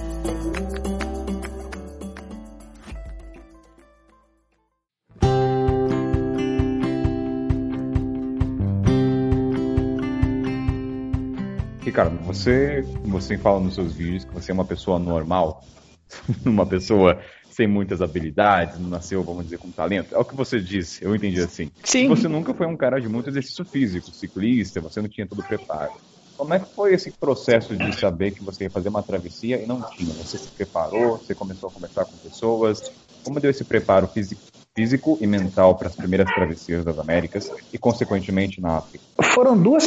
[11.91, 15.61] Ricardo, você, você fala nos seus vídeos que você é uma pessoa normal,
[16.47, 17.21] uma pessoa
[17.51, 20.15] sem muitas habilidades, não nasceu, vamos dizer, com talento.
[20.15, 21.69] É o que você disse, eu entendi assim.
[21.83, 22.07] Sim.
[22.07, 25.91] Você nunca foi um cara de muito exercício físico, ciclista, você não tinha todo preparo.
[26.37, 29.67] Como é que foi esse processo de saber que você ia fazer uma travessia e
[29.67, 30.15] não tinha?
[30.15, 32.81] Você se preparou, você começou a conversar com pessoas?
[33.25, 34.41] Como deu esse preparo físico,
[34.81, 39.05] físico e mental para as primeiras travessias das Américas e, consequentemente, na África?
[39.23, 39.87] Foram duas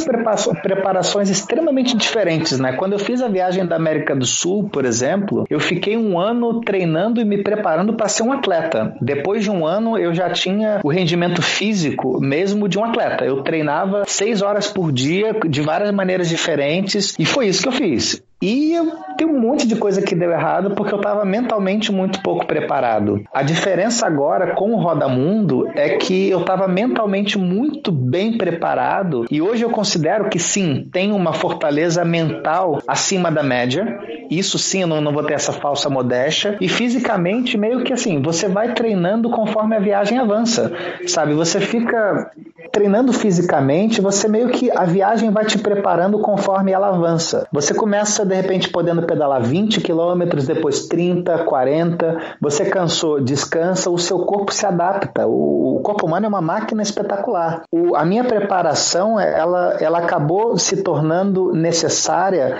[0.62, 2.74] preparações extremamente diferentes, né?
[2.74, 6.60] Quando eu fiz a viagem da América do Sul, por exemplo, eu fiquei um ano
[6.60, 8.96] treinando e me preparando para ser um atleta.
[9.00, 13.24] Depois de um ano, eu já tinha o rendimento físico mesmo de um atleta.
[13.24, 17.72] Eu treinava seis horas por dia, de várias maneiras diferentes, e foi isso que eu
[17.72, 18.22] fiz.
[18.42, 18.74] E
[19.16, 23.22] tem um monte de coisa que deu errado porque eu estava mentalmente muito pouco preparado.
[23.32, 29.24] A diferença agora com o Roda Mundo é que eu estava mentalmente muito bem preparado
[29.30, 33.98] e hoje eu considero que sim, tem uma fortaleza mental acima da média.
[34.30, 36.56] Isso sim, eu não, não vou ter essa falsa modéstia.
[36.60, 40.72] E fisicamente, meio que assim, você vai treinando conforme a viagem avança,
[41.06, 41.34] sabe?
[41.34, 42.30] Você fica
[42.72, 47.46] treinando fisicamente, você meio que a viagem vai te preparando conforme ela avança.
[47.52, 54.20] Você começa repente podendo pedalar 20 quilômetros, depois 30, 40, você cansou, descansa, o seu
[54.20, 55.26] corpo se adapta.
[55.26, 57.62] O, o corpo humano é uma máquina espetacular.
[57.70, 62.56] O, a minha preparação, ela, ela acabou se tornando necessária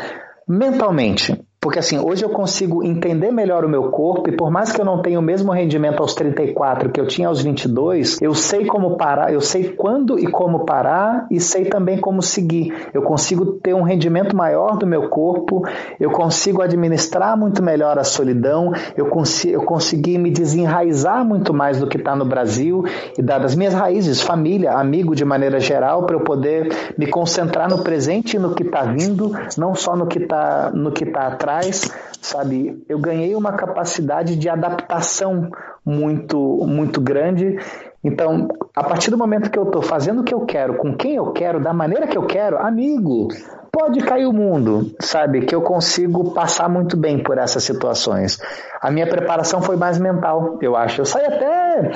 [0.49, 1.44] mentalmente.
[1.65, 4.85] Porque assim, hoje eu consigo entender melhor o meu corpo e por mais que eu
[4.85, 8.99] não tenha o mesmo rendimento aos 34 que eu tinha aos 22, eu sei como
[8.99, 12.71] parar, eu sei quando e como parar e sei também como seguir.
[12.93, 15.67] Eu consigo ter um rendimento maior do meu corpo,
[15.99, 21.81] eu consigo administrar muito melhor a solidão, eu, consigo, eu consegui me desenraizar muito mais
[21.81, 22.85] do que está no Brasil
[23.17, 27.83] e das minhas raízes, família, amigo de maneira geral, para eu poder me concentrar no
[27.83, 30.71] presente e no que está vindo, não só no que está
[31.11, 31.91] tá atrás atrás,
[32.21, 35.51] sabe, eu ganhei uma capacidade de adaptação
[35.85, 37.59] muito, muito grande.
[38.03, 41.15] Então, a partir do momento que eu estou fazendo o que eu quero, com quem
[41.15, 43.29] eu quero, da maneira que eu quero, amigo,
[43.73, 45.43] pode cair o mundo, sabe?
[45.47, 48.39] Que eu consigo passar muito bem por essas situações.
[48.81, 51.01] A minha preparação foi mais mental, eu acho.
[51.01, 51.93] Eu saí até.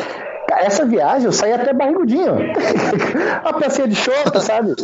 [0.51, 2.37] Essa viagem eu saí até barrigudinho.
[3.45, 4.75] a pecinha de chope, sabe?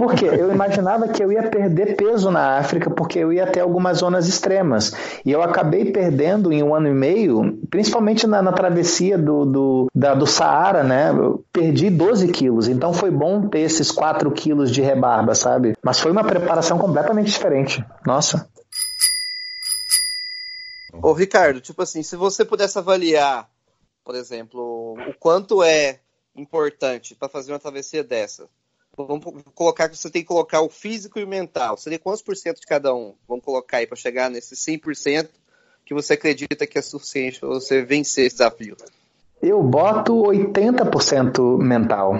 [0.00, 3.98] Porque eu imaginava que eu ia perder peso na África, porque eu ia ter algumas
[3.98, 4.94] zonas extremas.
[5.26, 9.86] E eu acabei perdendo em um ano e meio, principalmente na, na travessia do, do,
[9.94, 11.10] da, do Saara, né?
[11.10, 12.66] Eu perdi 12 quilos.
[12.66, 15.74] Então foi bom ter esses 4 quilos de rebarba, sabe?
[15.82, 17.84] Mas foi uma preparação completamente diferente.
[18.06, 18.48] Nossa.
[21.02, 23.50] Ô, Ricardo, tipo assim, se você pudesse avaliar,
[24.02, 26.00] por exemplo, o quanto é
[26.34, 28.48] importante para fazer uma travessia dessa,
[28.96, 29.24] Vamos
[29.54, 31.76] colocar que você tem que colocar o físico e o mental.
[31.76, 33.14] Seria quantos por cento de cada um?
[33.28, 35.28] Vamos colocar aí para chegar nesse 100%
[35.84, 38.76] que você acredita que é suficiente para você vencer esse desafio?
[39.42, 42.14] Eu boto 80% mental.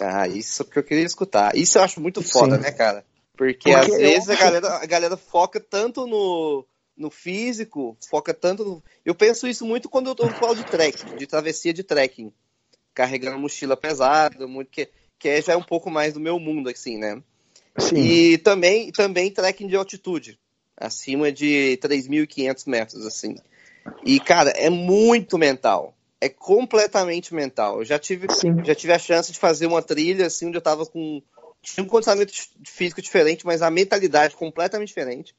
[0.00, 1.56] Ah, isso que eu queria escutar.
[1.56, 2.62] Isso eu acho muito foda, Sim.
[2.62, 3.04] né, cara?
[3.36, 8.64] Porque, Porque às vezes a, galera, a galera foca tanto no, no físico, foca tanto
[8.64, 8.82] no...
[9.04, 12.32] Eu penso isso muito quando eu tô falando de trekking, de travessia de trekking.
[12.94, 14.88] Carregando mochila pesada, muito que
[15.22, 17.22] que já é um pouco mais do meu mundo, assim, né?
[17.78, 17.96] Sim.
[17.96, 20.36] E também, também trekking de altitude,
[20.76, 23.36] acima de 3.500 metros, assim.
[24.04, 25.94] E, cara, é muito mental.
[26.20, 27.78] É completamente mental.
[27.78, 28.26] Eu já tive,
[28.64, 31.22] já tive a chance de fazer uma trilha, assim, onde eu tava com.
[31.62, 32.32] Tinha um condicionamento
[32.66, 35.34] físico diferente, mas a mentalidade completamente diferente.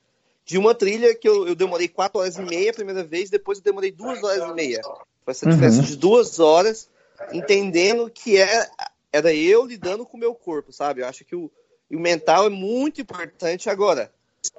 [0.46, 3.58] De uma trilha que eu, eu demorei 4 horas e meia a primeira vez, depois
[3.58, 4.82] eu demorei 2 horas e meia.
[5.24, 5.86] Foi essa diferença uhum.
[5.86, 6.90] de duas horas,
[7.32, 8.70] entendendo que é
[9.14, 11.02] era eu lidando com o meu corpo, sabe?
[11.02, 11.50] Eu acho que o,
[11.90, 14.12] o mental é muito importante agora.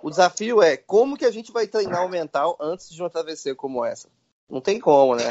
[0.02, 3.54] O desafio é como que a gente vai treinar o mental antes de uma travessia
[3.54, 4.08] como essa?
[4.48, 5.24] Não tem como, né?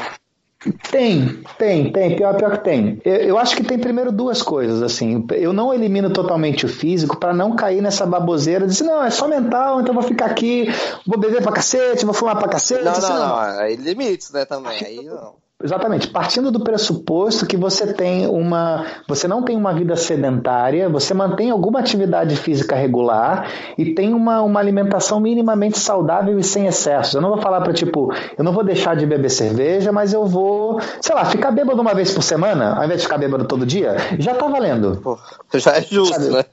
[0.90, 2.16] Tem, tem, tem.
[2.16, 3.00] Pior, pior que tem.
[3.04, 5.26] Eu, eu, acho que tem primeiro duas coisas, assim.
[5.32, 9.28] Eu não elimino totalmente o físico para não cair nessa baboseira de não, é só
[9.28, 10.66] mental, então vou ficar aqui,
[11.06, 12.84] vou beber pra cacete, vou fumar pra cacete.
[12.84, 13.18] Não, não, não.
[13.18, 13.38] não.
[13.60, 14.84] Aí limites, né, também.
[14.84, 15.34] Aí não.
[15.64, 16.08] Exatamente.
[16.08, 21.50] Partindo do pressuposto que você tem uma, você não tem uma vida sedentária, você mantém
[21.50, 23.48] alguma atividade física regular
[23.78, 27.14] e tem uma, uma alimentação minimamente saudável e sem excessos.
[27.14, 30.26] Eu não vou falar para tipo, eu não vou deixar de beber cerveja, mas eu
[30.26, 33.64] vou, sei lá, ficar bêbado uma vez por semana, ao invés de ficar bêbado todo
[33.64, 35.00] dia, já tá valendo.
[35.02, 35.18] Pô,
[35.54, 36.28] já é justo, Sabe?
[36.28, 36.44] né?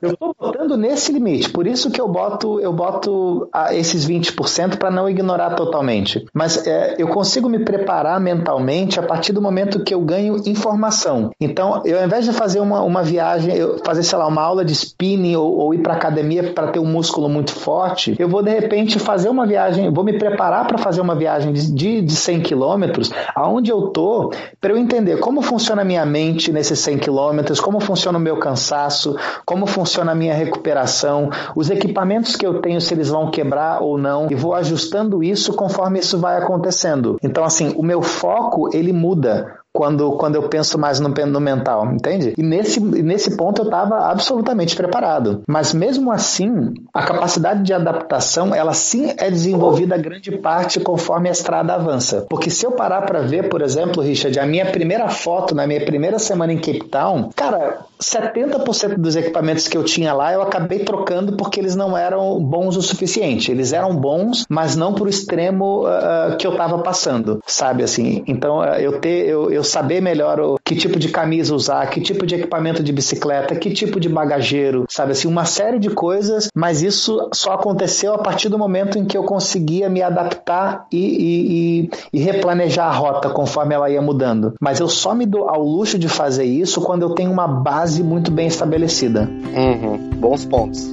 [0.00, 4.76] Eu estou botando nesse limite, por isso que eu boto, eu boto a, esses 20%
[4.76, 6.24] para não ignorar totalmente.
[6.32, 11.30] Mas é, eu consigo me preparar mentalmente a partir do momento que eu ganho informação.
[11.40, 14.64] Então, eu ao invés de fazer uma, uma viagem, eu fazer, sei lá, uma aula
[14.64, 18.42] de spinning ou, ou ir para academia para ter um músculo muito forte, eu vou
[18.42, 22.16] de repente fazer uma viagem, vou me preparar para fazer uma viagem de, de, de
[22.16, 26.98] 100 quilômetros, aonde eu tô, para eu entender como funciona a minha mente nesses 100
[26.98, 29.16] quilômetros, como funciona o meu cansaço,
[29.52, 33.98] como funciona a minha recuperação, os equipamentos que eu tenho, se eles vão quebrar ou
[33.98, 37.18] não, e vou ajustando isso conforme isso vai acontecendo.
[37.22, 41.86] Então, assim, o meu foco ele muda quando, quando eu penso mais no, no mental,
[41.92, 42.34] entende?
[42.36, 45.42] E nesse, nesse ponto eu estava absolutamente preparado.
[45.48, 51.32] Mas mesmo assim, a capacidade de adaptação, ela sim é desenvolvida grande parte conforme a
[51.32, 52.26] estrada avança.
[52.28, 55.84] Porque se eu parar para ver, por exemplo, Richard, a minha primeira foto na minha
[55.84, 60.80] primeira semana em Cape Town, cara, 70% dos equipamentos que eu tinha lá eu acabei
[60.80, 63.50] trocando porque eles não eram bons o suficiente.
[63.50, 68.24] Eles eram bons, mas não pro extremo uh, que eu tava passando, sabe assim?
[68.26, 72.00] Então uh, eu ter eu, eu saber melhor o, que tipo de camisa usar, que
[72.00, 76.48] tipo de equipamento de bicicleta, que tipo de bagageiro, sabe assim, uma série de coisas,
[76.54, 80.98] mas isso só aconteceu a partir do momento em que eu conseguia me adaptar e,
[80.98, 84.54] e, e, e replanejar a rota conforme ela ia mudando.
[84.60, 87.91] Mas eu só me dou ao luxo de fazer isso quando eu tenho uma base
[88.00, 89.22] muito bem estabelecida.
[89.22, 90.10] Uhum.
[90.20, 90.86] Bons pontos.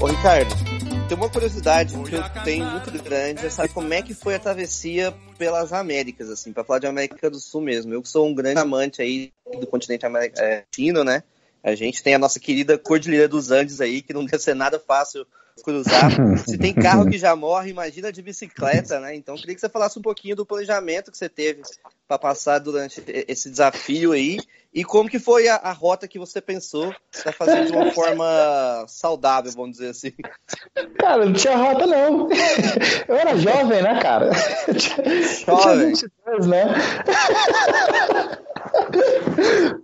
[0.00, 0.54] Ô Ricardo,
[1.08, 4.38] tem uma curiosidade que eu tenho muito grande, é saber como é que foi a
[4.38, 7.92] travessia pelas Américas, assim, para falar de América do Sul mesmo.
[7.92, 11.22] Eu que sou um grande amante aí do continente americano, né?
[11.62, 14.78] A gente tem a nossa querida Cordilheira dos Andes aí, que não deve ser nada
[14.78, 15.26] fácil
[15.62, 16.10] cruzar.
[16.46, 19.14] Se tem carro que já morre, imagina de bicicleta, né?
[19.14, 21.62] Então, queria que você falasse um pouquinho do planejamento que você teve
[22.06, 24.38] para passar durante esse desafio aí
[24.76, 28.84] e como que foi a, a rota que você pensou para fazer de uma forma
[28.86, 30.12] saudável, vamos dizer assim.
[30.98, 32.28] Cara, não tinha rota não.
[33.08, 34.30] Eu era jovem, né, cara?
[34.68, 36.66] Eu tinha 22, né?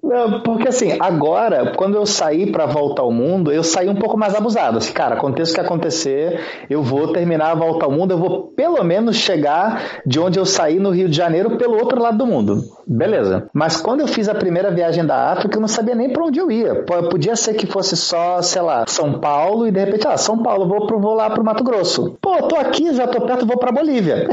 [0.02, 4.18] Não, porque assim, agora, quando eu saí para voltar ao mundo, eu saí um pouco
[4.18, 4.76] mais abusado.
[4.76, 8.52] Assim, cara, aconteça o que acontecer, eu vou terminar a volta ao mundo, eu vou
[8.54, 12.26] pelo menos chegar de onde eu saí no Rio de Janeiro pelo outro lado do
[12.26, 12.62] mundo.
[12.86, 13.48] Beleza.
[13.52, 16.38] Mas quando eu fiz a primeira viagem da África, eu não sabia nem para onde
[16.38, 16.84] eu ia.
[16.84, 20.68] Podia ser que fosse só, sei lá, São Paulo e de repente, ah, São Paulo,
[20.68, 22.16] vou, pro, vou lá pro Mato Grosso.
[22.20, 24.28] Pô, tô aqui, já tô perto, vou pra Bolívia.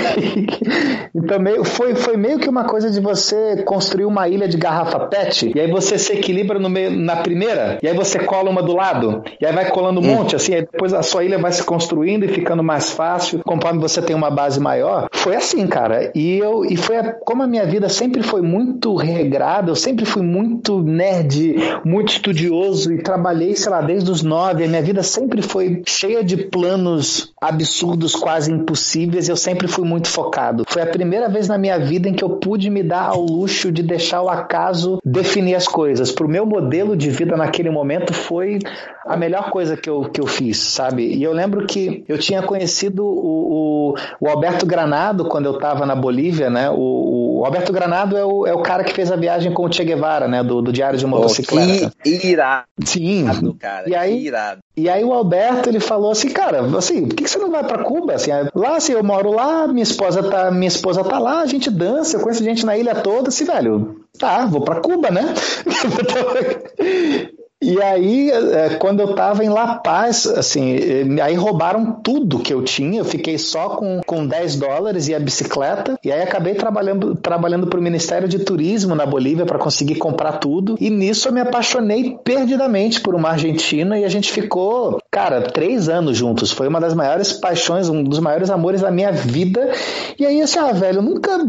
[1.13, 4.99] então meio, foi, foi meio que uma coisa de você construir uma ilha de garrafa
[4.99, 8.61] PET, e aí você se equilibra no meio, na primeira, e aí você cola uma
[8.61, 10.15] do lado, e aí vai colando um hum.
[10.15, 13.80] monte, assim, aí depois a sua ilha vai se construindo e ficando mais fácil, conforme
[13.80, 15.07] você tem uma base maior.
[15.11, 16.11] Foi assim, cara.
[16.15, 20.05] E eu e foi a, como a minha vida sempre foi muito regrada, eu sempre
[20.05, 24.63] fui muito nerd, muito estudioso e trabalhei, sei lá, desde os nove.
[24.63, 29.30] A minha vida sempre foi cheia de planos absurdos, quase impossíveis.
[29.30, 30.63] Eu sempre fui muito focado.
[30.67, 33.72] Foi a primeira vez na minha vida em que eu pude me dar ao luxo
[33.72, 36.11] de deixar o acaso definir as coisas.
[36.11, 38.59] Pro meu modelo de vida naquele momento foi
[39.05, 41.09] a melhor coisa que eu, que eu fiz, sabe?
[41.10, 45.86] E eu lembro que eu tinha conhecido o, o, o Alberto Granado quando eu estava
[45.86, 46.70] na Bolívia, né?
[46.70, 49.72] O, o, Alberto Granado é o, é o cara que fez a viagem com o
[49.72, 50.43] Che Guevara, né?
[50.43, 51.93] Do, do Diário de Motocicleta.
[51.97, 52.66] Oh, que irado.
[52.84, 53.26] Sim.
[53.60, 54.60] Cara, e aí, irado.
[54.76, 57.84] E aí o Alberto ele falou assim, cara, assim, por que você não vai para
[57.84, 58.14] Cuba?
[58.14, 61.70] Assim, lá, assim, eu moro lá, minha esposa tá, minha esposa tá lá, a gente
[61.70, 65.26] dança, eu conheço gente na ilha toda, assim, velho, tá, vou para Cuba, né?
[67.62, 70.78] E aí, é, quando eu tava em La Paz, assim,
[71.22, 75.20] aí roubaram tudo que eu tinha, eu fiquei só com, com 10 dólares e a
[75.20, 80.38] bicicleta, e aí acabei trabalhando, trabalhando pro Ministério de Turismo na Bolívia para conseguir comprar
[80.38, 85.41] tudo, e nisso eu me apaixonei perdidamente por uma argentina e a gente ficou, cara,
[85.41, 89.70] três anos juntos, foi uma das maiores paixões, um dos maiores amores da minha vida,
[90.18, 91.45] e aí assim, ah, velho, eu nunca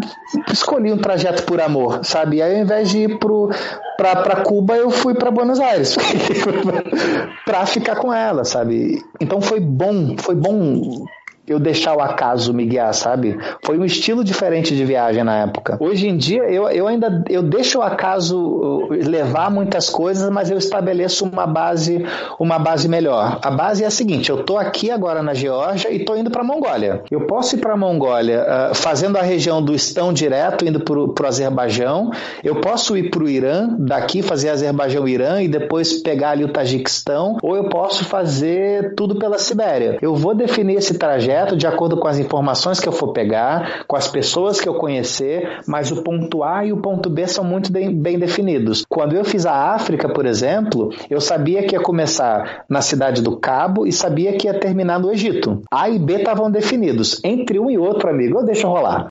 [0.53, 2.39] escolhi um trajeto por amor, sabe?
[2.39, 3.49] E aí ao invés de ir pro,
[3.97, 6.00] pra, pra Cuba, eu fui para Buenos Aires.
[7.45, 9.03] para ficar com ela, sabe?
[9.21, 11.05] Então foi bom, foi bom
[11.51, 13.37] eu deixar o acaso me guiar, sabe?
[13.65, 15.77] Foi um estilo diferente de viagem na época.
[15.81, 20.49] Hoje em dia, eu, eu ainda eu deixo o acaso uh, levar muitas coisas, mas
[20.49, 22.07] eu estabeleço uma base,
[22.39, 23.41] uma base melhor.
[23.43, 26.45] A base é a seguinte: eu tô aqui agora na Geórgia e tô indo para
[26.45, 27.03] Mongólia.
[27.11, 31.27] Eu posso ir para Mongólia uh, fazendo a região do Estão direto, indo para o
[31.27, 32.13] Azerbaijão.
[32.45, 37.39] Eu posso ir para o Irã, daqui fazer Azerbaijão-Irã e depois pegar ali o Tajiquistão,
[37.43, 39.99] ou eu posso fazer tudo pela Sibéria.
[40.01, 43.97] Eu vou definir esse trajeto de acordo com as informações que eu for pegar, com
[43.97, 47.73] as pessoas que eu conhecer, mas o ponto A e o ponto B são muito
[47.73, 48.85] bem, bem definidos.
[48.89, 53.37] Quando eu fiz a África, por exemplo, eu sabia que ia começar na cidade do
[53.37, 55.63] Cabo e sabia que ia terminar no Egito.
[55.71, 57.21] A e B estavam definidos.
[57.25, 59.10] Entre um e outro, amigo, eu deixo rolar.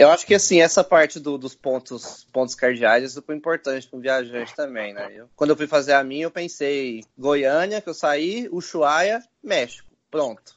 [0.00, 3.98] Eu acho que assim, essa parte do, dos pontos, pontos cardeais é super importante para
[3.98, 5.12] o viajante também, né?
[5.14, 9.86] Eu, quando eu fui fazer a minha, eu pensei Goiânia, que eu saí, Ushuaia, México.
[10.10, 10.54] Pronto.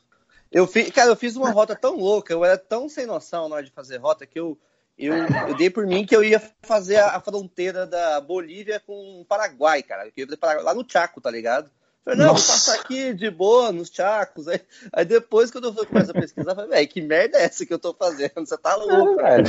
[0.50, 3.56] Eu fiz, cara, eu fiz uma rota tão louca, eu era tão sem noção na
[3.56, 4.58] hora de fazer rota que eu,
[4.98, 9.20] eu, eu dei por mim que eu ia fazer a, a fronteira da Bolívia com
[9.20, 10.06] o Paraguai, cara.
[10.06, 11.70] Eu ia fazer Paraguai, lá no Chaco, tá ligado?
[12.04, 12.48] Falei, não, Nossa.
[12.48, 14.48] vou passar aqui de boa, nos chacos.
[14.48, 14.60] Aí,
[14.92, 17.74] aí depois, quando eu começo a pesquisar, eu falei, velho, que merda é essa que
[17.74, 18.34] eu tô fazendo?
[18.36, 19.46] Você tá louco, velho.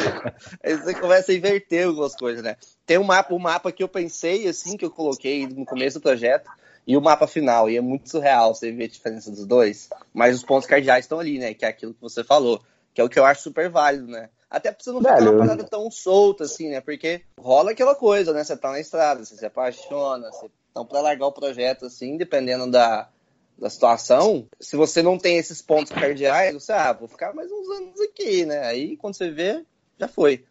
[0.62, 2.57] Aí você começa a inverter algumas coisas, né?
[2.86, 6.02] Tem um mapa, um mapa que eu pensei, assim, que eu coloquei no começo do
[6.02, 6.48] projeto,
[6.86, 7.68] e o mapa final.
[7.68, 9.88] E é muito surreal você ver a diferença dos dois.
[10.12, 11.55] Mas os pontos cardeais estão ali, né?
[11.55, 12.62] Que é aquilo que você falou.
[12.92, 14.28] Que é o que eu acho super válido, né?
[14.48, 16.80] Até pra você não ficar uma parada tão solta, assim, né?
[16.80, 18.44] Porque rola aquela coisa, né?
[18.44, 20.48] Você tá na estrada, você se apaixona, você...
[20.75, 23.07] então pra largar o projeto, assim, dependendo da,
[23.57, 27.68] da situação, se você não tem esses pontos cardeais, você, ah, vou ficar mais uns
[27.77, 28.66] anos aqui, né?
[28.66, 29.62] Aí, quando você vê,
[29.97, 30.45] já foi.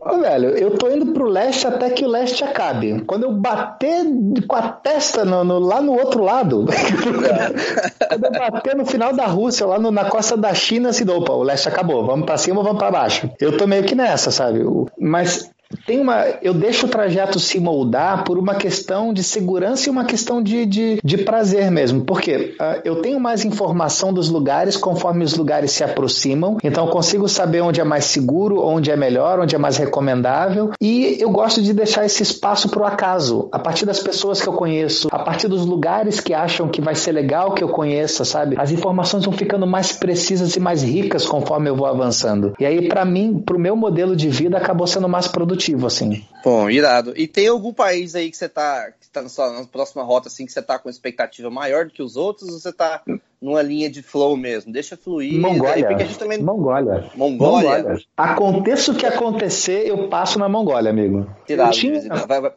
[0.00, 3.04] Ô, velho, eu tô indo pro leste até que o leste acabe.
[3.04, 4.04] Quando eu bater
[4.48, 6.66] com a testa no, no, lá no outro lado,
[8.08, 11.32] quando eu bater no final da Rússia, lá no, na costa da China, assim, opa,
[11.32, 13.30] o leste acabou, vamos pra cima ou vamos pra baixo.
[13.40, 14.60] Eu tô meio que nessa, sabe?
[14.98, 15.48] Mas
[15.84, 20.04] tem uma, eu deixo o trajeto se moldar por uma questão de segurança e uma
[20.04, 22.04] questão de, de, de prazer mesmo.
[22.04, 26.90] Porque uh, eu tenho mais informação dos lugares conforme os lugares se aproximam, então eu
[26.90, 30.70] consigo saber onde é mais seguro, onde é melhor, onde é mais recomendável.
[30.80, 34.48] E eu gosto de deixar esse espaço para o acaso, a partir das pessoas que
[34.48, 38.24] eu conheço, a partir dos lugares que acham que vai ser legal que eu conheça,
[38.24, 38.56] sabe?
[38.58, 42.54] As informações vão ficando mais precisas e mais ricas conforme eu vou avançando.
[42.58, 45.86] E aí, para mim, para o meu modelo de vida, acabou sendo mais produtivo produtivo,
[45.86, 46.24] assim.
[46.44, 47.12] Bom, irado.
[47.16, 50.28] E tem algum país aí que você tá, que tá na, sua, na próxima rota,
[50.28, 53.02] assim, que você tá com expectativa maior do que os outros, ou você tá
[53.42, 54.72] numa linha de flow mesmo?
[54.72, 55.38] Deixa fluir.
[55.38, 55.88] Mongólia.
[55.88, 56.40] Aí, também...
[56.40, 57.10] Mongólia.
[57.14, 57.78] Mongólia.
[57.78, 58.04] Mongólia.
[58.16, 61.28] Aconteça o que acontecer, eu passo na Mongólia, amigo.
[61.48, 61.72] Irado.
[61.72, 62.00] Tinha...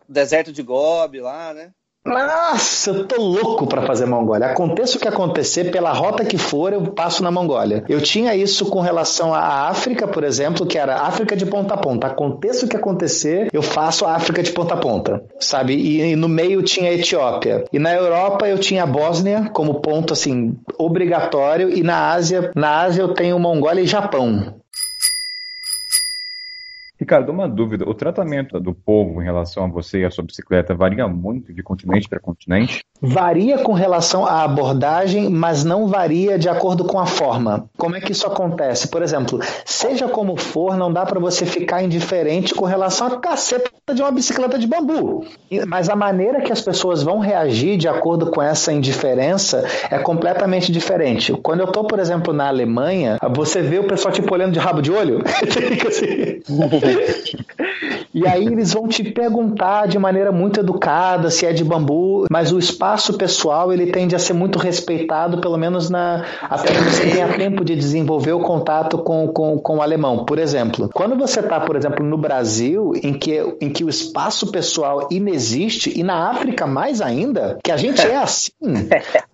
[0.07, 1.71] Deserto de Gobi lá, né?
[2.03, 4.47] Nossa, eu tô louco para fazer Mongólia.
[4.47, 7.83] Aconteça o que acontecer, pela rota que for, eu passo na Mongólia.
[7.87, 11.77] Eu tinha isso com relação à África, por exemplo, que era África de ponta a
[11.77, 12.07] ponta.
[12.07, 15.75] Aconteça o que acontecer, eu faço a África de ponta a ponta, sabe?
[15.75, 17.65] E, e no meio tinha a Etiópia.
[17.71, 22.81] E na Europa eu tinha a Bósnia como ponto assim obrigatório e na Ásia, na
[22.81, 24.60] Ásia eu tenho Mongólia e Japão.
[27.11, 27.83] Ricardo, uma dúvida.
[27.89, 31.61] O tratamento do povo em relação a você e a sua bicicleta varia muito de
[31.61, 32.85] continente para continente?
[33.01, 37.65] Varia com relação à abordagem, mas não varia de acordo com a forma.
[37.77, 38.87] Como é que isso acontece?
[38.87, 43.69] Por exemplo, seja como for, não dá para você ficar indiferente com relação à caceta
[43.93, 45.25] de uma bicicleta de bambu.
[45.67, 50.71] Mas a maneira que as pessoas vão reagir de acordo com essa indiferença é completamente
[50.71, 51.33] diferente.
[51.33, 54.81] Quando eu estou, por exemplo, na Alemanha, você vê o pessoal tipo olhando de rabo
[54.81, 55.21] de olho.
[58.13, 62.51] e aí eles vão te perguntar de maneira muito educada se é de bambu, mas
[62.51, 67.27] o espaço pessoal ele tende a ser muito respeitado, pelo menos na até você tenha
[67.33, 70.25] tempo de desenvolver o contato com, com, com o alemão.
[70.25, 74.51] Por exemplo, quando você está, por exemplo, no Brasil, em que, em que o espaço
[74.51, 78.51] pessoal inexiste, e na África mais ainda, que a gente é assim,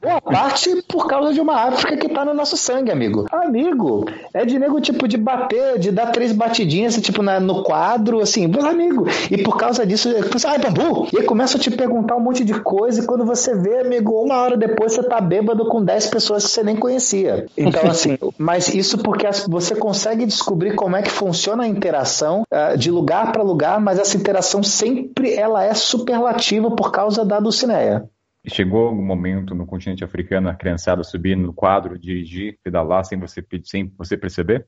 [0.02, 3.26] boa parte por causa de uma África que está no nosso sangue, amigo.
[3.32, 8.20] Amigo, é de nego tipo de bater, de dar três batidinhas, tipo na, no quadro,
[8.20, 9.32] assim, meus amigos.
[9.32, 11.08] E por causa disso, eu penso, ah, bambu!
[11.12, 14.12] E aí começa a te perguntar um monte de coisa, e quando você vê, amigo,
[14.22, 17.48] uma hora depois você tá bêbado com 10 pessoas que você nem conhecia.
[17.58, 22.78] Então, assim, mas isso porque você consegue descobrir como é que funciona a interação uh,
[22.78, 28.10] de lugar para lugar, mas essa interação sempre ela é superlativa por causa da Dulcineia.
[28.50, 33.44] Chegou algum momento no continente africano a criançada subir no quadro, dirigir, pedalar sem você,
[33.66, 34.66] sem você perceber?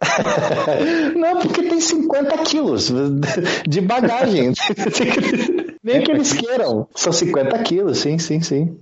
[1.16, 2.92] Não, porque tem 50 quilos
[3.66, 4.52] de bagagem.
[5.82, 6.88] Nem que eles queiram.
[6.94, 8.78] São 50 quilos, sim, sim, sim.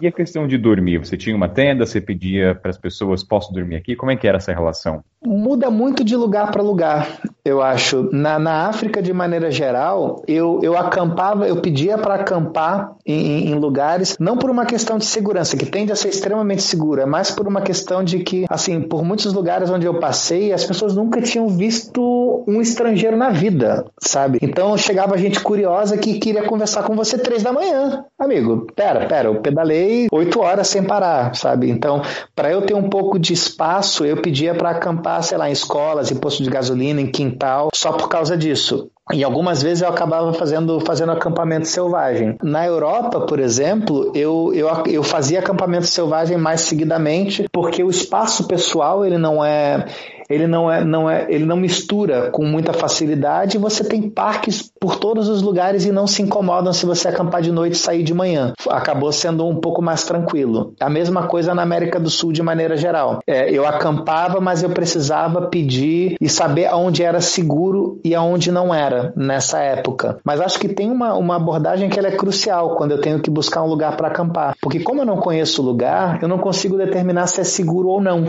[0.00, 0.98] E a questão de dormir?
[0.98, 3.96] Você tinha uma tenda, você pedia para as pessoas, posso dormir aqui?
[3.96, 5.02] Como é que era essa relação?
[5.26, 8.08] Muda muito de lugar para lugar, eu acho.
[8.12, 13.54] Na, na África, de maneira geral, eu, eu acampava, eu pedia para acampar em, em,
[13.54, 17.46] lugares, não por uma questão de segurança, que tende a ser extremamente segura, mas por
[17.46, 21.48] uma questão de que, assim, por muitos lugares onde eu passei, as pessoas nunca tinham
[21.48, 24.38] visto um estrangeiro na vida, sabe?
[24.42, 28.04] Então chegava gente curiosa que queria conversar com você três da manhã.
[28.18, 31.70] Amigo, pera, pera, eu pedalei oito horas sem parar, sabe?
[31.70, 32.02] Então,
[32.34, 36.10] para eu ter um pouco de espaço, eu pedia para acampar, sei lá, em escolas,
[36.10, 38.90] em postos de gasolina, em quintal, só por causa disso.
[39.12, 42.36] E algumas vezes eu acabava fazendo, fazendo acampamento selvagem.
[42.42, 48.48] Na Europa, por exemplo, eu, eu, eu fazia acampamento selvagem mais seguidamente, porque o espaço
[48.48, 49.86] pessoal ele não é
[50.28, 53.58] ele não é, não é, ele não mistura com muita facilidade.
[53.58, 57.52] Você tem parques por todos os lugares e não se incomodam se você acampar de
[57.52, 58.52] noite e sair de manhã.
[58.68, 60.74] Acabou sendo um pouco mais tranquilo.
[60.80, 63.20] A mesma coisa na América do Sul de maneira geral.
[63.26, 68.74] É, eu acampava, mas eu precisava pedir e saber aonde era seguro e aonde não
[68.74, 70.18] era nessa época.
[70.24, 73.62] Mas acho que tem uma, uma abordagem que é crucial quando eu tenho que buscar
[73.62, 77.26] um lugar para acampar, porque como eu não conheço o lugar, eu não consigo determinar
[77.26, 78.26] se é seguro ou não.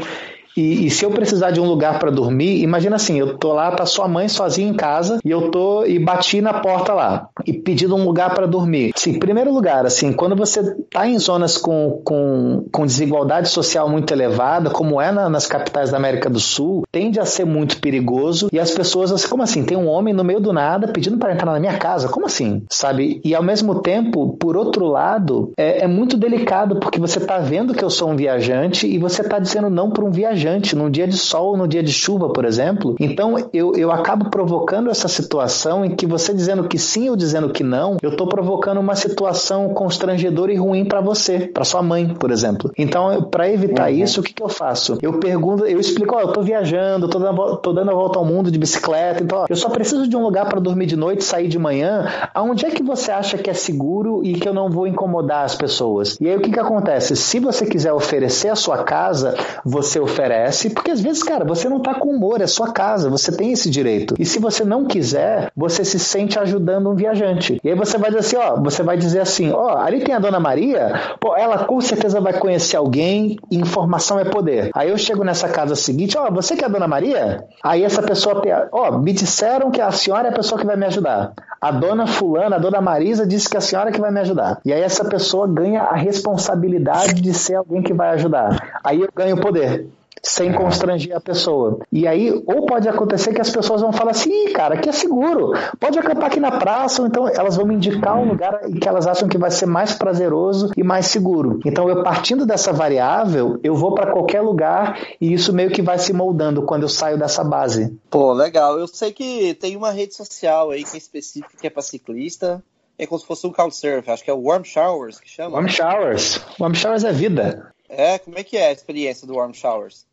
[0.57, 3.71] E, e se eu precisar de um lugar para dormir, imagina assim, eu tô lá,
[3.71, 7.53] tá sua mãe sozinha em casa e eu tô e bati na porta lá e
[7.53, 8.91] pedindo um lugar para dormir.
[8.95, 14.11] Sim, primeiro lugar, assim, quando você tá em zonas com, com, com desigualdade social muito
[14.11, 18.49] elevada, como é na, nas capitais da América do Sul, tende a ser muito perigoso
[18.51, 19.63] e as pessoas, assim, como assim?
[19.63, 22.09] Tem um homem no meio do nada pedindo para entrar na minha casa?
[22.09, 22.63] Como assim?
[22.71, 23.21] Sabe?
[23.23, 27.75] E ao mesmo tempo, por outro lado, é, é muito delicado porque você tá vendo
[27.75, 31.07] que eu sou um viajante e você tá dizendo não para um viajante num dia
[31.07, 32.95] de sol, no dia de chuva, por exemplo.
[32.99, 37.49] Então eu, eu acabo provocando essa situação em que você dizendo que sim ou dizendo
[37.49, 42.13] que não, eu estou provocando uma situação constrangedora e ruim para você, para sua mãe,
[42.13, 42.71] por exemplo.
[42.77, 43.97] Então, para evitar uhum.
[43.97, 44.97] isso, o que, que, eu faço?
[45.01, 48.25] Eu pergunto, eu explico, ó, eu tô viajando, tô dando, tô dando a volta ao
[48.25, 51.23] mundo de bicicleta, então ó, eu só preciso de um lugar para dormir de noite,
[51.23, 52.07] sair de manhã.
[52.33, 55.55] Aonde é que você acha que é seguro e que eu não vou incomodar as
[55.55, 56.17] pessoas?
[56.19, 57.15] E aí o que, que acontece?
[57.15, 60.36] Se você quiser oferecer a sua casa, você oferece,
[60.69, 63.69] porque às vezes, cara, você não tá com humor, é sua casa, você tem esse
[63.69, 64.15] direito.
[64.19, 67.59] E se você não quiser, você se sente ajudando um viajante.
[67.63, 70.19] E aí você vai dizer assim, ó, você vai dizer assim, ó, ali tem a
[70.19, 74.71] Dona Maria, pô, ela com certeza vai conhecer alguém, informação é poder.
[74.73, 77.43] Aí eu chego nessa casa seguinte, ó, você que é a Dona Maria?
[77.63, 80.85] Aí essa pessoa, ó, me disseram que a senhora é a pessoa que vai me
[80.85, 81.33] ajudar.
[81.59, 84.59] A dona fulana, a dona Marisa disse que a senhora é que vai me ajudar.
[84.63, 88.79] E aí essa pessoa ganha a responsabilidade de ser alguém que vai ajudar.
[88.83, 89.88] Aí eu ganho poder
[90.28, 91.80] sem constranger a pessoa.
[91.91, 95.53] E aí, ou pode acontecer que as pessoas vão falar assim, cara, aqui é seguro,
[95.80, 99.07] pode acampar aqui na praça, ou então elas vão me indicar um lugar que elas
[99.07, 101.59] acham que vai ser mais prazeroso e mais seguro.
[101.65, 105.97] Então, eu partindo dessa variável, eu vou para qualquer lugar e isso meio que vai
[105.97, 107.97] se moldando quando eu saio dessa base.
[108.09, 108.78] Pô, legal.
[108.78, 112.63] Eu sei que tem uma rede social aí que é específica que é para ciclista.
[112.99, 115.55] É como se fosse um Couchsurf, acho que é o Warm Showers que chama.
[115.55, 116.41] Warm Showers.
[116.59, 117.71] Warm Showers é vida.
[117.88, 120.06] É, como é que é a experiência do Warm Showers?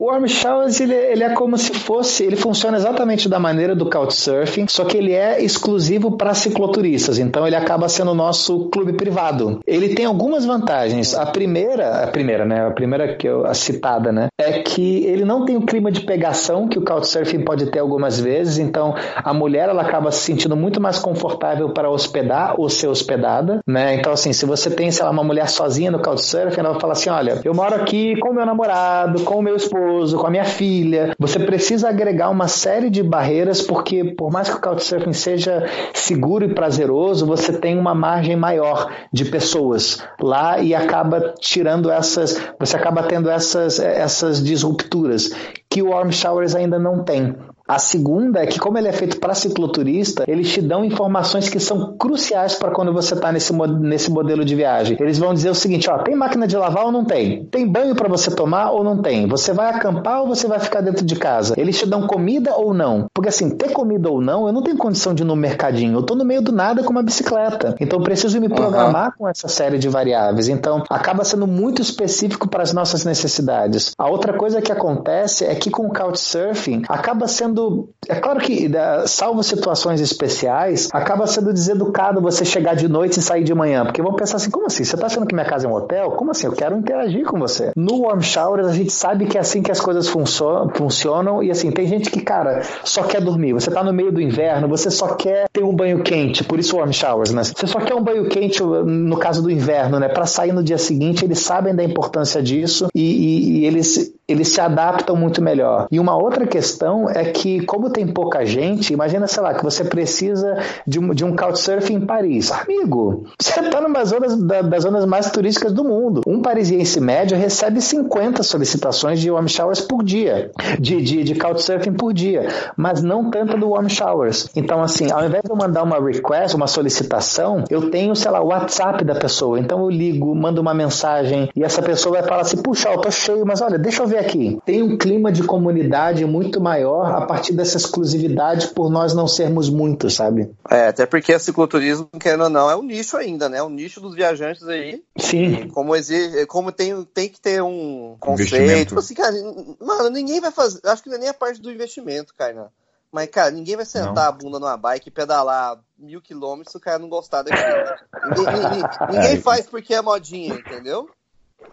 [0.00, 3.90] O Warm Showers ele, ele, é como se fosse, ele funciona exatamente da maneira do
[3.90, 8.94] Couchsurfing, só que ele é exclusivo para cicloturistas, então ele acaba sendo o nosso clube
[8.94, 9.60] privado.
[9.66, 11.14] Ele tem algumas vantagens.
[11.14, 15.22] A primeira, a primeira, né, a primeira que eu a citada, né, é que ele
[15.26, 19.34] não tem o clima de pegação que o Couchsurfing pode ter algumas vezes, então a
[19.34, 23.96] mulher ela acaba se sentindo muito mais confortável para hospedar ou ser hospedada, né?
[23.96, 26.94] Então assim, se você tem, sei lá, uma mulher sozinha no Couchsurfing, ela vai falar
[26.94, 30.30] assim, olha, eu moro aqui com meu namorado, com o meu esposo esposo, com a
[30.30, 31.14] minha filha.
[31.18, 36.44] Você precisa agregar uma série de barreiras, porque por mais que o Couchsurfing seja seguro
[36.44, 42.76] e prazeroso, você tem uma margem maior de pessoas lá e acaba tirando essas, você
[42.76, 45.30] acaba tendo essas, essas disrupturas
[45.68, 47.34] que o Warm Showers ainda não tem.
[47.70, 51.60] A segunda é que, como ele é feito para cicloturista, eles te dão informações que
[51.60, 54.96] são cruciais para quando você está nesse, nesse modelo de viagem.
[54.98, 57.44] Eles vão dizer o seguinte: ó, tem máquina de lavar ou não tem?
[57.44, 59.28] Tem banho para você tomar ou não tem?
[59.28, 61.54] Você vai acampar ou você vai ficar dentro de casa?
[61.56, 63.06] Eles te dão comida ou não?
[63.14, 65.94] Porque assim, ter comida ou não, eu não tenho condição de ir no mercadinho.
[65.94, 67.76] Eu estou no meio do nada com uma bicicleta.
[67.78, 69.12] Então eu preciso me programar uhum.
[69.16, 70.48] com essa série de variáveis.
[70.48, 73.92] Então acaba sendo muito específico para as nossas necessidades.
[73.96, 77.90] A outra coisa que acontece é que com o Couchsurfing acaba sendo sendo.
[78.08, 78.68] É claro que,
[79.06, 83.84] salvo situações especiais, acaba sendo deseducado você chegar de noite e sair de manhã.
[83.84, 84.84] Porque vão pensar assim: como assim?
[84.84, 86.10] Você tá achando que minha casa é um hotel?
[86.12, 86.46] Como assim?
[86.46, 87.72] Eu quero interagir com você.
[87.76, 91.42] No Warm Showers, a gente sabe que é assim que as coisas funcionam.
[91.42, 93.52] E assim, tem gente que, cara, só quer dormir.
[93.52, 96.42] Você tá no meio do inverno, você só quer ter um banho quente.
[96.42, 97.44] Por isso, Warm Showers, né?
[97.44, 100.08] Você só quer um banho quente no caso do inverno, né?
[100.08, 104.48] Para sair no dia seguinte, eles sabem da importância disso e, e, e eles, eles
[104.48, 105.86] se adaptam muito melhor.
[105.90, 109.84] E uma outra questão é que como tem pouca gente, imagina, sei lá, que você
[109.84, 112.50] precisa de um, de um couchsurfing em Paris.
[112.52, 114.04] Amigo, você está numa
[114.46, 116.22] da, das zonas mais turísticas do mundo.
[116.26, 121.92] Um parisiense médio recebe 50 solicitações de warm showers por dia, de, de, de couchsurfing
[121.92, 124.48] por dia, mas não tanto do warm showers.
[124.54, 128.40] Então, assim, ao invés de eu mandar uma request, uma solicitação, eu tenho, sei lá,
[128.40, 129.58] o WhatsApp da pessoa.
[129.58, 133.10] Então eu ligo, mando uma mensagem e essa pessoa vai falar assim: puxa, eu tô
[133.10, 134.58] cheio, mas olha, deixa eu ver aqui.
[134.64, 139.68] Tem um clima de comunidade muito maior a partir dessa exclusividade por nós não sermos
[139.68, 140.50] muitos, sabe?
[140.68, 143.62] É, até porque o cicloturismo, querendo ou não, é um nicho ainda, né?
[143.62, 145.02] Um nicho dos viajantes aí.
[145.16, 145.68] Sim.
[145.68, 148.98] Como exige, como tem, tem que ter um conceito.
[148.98, 149.34] Assim, cara,
[149.80, 150.80] mano, ninguém vai fazer.
[150.84, 152.70] Acho que não é nem a parte do investimento, cara.
[153.12, 154.22] Mas, cara, ninguém vai sentar não.
[154.22, 157.96] a bunda numa bike e pedalar mil quilômetros se o cara não gostar daquilo.
[158.36, 159.40] ninguém, ninguém, ninguém é.
[159.40, 161.08] faz porque é modinha, entendeu?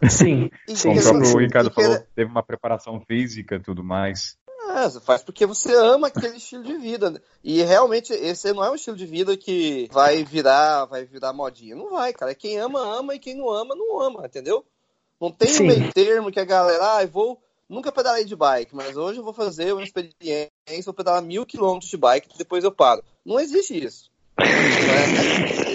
[0.10, 0.50] Sim.
[0.82, 4.38] Como o próprio Ricardo falou, teve uma preparação física e tudo mais.
[4.70, 7.22] É, faz porque você ama aquele estilo de vida.
[7.44, 11.76] E realmente esse não é um estilo de vida que vai virar, vai virar modinha.
[11.76, 12.36] Não vai, cara.
[12.36, 14.66] Quem ama, ama e quem não ama, não ama, entendeu?
[15.20, 15.64] Não tem Sim.
[15.64, 19.20] um meio termo que a galera, ah, eu vou nunca pedalei de bike, mas hoje
[19.20, 20.50] eu vou fazer uma experiência,
[20.86, 23.04] vou pedalar mil quilômetros de bike e depois eu paro.
[23.26, 24.12] Não existe isso.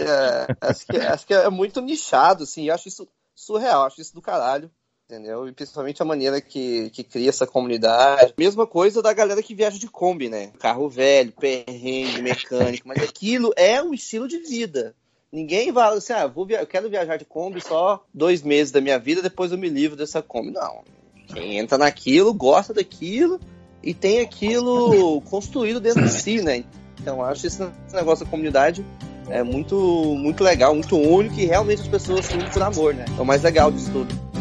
[0.02, 3.06] É, é, acho, que, acho, que, é muito nichado, assim, eu acho isso
[3.42, 4.70] surreal, acho isso do caralho
[5.12, 5.46] entendeu?
[5.46, 8.32] E principalmente a maneira que, que cria essa comunidade.
[8.38, 10.52] Mesma coisa da galera que viaja de Kombi, né?
[10.58, 14.94] Carro velho, perrengue, mecânico, mas aquilo é um estilo de vida.
[15.30, 18.98] Ninguém vai assim, ah, vou eu quero viajar de Kombi só dois meses da minha
[18.98, 20.50] vida, depois eu me livro dessa Kombi.
[20.50, 20.82] Não.
[21.26, 23.38] Quem entra naquilo, gosta daquilo
[23.82, 26.64] e tem aquilo construído dentro de si, né?
[27.00, 27.62] Então acho esse
[27.92, 28.84] negócio da comunidade
[29.32, 29.74] é muito,
[30.18, 33.06] muito legal, muito único e realmente as pessoas se por amor, né?
[33.16, 34.32] É o mais legal disso tudo.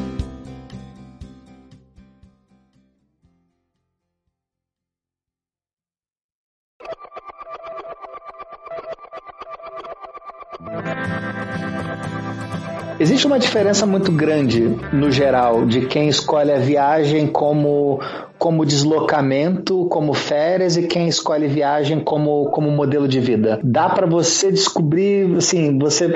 [13.00, 14.62] Existe uma diferença muito grande,
[14.94, 18.00] no geral, de quem escolhe a viagem como,
[18.42, 23.60] como deslocamento, como férias, e quem escolhe viagem como, como modelo de vida.
[23.64, 26.12] Dá para você descobrir, assim, você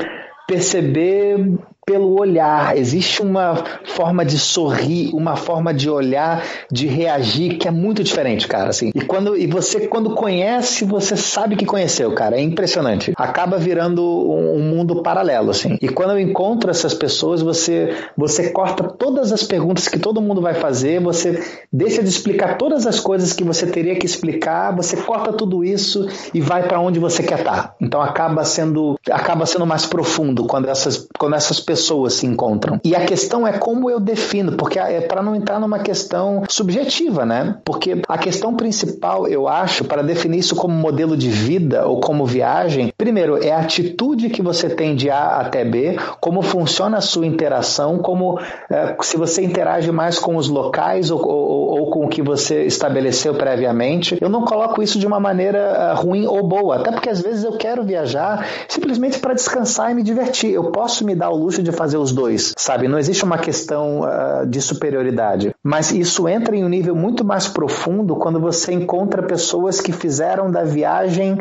[0.48, 2.76] perceber pelo olhar.
[2.78, 8.48] Existe uma forma de sorrir, uma forma de olhar, de reagir que é muito diferente,
[8.48, 8.70] cara.
[8.70, 8.92] Assim.
[8.96, 12.38] E quando e você quando conhece, você sabe que conheceu, cara.
[12.38, 13.14] É impressionante.
[13.16, 15.78] Acaba virando um, um mundo paralelo, assim.
[15.80, 20.42] E quando eu encontro essas pessoas, você você corta todas as perguntas que todo mundo
[20.42, 24.98] vai fazer, você deixa de explicar todas as coisas que você teria que explicar, você
[24.98, 27.56] corta tudo isso e vai para onde você quer estar.
[27.56, 27.76] Tá.
[27.80, 32.80] Então acaba sendo acaba sendo mais profundo quando essas quando essas pessoas pessoas se encontram.
[32.86, 37.26] E a questão é como eu defino, porque é para não entrar numa questão subjetiva,
[37.26, 37.58] né?
[37.66, 42.26] Porque a questão principal, eu acho, para definir isso como modelo de vida ou como
[42.26, 47.02] viagem, primeiro é a atitude que você tem de A até B, como funciona a
[47.02, 48.40] sua interação, como
[48.70, 52.64] é, se você interage mais com os locais ou, ou, ou, com o que você
[52.64, 54.18] estabeleceu previamente.
[54.22, 57.44] Eu não coloco isso de uma maneira é, ruim ou boa, até porque às vezes
[57.44, 60.54] eu quero viajar simplesmente para descansar e me divertir.
[60.54, 62.88] Eu posso me dar o luxo de fazer os dois, sabe?
[62.88, 65.54] Não existe uma questão uh, de superioridade.
[65.64, 70.50] Mas isso entra em um nível muito mais profundo quando você encontra pessoas que fizeram
[70.50, 71.38] da viagem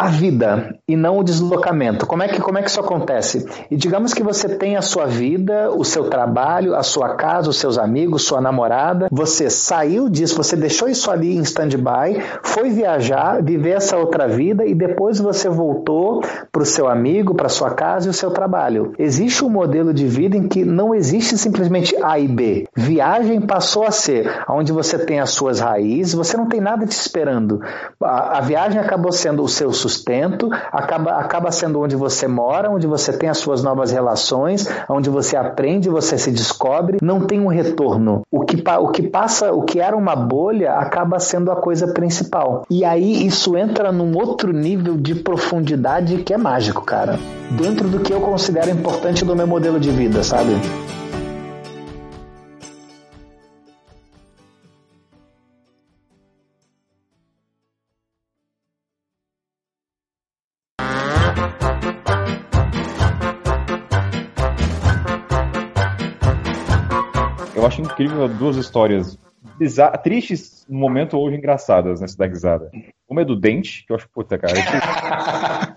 [0.00, 2.06] a vida e não o deslocamento.
[2.06, 3.46] Como é que como é que isso acontece?
[3.70, 7.58] E digamos que você tem a sua vida, o seu trabalho, a sua casa, os
[7.58, 13.42] seus amigos, sua namorada, você saiu disso, você deixou isso ali em stand-by, foi viajar,
[13.42, 18.06] viver essa outra vida e depois você voltou para o seu amigo, para sua casa
[18.06, 18.94] e o seu trabalho.
[18.98, 22.66] Existe um modelo de vida em que não existe simplesmente A e B.
[22.74, 26.92] Viagem passou a ser onde você tem as suas raízes, você não tem nada te
[26.92, 27.60] esperando.
[28.02, 32.86] A, a viagem acabou sendo o seu sustento, acaba, acaba sendo onde você mora, onde
[32.86, 37.48] você tem as suas novas relações, onde você aprende, você se descobre, não tem um
[37.48, 38.22] retorno.
[38.30, 42.64] O que, o que passa, o que era uma bolha, acaba sendo a coisa principal.
[42.70, 47.18] E aí isso entra num outro nível de profundidade que é mágico, cara.
[47.50, 50.52] Dentro do que eu considero importante do meu modelo de vida, sabe?
[68.28, 69.18] Duas histórias
[70.02, 72.70] tristes no momento hoje engraçadas nessa da.
[73.08, 74.54] Uma é do dente, que eu acho, puta, cara.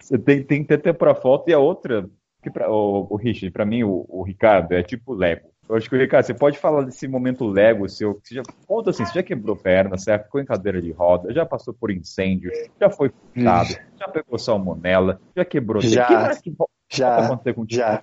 [0.00, 2.08] Você tem, tem que ter tempo pra foto, e a outra,
[2.42, 5.48] que pra, o, o Richard, pra mim, o, o Ricardo, é tipo Lego.
[5.68, 8.90] Eu acho que o Ricardo, você pode falar desse momento Lego seu, você já, conta
[8.90, 10.24] assim, você já quebrou perna, certo?
[10.24, 12.50] Ficou em cadeira de roda, já passou por incêndio,
[12.80, 15.82] já foi furtado, já pegou salmonela, já quebrou...
[15.82, 16.56] Já, que, que,
[16.90, 17.38] já,
[17.68, 18.02] já.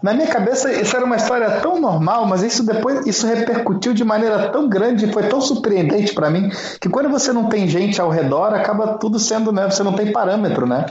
[0.00, 4.04] Na minha cabeça, isso era uma história tão normal, mas isso depois isso repercutiu de
[4.04, 6.50] maneira tão grande, foi tão surpreendente para mim,
[6.80, 9.68] que quando você não tem gente ao redor, acaba tudo sendo, né?
[9.68, 10.86] Você não tem parâmetro, né?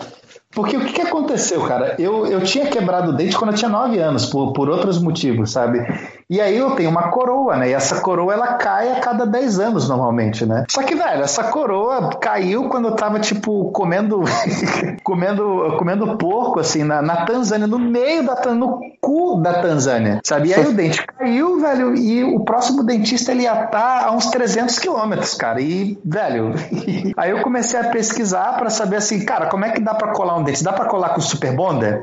[0.52, 1.96] Porque o que, que aconteceu, cara?
[2.00, 5.52] Eu, eu tinha quebrado o dente quando eu tinha 9 anos, por, por outros motivos,
[5.52, 5.86] sabe?
[6.30, 7.70] E aí eu tenho uma coroa, né?
[7.70, 10.66] E essa coroa ela cai a cada 10 anos normalmente, né?
[10.70, 14.24] Só que, velho, essa coroa caiu quando eu tava, tipo, comendo
[15.04, 20.50] comendo, comendo porco, assim, na, na Tanzânia, no meio da no cu da Tanzânia, sabe?
[20.50, 24.12] E aí o dente caiu, velho, e o próximo dentista ele ia estar tá a
[24.12, 25.62] uns 300 quilômetros, cara.
[25.62, 26.54] E, velho,
[27.16, 30.37] aí eu comecei a pesquisar para saber assim, cara, como é que dá para colar
[30.44, 30.64] dente?
[30.64, 31.48] Dá pra colar com o Super?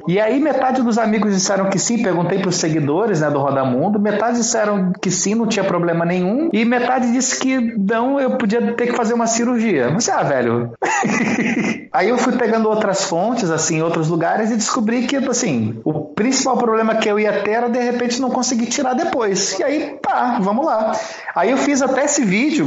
[0.09, 4.39] E aí metade dos amigos disseram que sim, perguntei pros seguidores, né, do Rodamundo, metade
[4.39, 8.87] disseram que sim, não tinha problema nenhum, e metade disse que não, eu podia ter
[8.89, 9.93] que fazer uma cirurgia.
[9.93, 10.73] Você, ah, velho.
[11.93, 15.93] aí eu fui pegando outras fontes, assim, em outros lugares e descobri que, assim, o
[15.93, 19.59] principal problema que eu ia ter era de repente não conseguir tirar depois.
[19.59, 20.93] E aí, tá, vamos lá.
[21.35, 22.67] Aí eu fiz até esse vídeo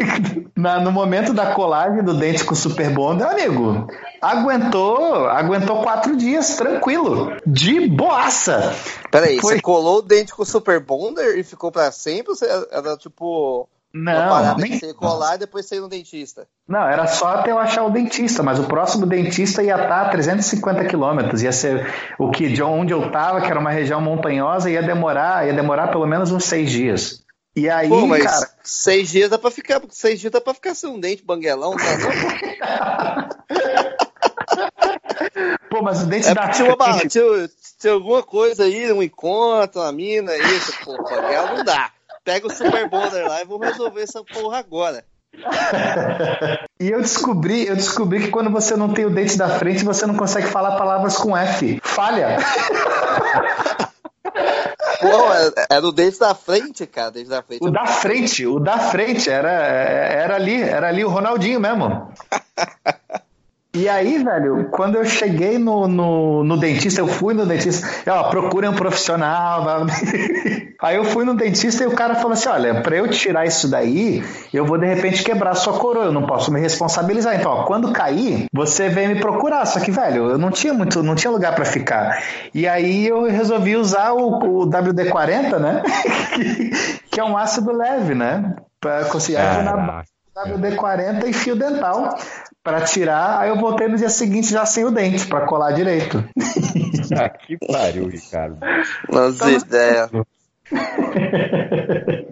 [0.56, 3.86] na, no momento da colagem do dente com o Super Bonder, amigo.
[4.20, 7.36] Aguentou, aguentou quatro dias, tranquilo.
[7.46, 8.74] De boaça.
[9.10, 9.54] Peraí, Foi...
[9.54, 12.34] você colou o dente com o Super Bonder e ficou para sempre?
[12.34, 13.68] Você era tipo.
[13.92, 14.78] Não, nem...
[14.78, 16.46] você colar e depois sair no dentista.
[16.68, 20.08] Não, era só até eu achar o dentista, mas o próximo dentista ia estar a
[20.10, 21.42] 350 quilômetros.
[21.42, 25.46] Ia ser o que de onde eu estava, que era uma região montanhosa, ia demorar,
[25.46, 27.24] ia demorar pelo menos uns seis dias.
[27.56, 28.50] E aí, Pô, mas cara.
[28.62, 33.28] Seis dias dá pra ficar, seis dias dá pra ficar sem um dente banguelão, tá?
[35.78, 37.48] Pô, mas o dente é da tinha, uma, tinha,
[37.78, 41.92] tinha, alguma coisa aí, um encontro, uma mina, isso, pô, não dá.
[42.24, 45.04] Pega o Super Bonder lá e vamos resolver essa porra agora.
[46.80, 50.04] e eu descobri, eu descobri que quando você não tem o dente da frente, você
[50.04, 51.80] não consegue falar palavras com F.
[51.84, 52.38] Falha.
[55.00, 55.32] Pô,
[55.70, 57.12] é, do dente da frente, cara.
[57.12, 57.64] Dente da frente.
[57.64, 62.10] O da frente, o da frente era, era ali, era ali o Ronaldinho mesmo.
[63.74, 68.30] E aí, velho, quando eu cheguei no, no, no dentista, eu fui no dentista, ó,
[68.30, 69.86] procurem um profissional.
[70.80, 73.68] aí eu fui no dentista e o cara falou assim: olha, pra eu tirar isso
[73.68, 74.24] daí,
[74.54, 77.38] eu vou de repente quebrar sua coroa, eu não posso me responsabilizar.
[77.38, 79.66] Então, ó, quando cair, você vem me procurar.
[79.66, 82.22] Só que, velho, eu não tinha muito, não tinha lugar para ficar.
[82.54, 85.82] E aí eu resolvi usar o, o WD-40, né?
[87.12, 88.56] que é um ácido leve, né?
[88.80, 90.02] Pra conseguir na
[90.46, 92.16] WD-40 e fio dental
[92.68, 96.22] para tirar, aí eu voltei no dia seguinte já sem o dente para colar direito.
[97.10, 98.58] Ah, que pariu, Ricardo.
[99.10, 100.10] Nossa então, ideia.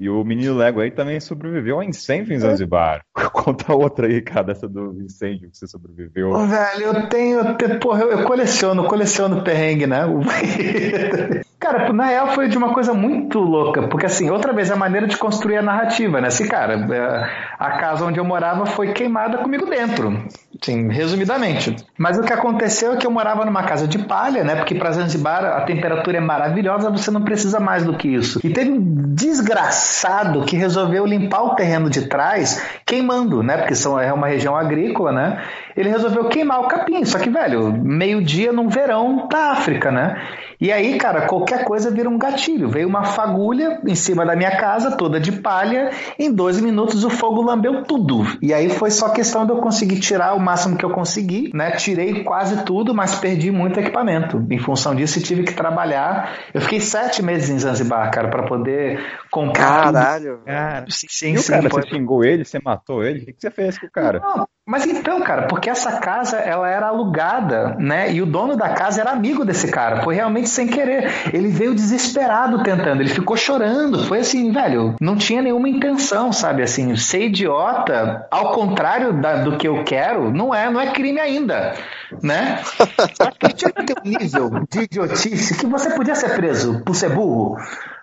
[0.00, 3.02] E o menino Lego aí também sobreviveu a incêndio em Zanzibar.
[3.34, 6.32] Conta outra aí, cara, dessa do incêndio que você sobreviveu.
[6.46, 7.38] Velho, eu tenho.
[7.78, 10.00] Porra, eu coleciono, coleciono perrengue, né?
[11.60, 15.06] Cara, na real foi de uma coisa muito louca, porque assim, outra vez a maneira
[15.06, 16.28] de construir a narrativa, né?
[16.28, 20.24] Assim, cara, é, a casa onde eu morava foi queimada comigo dentro,
[20.62, 21.74] assim, resumidamente.
[21.96, 24.56] Mas o que aconteceu é que eu morava numa casa de palha, né?
[24.56, 28.40] Porque para Zanzibar a temperatura é maravilhosa, você não precisa mais do que isso.
[28.44, 33.58] E teve um desgraçado que resolveu limpar o terreno de trás queimando, né?
[33.58, 35.42] Porque são, é uma região agrícola, né?
[35.76, 40.16] Ele resolveu queimar o capim, só que, velho, meio-dia num verão da África, né?
[40.60, 42.68] E aí, cara, qualquer coisa vira um gatilho.
[42.68, 45.90] Veio uma fagulha em cima da minha casa, toda de palha.
[46.18, 48.26] Em 12 minutos o fogo lambeu tudo.
[48.42, 51.70] E aí foi só questão de eu conseguir tirar o máximo que eu consegui, né?
[51.72, 54.44] Tirei quase tudo, mas perdi muito equipamento.
[54.50, 56.30] Em função disso, tive que trabalhar.
[56.52, 59.00] Eu fiquei sete meses em Zanzibar, cara, para poder
[59.30, 59.92] comprar.
[59.92, 60.38] Caralho.
[60.38, 60.46] Tudo.
[60.46, 63.22] Cara, sim, sim, sim, cara, você xingou ele, você matou ele?
[63.22, 64.20] O que você fez com o cara?
[64.20, 68.12] Não, mas então, cara, porque essa casa ela era alugada, né?
[68.12, 70.02] E o dono da casa era amigo desse cara.
[70.02, 71.10] Foi realmente sem querer.
[71.32, 73.00] Ele veio desesperado tentando.
[73.00, 74.04] Ele ficou chorando.
[74.04, 74.94] Foi assim, velho.
[75.00, 76.62] Não tinha nenhuma intenção, sabe?
[76.62, 81.18] Assim, ser idiota, ao contrário da, do que eu quero, não é, não é crime
[81.18, 81.74] ainda,
[82.22, 82.60] né?
[83.14, 86.94] Só que tinha que ter um nível de idiotice que você podia ser preso por
[86.94, 87.56] ser burro,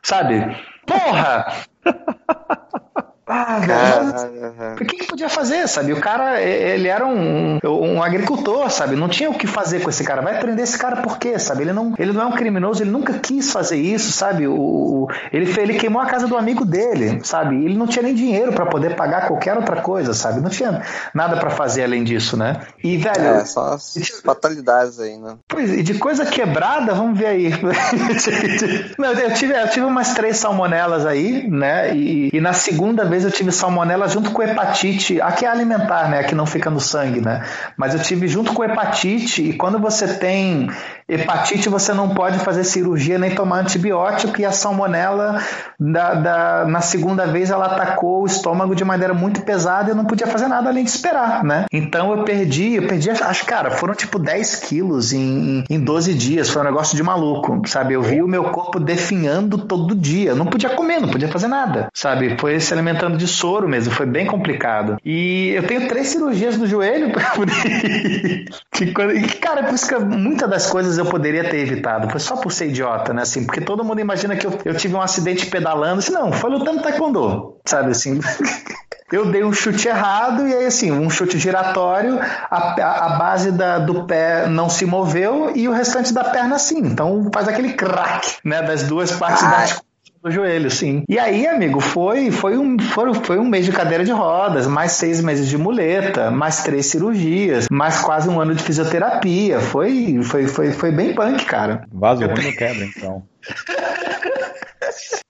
[0.03, 0.53] sabe?
[0.87, 1.45] Porra!
[3.27, 4.73] Ah, velho.
[4.73, 5.91] O que, que podia fazer, sabe?
[5.91, 8.95] O cara, ele era um, um agricultor, sabe?
[8.95, 10.21] Não tinha o que fazer com esse cara.
[10.21, 11.63] Vai prender esse cara por quê, sabe?
[11.63, 14.47] Ele não, ele não é um criminoso, ele nunca quis fazer isso, sabe?
[14.47, 17.55] O, ele, ele queimou a casa do amigo dele, sabe?
[17.65, 20.39] Ele não tinha nem dinheiro para poder pagar qualquer outra coisa, sabe?
[20.39, 20.81] Não tinha
[21.13, 22.61] nada para fazer além disso, né?
[22.81, 23.27] E, velho.
[23.27, 23.93] É, só as
[24.23, 25.35] fatalidades aí, né?
[25.47, 27.51] Pois, e de coisa quebrada, vamos ver aí.
[28.97, 31.93] não, eu, tive, eu tive umas três salmonelas aí, né?
[31.93, 36.09] E, e na segunda vez vez eu tive salmonela junto com hepatite, aqui é alimentar,
[36.09, 36.19] né?
[36.19, 37.43] Aqui não fica no sangue, né?
[37.75, 40.69] Mas eu tive junto com hepatite e quando você tem
[41.09, 45.41] hepatite você não pode fazer cirurgia nem tomar antibiótico e a salmonela
[45.79, 49.95] da, da, na segunda vez ela atacou o estômago de maneira muito pesada e eu
[49.95, 51.65] não podia fazer nada além de esperar, né?
[51.71, 56.49] Então eu perdi, eu perdi, acho, cara, foram tipo 10 quilos em, em 12 dias,
[56.49, 57.93] foi um negócio de maluco, sabe?
[57.93, 61.47] Eu vi o meu corpo definhando todo dia, eu não podia comer, não podia fazer
[61.47, 62.37] nada, sabe?
[62.37, 64.97] Foi se alimentando de soro mesmo, foi bem complicado.
[65.05, 67.11] E eu tenho três cirurgias no joelho,
[68.71, 68.91] que,
[69.39, 72.09] cara, por isso que muitas das coisas eu poderia ter evitado.
[72.09, 73.21] Foi só por ser idiota, né?
[73.21, 75.99] Assim, porque todo mundo imagina que eu, eu tive um acidente pedalando.
[75.99, 78.19] Assim, não, foi lutando taekwondo, sabe assim?
[79.11, 82.19] eu dei um chute errado e aí assim, um chute giratório,
[82.51, 86.79] a, a base da, do pé não se moveu e o restante da perna sim.
[86.79, 89.67] Então faz aquele crack, né, das duas partes Ai.
[89.67, 89.86] da
[90.27, 91.03] do joelho, sim.
[91.09, 94.91] E aí, amigo, foi, foi, um, foi, foi um mês de cadeira de rodas, mais
[94.93, 99.59] seis meses de muleta, mais três cirurgias, mais quase um ano de fisioterapia.
[99.59, 101.83] Foi, foi, foi, foi bem punk, cara.
[101.91, 103.23] Vaso ruim não quebra, então.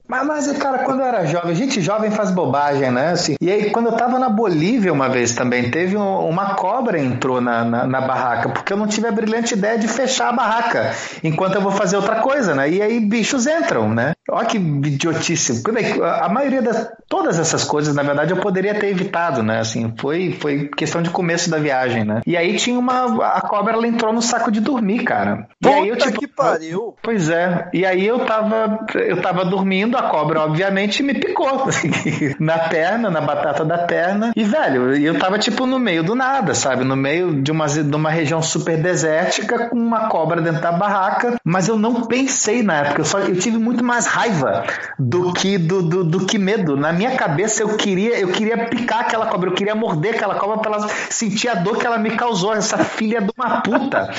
[0.07, 3.09] Mas, mas, cara, quando eu era jovem, gente jovem faz bobagem, né?
[3.09, 6.97] Assim, e aí, quando eu tava na Bolívia uma vez também, teve um, uma cobra
[6.97, 10.31] entrou na, na, na, barraca, porque eu não tive a brilhante ideia de fechar a
[10.31, 12.69] barraca enquanto eu vou fazer outra coisa, né?
[12.69, 14.13] E aí bichos entram, né?
[14.29, 15.63] Olha que idiotice.
[16.21, 16.89] A maioria das.
[17.07, 19.59] Todas essas coisas, na verdade, eu poderia ter evitado, né?
[19.59, 22.21] Assim, foi, foi questão de começo da viagem, né?
[22.27, 23.25] E aí tinha uma.
[23.25, 25.47] A cobra, ela entrou no saco de dormir, cara.
[25.61, 26.95] Puta e aí eu, tipo, que pariu!
[27.01, 27.69] Pois é.
[27.73, 28.85] E aí eu tava.
[28.95, 31.65] Eu tava dormindo a cobra, obviamente, me picou
[32.39, 34.33] na perna, na batata da perna.
[34.35, 36.83] E, velho, eu tava, tipo, no meio do nada, sabe?
[36.83, 41.37] No meio de uma, de uma região super desértica com uma cobra dentro da barraca.
[41.45, 43.01] Mas eu não pensei na época.
[43.01, 44.63] Eu, só, eu tive muito mais raiva
[44.97, 46.75] do que, do, do, do, que medo.
[46.75, 50.57] Na minha cabeça, eu queria, eu queria picar aquela cobra, eu queria morder aquela cobra
[50.57, 54.11] pra ela sentir a dor que ela me causou, essa filha de uma puta.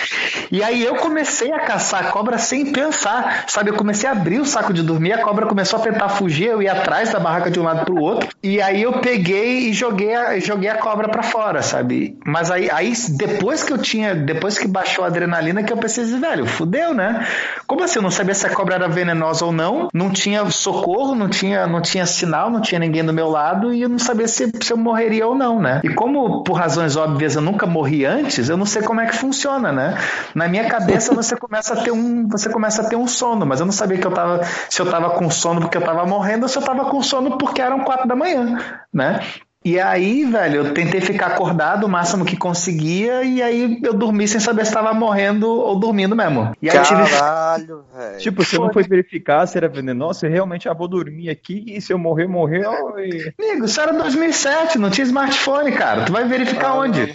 [0.53, 3.70] E aí eu comecei a caçar a cobra sem pensar, sabe?
[3.70, 6.62] Eu comecei a abrir o saco de dormir, a cobra começou a tentar fugir, eu
[6.62, 10.15] ia atrás da barraca de um lado pro outro, e aí eu peguei e joguei
[10.15, 12.16] a, joguei a cobra para fora, sabe?
[12.25, 16.05] Mas aí, aí depois que eu tinha, depois que baixou a adrenalina, que eu pensei
[16.05, 17.27] assim, velho, fudeu, né?
[17.66, 17.99] Como assim?
[17.99, 21.66] Eu não sabia se a cobra era venenosa ou não, não tinha socorro, não tinha,
[21.66, 24.73] não tinha sinal, não tinha ninguém do meu lado, e eu não sabia se, se
[24.73, 25.81] eu morreria ou não, né?
[25.85, 29.16] E como, por razões óbvias, eu nunca morri antes, eu não sei como é que
[29.16, 29.98] funciona, né?
[30.35, 33.60] Na minha cabeça você começa a ter um, você começa a ter um sono, mas
[33.60, 36.43] eu não sabia que eu tava, se eu tava com sono porque eu tava morrendo
[36.43, 38.59] ou se eu tava com sono porque eram quatro da manhã,
[38.93, 39.20] né?
[39.69, 44.27] E aí, velho, eu tentei ficar acordado o máximo que conseguia e aí eu dormi
[44.27, 46.57] sem saber se estava morrendo ou dormindo mesmo.
[46.62, 47.99] E aí Caralho, tive...
[47.99, 48.19] velho.
[48.19, 51.82] Tipo, você não foi verificar se era venenoso, você realmente, ah, vou dormir aqui e
[51.82, 53.31] se eu morrer, morreu e...
[53.39, 56.07] Amigo, isso era 2007, não tinha smartphone, cara.
[56.07, 57.12] Tu vai verificar ah, onde?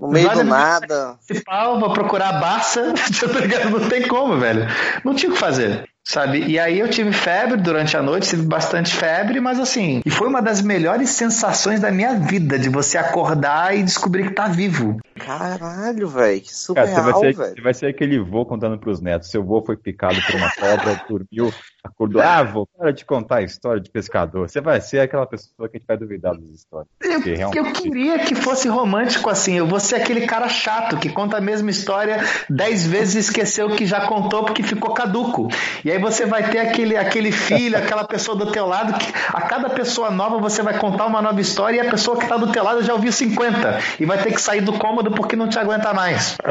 [0.00, 1.18] No meio do nada.
[1.26, 2.94] Principal, vou procurar a Barça,
[3.70, 4.66] não tem como, velho.
[5.04, 6.44] Não tinha o que fazer sabe?
[6.46, 10.28] E aí eu tive febre durante a noite, tive bastante febre, mas assim, e foi
[10.28, 14.98] uma das melhores sensações da minha vida, de você acordar e descobrir que tá vivo.
[15.14, 19.30] Caralho, velho, que surreal, você vai, ser, você vai ser aquele vô contando pros netos,
[19.30, 21.52] seu vô foi picado por uma cobra, dormiu,
[21.84, 25.68] acordou, ah, vô, para de contar a história de pescador, você vai ser aquela pessoa
[25.68, 26.88] que a gente vai duvidar das histórias.
[27.00, 27.56] Eu, realmente...
[27.56, 31.40] eu queria que fosse romântico assim, eu vou ser aquele cara chato que conta a
[31.40, 32.18] mesma história
[32.50, 35.48] dez vezes e esqueceu que já contou porque ficou caduco.
[35.84, 39.42] E aí você vai ter aquele, aquele filho, aquela pessoa do teu lado, que a
[39.42, 42.50] cada pessoa nova você vai contar uma nova história e a pessoa que está do
[42.50, 45.58] teu lado já ouviu 50 e vai ter que sair do cômodo porque não te
[45.58, 46.36] aguenta mais.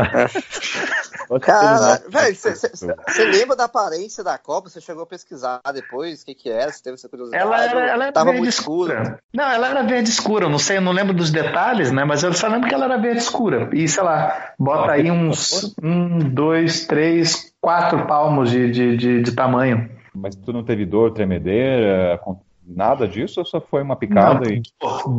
[1.42, 4.70] Cara, velho, você lembra da aparência da Copa?
[4.70, 6.72] Você chegou a pesquisar depois o que que era?
[6.72, 7.42] Você teve essa curiosidade?
[7.42, 9.02] Ela era, ela era Tava verde escura.
[9.02, 9.20] escura.
[9.34, 12.04] Não, ela era verde escura, eu não sei, eu não lembro dos detalhes, né?
[12.04, 13.70] Mas eu só lembro que ela era verde escura.
[13.74, 19.32] E sei lá, bota aí uns um, dois, três, quatro palmos de, de, de, de
[19.32, 19.90] tamanho.
[20.14, 22.20] Mas tu não teve dor, tremedeira,
[22.66, 24.46] nada disso ou só foi uma picada?
[24.46, 24.62] Não, e...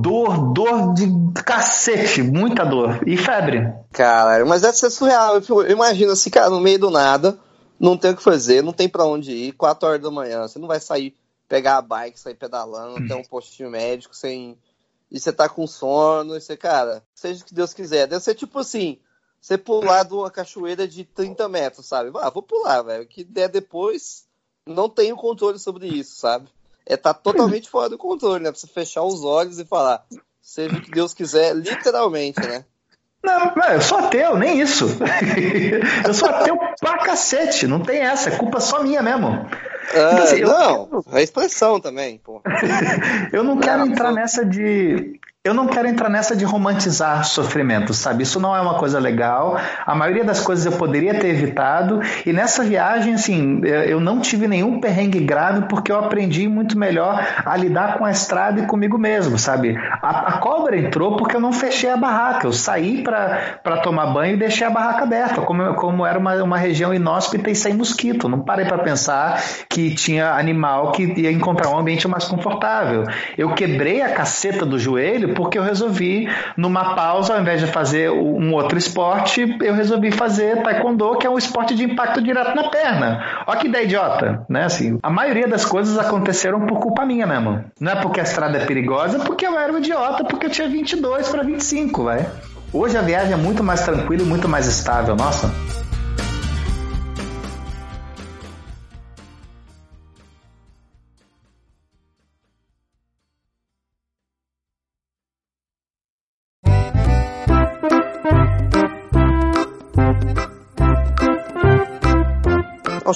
[0.00, 1.06] Dor, dor de
[1.42, 3.06] cacete, muita dor.
[3.06, 3.72] E febre.
[3.92, 5.40] Cara, mas deve ser surreal.
[5.40, 7.38] Eu imagino assim, cara, no meio do nada,
[7.78, 10.58] não tem o que fazer, não tem para onde ir, 4 horas da manhã, você
[10.58, 11.14] não vai sair,
[11.48, 14.58] pegar a bike, sair pedalando, até um postinho médico sem.
[15.10, 18.06] E você tá com sono, e você, cara, seja o que Deus quiser.
[18.06, 18.98] Deve ser tipo assim,
[19.40, 22.10] você pular de uma cachoeira de 30 metros, sabe?
[22.16, 23.04] Ah, vou pular, velho.
[23.04, 24.24] O que der depois,
[24.66, 26.48] não tenho controle sobre isso, sabe?
[26.86, 28.50] É tá totalmente fora do controle, né?
[28.50, 30.04] Pra você fechar os olhos e falar,
[30.40, 32.64] seja o que Deus quiser, literalmente, né?
[33.22, 34.86] Não, eu sou ateu, nem isso.
[36.06, 39.28] eu sou ateu pra cacete, não tem essa, é culpa só minha mesmo.
[39.28, 39.48] Ah,
[39.92, 41.04] então, assim, não, eu...
[41.12, 42.42] é expressão também, pô.
[43.32, 48.22] eu não quero entrar nessa de eu não quero entrar nessa de romantizar sofrimento, sabe?
[48.22, 49.60] Isso não é uma coisa legal.
[49.84, 52.00] A maioria das coisas eu poderia ter evitado.
[52.24, 57.22] E nessa viagem, assim, eu não tive nenhum perrengue grave porque eu aprendi muito melhor
[57.44, 59.76] a lidar com a estrada e comigo mesmo, sabe?
[60.00, 62.46] A, a cobra entrou porque eu não fechei a barraca.
[62.46, 66.56] Eu saí para tomar banho e deixei a barraca aberta, como, como era uma, uma
[66.56, 68.30] região inóspita e sem mosquito.
[68.30, 73.04] Não parei para pensar que tinha animal que ia encontrar um ambiente mais confortável.
[73.36, 78.10] Eu quebrei a caceta do joelho porque eu resolvi, numa pausa, ao invés de fazer
[78.10, 82.68] um outro esporte, eu resolvi fazer taekwondo, que é um esporte de impacto direto na
[82.68, 83.44] perna.
[83.46, 84.64] Olha que ideia idiota, né?
[84.64, 87.64] Assim, a maioria das coisas aconteceram por culpa minha mesmo.
[87.80, 90.68] Não é porque a estrada é perigosa, porque eu era um idiota, porque eu tinha
[90.68, 92.26] 22 para 25, vai.
[92.72, 95.48] Hoje a viagem é muito mais tranquila e muito mais estável, nossa.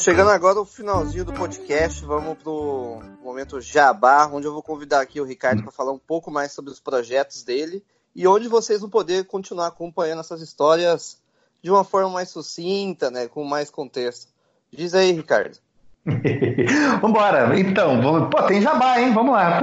[0.09, 5.21] Chegando agora o finalzinho do podcast, vamos pro momento Jabá, onde eu vou convidar aqui
[5.21, 7.85] o Ricardo para falar um pouco mais sobre os projetos dele
[8.17, 11.21] e onde vocês vão poder continuar acompanhando essas histórias
[11.63, 14.29] de uma forma mais sucinta, né, com mais contexto.
[14.73, 15.59] Diz aí, Ricardo.
[17.03, 18.31] Vambora, então, vamos...
[18.31, 19.13] pô, tem jabá, hein?
[19.13, 19.61] Vamos lá.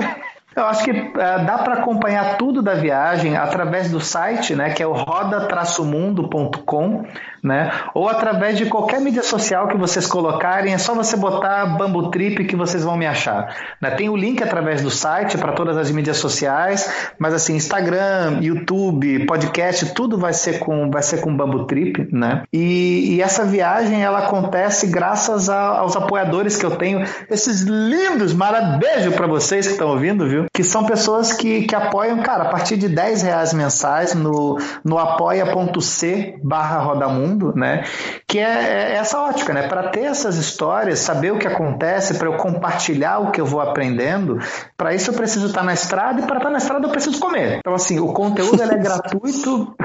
[0.56, 4.82] Eu acho que uh, dá para acompanhar tudo da viagem através do site, né, que
[4.82, 7.04] é o roda-mundo.com,
[7.44, 12.10] né, ou através de qualquer mídia social que vocês colocarem, é só você botar Bambu
[12.10, 13.54] Trip que vocês vão me achar.
[13.82, 13.92] Né?
[13.92, 19.26] Tem o link através do site para todas as mídias sociais, mas assim, Instagram, YouTube,
[19.26, 22.44] podcast, tudo vai ser com vai ser com Bambu Trip, né?
[22.54, 28.34] E, e essa viagem ela acontece graças a, aos apoiadores que eu tenho, esses lindos,
[28.34, 30.45] maravilhosos, para vocês que estão ouvindo, viu?
[30.54, 34.98] Que são pessoas que, que apoiam, cara, a partir de 10 reais mensais no, no
[34.98, 37.84] apoia.c barra Rodamundo, né?
[38.28, 39.68] Que é, é essa ótica, né?
[39.68, 43.62] Para ter essas histórias, saber o que acontece, para eu compartilhar o que eu vou
[43.62, 44.40] aprendendo,
[44.78, 47.58] para isso eu preciso estar na estrada e para estar na estrada eu preciso comer.
[47.60, 49.76] Então, assim, o conteúdo é gratuito.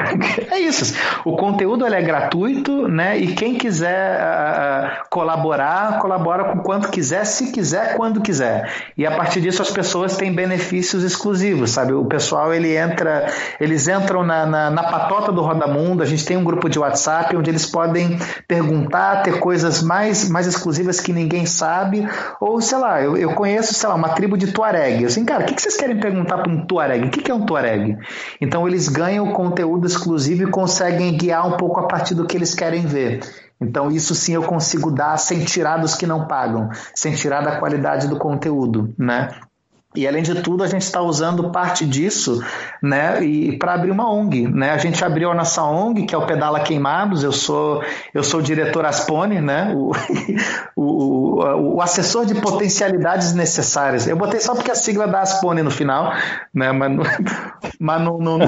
[0.51, 0.95] é isso.
[1.25, 3.19] O conteúdo é gratuito, né?
[3.19, 8.71] E quem quiser uh, colaborar, colabora com quanto quiser, se quiser, quando quiser.
[8.97, 11.93] E a partir disso as pessoas têm benefícios exclusivos, sabe?
[11.93, 13.27] O pessoal ele entra,
[13.59, 16.03] eles entram na, na, na patota do Rodamundo.
[16.03, 20.47] A gente tem um grupo de WhatsApp onde eles podem perguntar, ter coisas mais, mais
[20.47, 22.09] exclusivas que ninguém sabe.
[22.41, 25.05] Ou, sei lá, eu, eu conheço, sei lá, uma tribo de Tuareg.
[25.05, 27.07] Assim, cara, o que, que vocês querem perguntar para um Tuareg?
[27.07, 27.97] O que, que é um Tuareg?
[28.41, 32.55] Então eles ganham conteúdo exclusivo e conseguem guiar um pouco a partir do que eles
[32.55, 33.21] querem ver.
[33.61, 37.59] Então, isso sim eu consigo dar sem tirar dos que não pagam, sem tirar da
[37.59, 39.29] qualidade do conteúdo, né?
[39.93, 42.41] E além de tudo, a gente está usando parte disso,
[42.81, 44.71] né, e para abrir uma ONG, né?
[44.71, 47.25] A gente abriu a nossa ONG, que é o Pedala Queimados.
[47.25, 47.83] Eu sou
[48.15, 49.75] eu sou o diretor Aspone, né?
[50.77, 54.07] O, o, o, assessor de potencialidades necessárias.
[54.07, 56.13] Eu botei só porque a sigla da Aspone no final,
[56.55, 56.73] né?
[56.73, 56.91] Mas,
[57.79, 58.47] mas não, não, não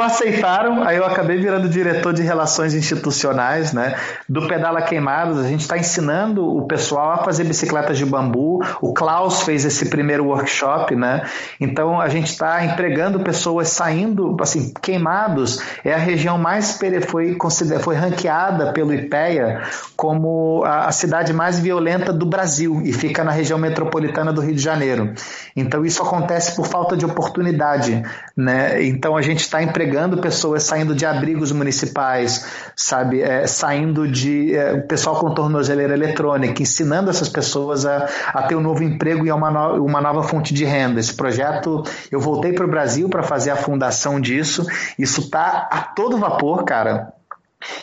[0.00, 0.82] aceitaram.
[0.82, 3.96] Aí eu acabei virando diretor de relações institucionais, né?
[4.28, 5.38] Do Pedala Queimados.
[5.38, 8.60] A gente está ensinando o pessoal a fazer bicicletas de bambu.
[8.80, 11.22] O Klaus fez esse primeiro workshop, né?
[11.60, 15.60] Então a gente está empregando pessoas saindo, assim, queimados.
[15.84, 16.78] É a região mais
[17.08, 17.36] foi
[17.80, 19.62] foi ranqueada pelo IPEA
[19.96, 24.54] como a, a cidade mais violenta do Brasil e fica na região metropolitana do Rio
[24.54, 25.14] de Janeiro.
[25.54, 28.02] Então isso acontece por falta de oportunidade,
[28.36, 28.82] né?
[28.84, 32.46] Então a gente está empregando pessoas saindo de abrigos municipais,
[32.76, 38.56] sabe, é, saindo de é, pessoal com tornozeleira eletrônica, ensinando essas pessoas a, a ter
[38.56, 41.00] um novo emprego e uma, no, uma nova fonte de renda.
[41.00, 44.66] Esse projeto, eu voltei para o Brasil para fazer a fundação disso.
[44.98, 47.12] Isso está a todo vapor, cara.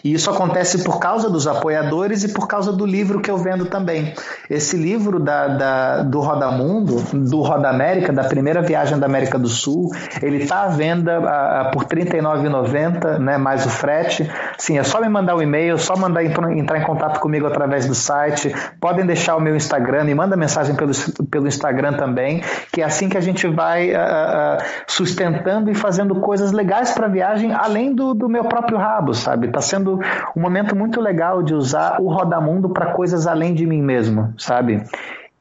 [0.03, 3.65] E isso acontece por causa dos apoiadores e por causa do livro que eu vendo
[3.65, 4.13] também.
[4.49, 9.47] Esse livro da, da, do Rodamundo, do Roda América, da primeira viagem da América do
[9.47, 9.91] Sul,
[10.21, 14.29] ele está à venda a, a, por R$ 39,90, né, mais o frete.
[14.57, 17.95] Sim, é só me mandar um e-mail, só mandar entrar em contato comigo através do
[17.95, 18.53] site.
[18.79, 20.91] Podem deixar o meu Instagram, me manda mensagem pelo,
[21.29, 24.57] pelo Instagram também, que é assim que a gente vai uh,
[24.87, 29.47] sustentando e fazendo coisas legais para a viagem, além do, do meu próprio rabo, sabe?
[29.49, 29.99] Tá sendo
[30.35, 34.83] um momento muito legal de usar o Rodamundo para coisas além de mim mesmo, sabe?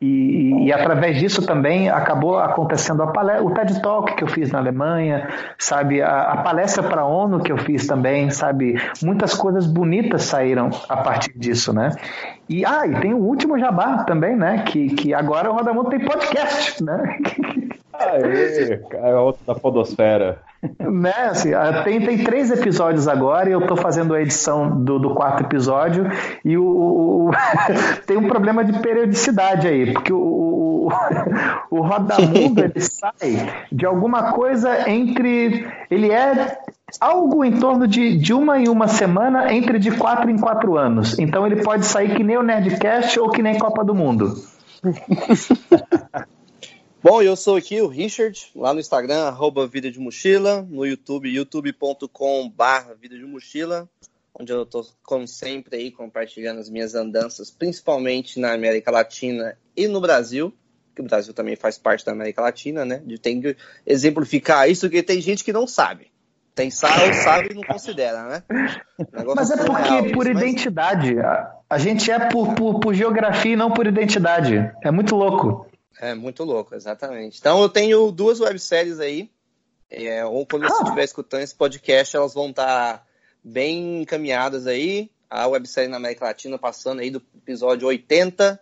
[0.00, 4.60] E, e, através disso também acabou acontecendo palestra, o TED Talk que eu fiz na
[4.60, 5.26] Alemanha,
[5.58, 10.22] sabe, a, a palestra para a ONU que eu fiz também, sabe, muitas coisas bonitas
[10.22, 11.90] saíram a partir disso, né?
[12.48, 14.62] E ah, e tem o último jabá também, né?
[14.68, 17.18] Que, que agora o Rodamundo tem podcast, né?
[17.92, 20.38] Aê, é outro da podosfera.
[20.60, 24.98] Né, assim, ah, tem, tem três episódios agora e eu estou fazendo a edição do,
[24.98, 26.10] do quarto episódio
[26.44, 27.30] e o, o
[28.06, 30.88] tem um problema de periodicidade aí, porque o, o,
[31.70, 35.64] o Rodamundo ele sai de alguma coisa entre.
[35.88, 36.58] Ele é
[37.00, 41.18] algo em torno de, de uma em uma semana, entre de quatro em quatro anos.
[41.18, 44.34] Então ele pode sair que nem o Nerdcast ou que nem Copa do Mundo.
[47.10, 51.26] Bom, eu sou aqui o Richard, lá no Instagram, arroba Vida de Mochila, no YouTube,
[51.34, 53.88] youtube.com barra Vida de Mochila,
[54.38, 59.88] onde eu tô, como sempre, aí compartilhando as minhas andanças, principalmente na América Latina e
[59.88, 60.52] no Brasil,
[60.94, 63.00] que o Brasil também faz parte da América Latina, né?
[63.02, 63.56] De tem que
[63.86, 66.12] exemplificar isso, porque tem gente que não sabe.
[66.54, 68.42] Tem sabe, sabe e não considera, né?
[69.34, 70.42] Mas é porque por mas...
[70.42, 71.18] identidade.
[71.20, 74.70] A, a, gente é por, por, por geografia e não por identidade.
[74.82, 75.67] É muito louco.
[76.00, 77.38] É muito louco, exatamente.
[77.38, 79.30] Então eu tenho duas webséries aí.
[79.90, 80.82] É, ou quando você ah.
[80.84, 83.06] estiver escutando esse podcast, elas vão estar
[83.42, 85.10] bem encaminhadas aí.
[85.28, 88.60] A websérie na América Latina passando aí do episódio 80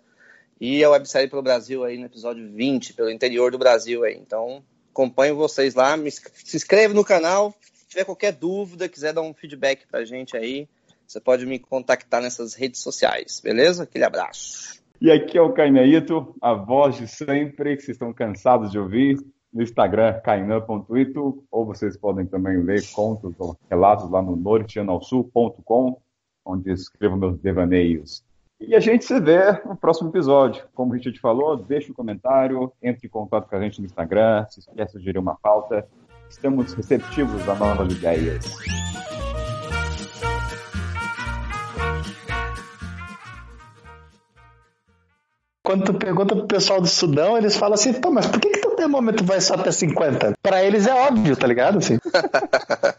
[0.61, 4.17] e a websérie para o Brasil aí no episódio 20, pelo interior do Brasil aí.
[4.17, 7.55] Então, acompanho vocês lá, me, se inscreve no canal.
[7.63, 10.69] Se tiver qualquer dúvida, quiser dar um feedback pra gente aí,
[11.07, 13.85] você pode me contactar nessas redes sociais, beleza?
[13.85, 14.86] Aquele abraço.
[15.01, 19.19] E aqui é o Caineito, a voz de sempre, que vocês estão cansados de ouvir,
[19.53, 26.01] no Instagram, kainan.ito, ou vocês podem também ler contos ou relatos lá no norteanalsul.com,
[26.45, 28.25] onde escrevo meus devaneios.
[28.61, 30.65] E a gente se vê no próximo episódio.
[30.75, 34.47] Como o Richard falou, deixe um comentário, entre em contato com a gente no Instagram,
[34.49, 35.87] se quer sugerir uma pauta.
[36.29, 38.45] Estamos receptivos a novas ideias.
[45.67, 48.61] Quando tu pergunta pro pessoal do Sudão, eles falam assim, pô, mas por que, que
[48.61, 50.35] teu termômetro vai só até 50?
[50.41, 51.79] Pra eles é óbvio, tá ligado?
[51.79, 51.99] Assim.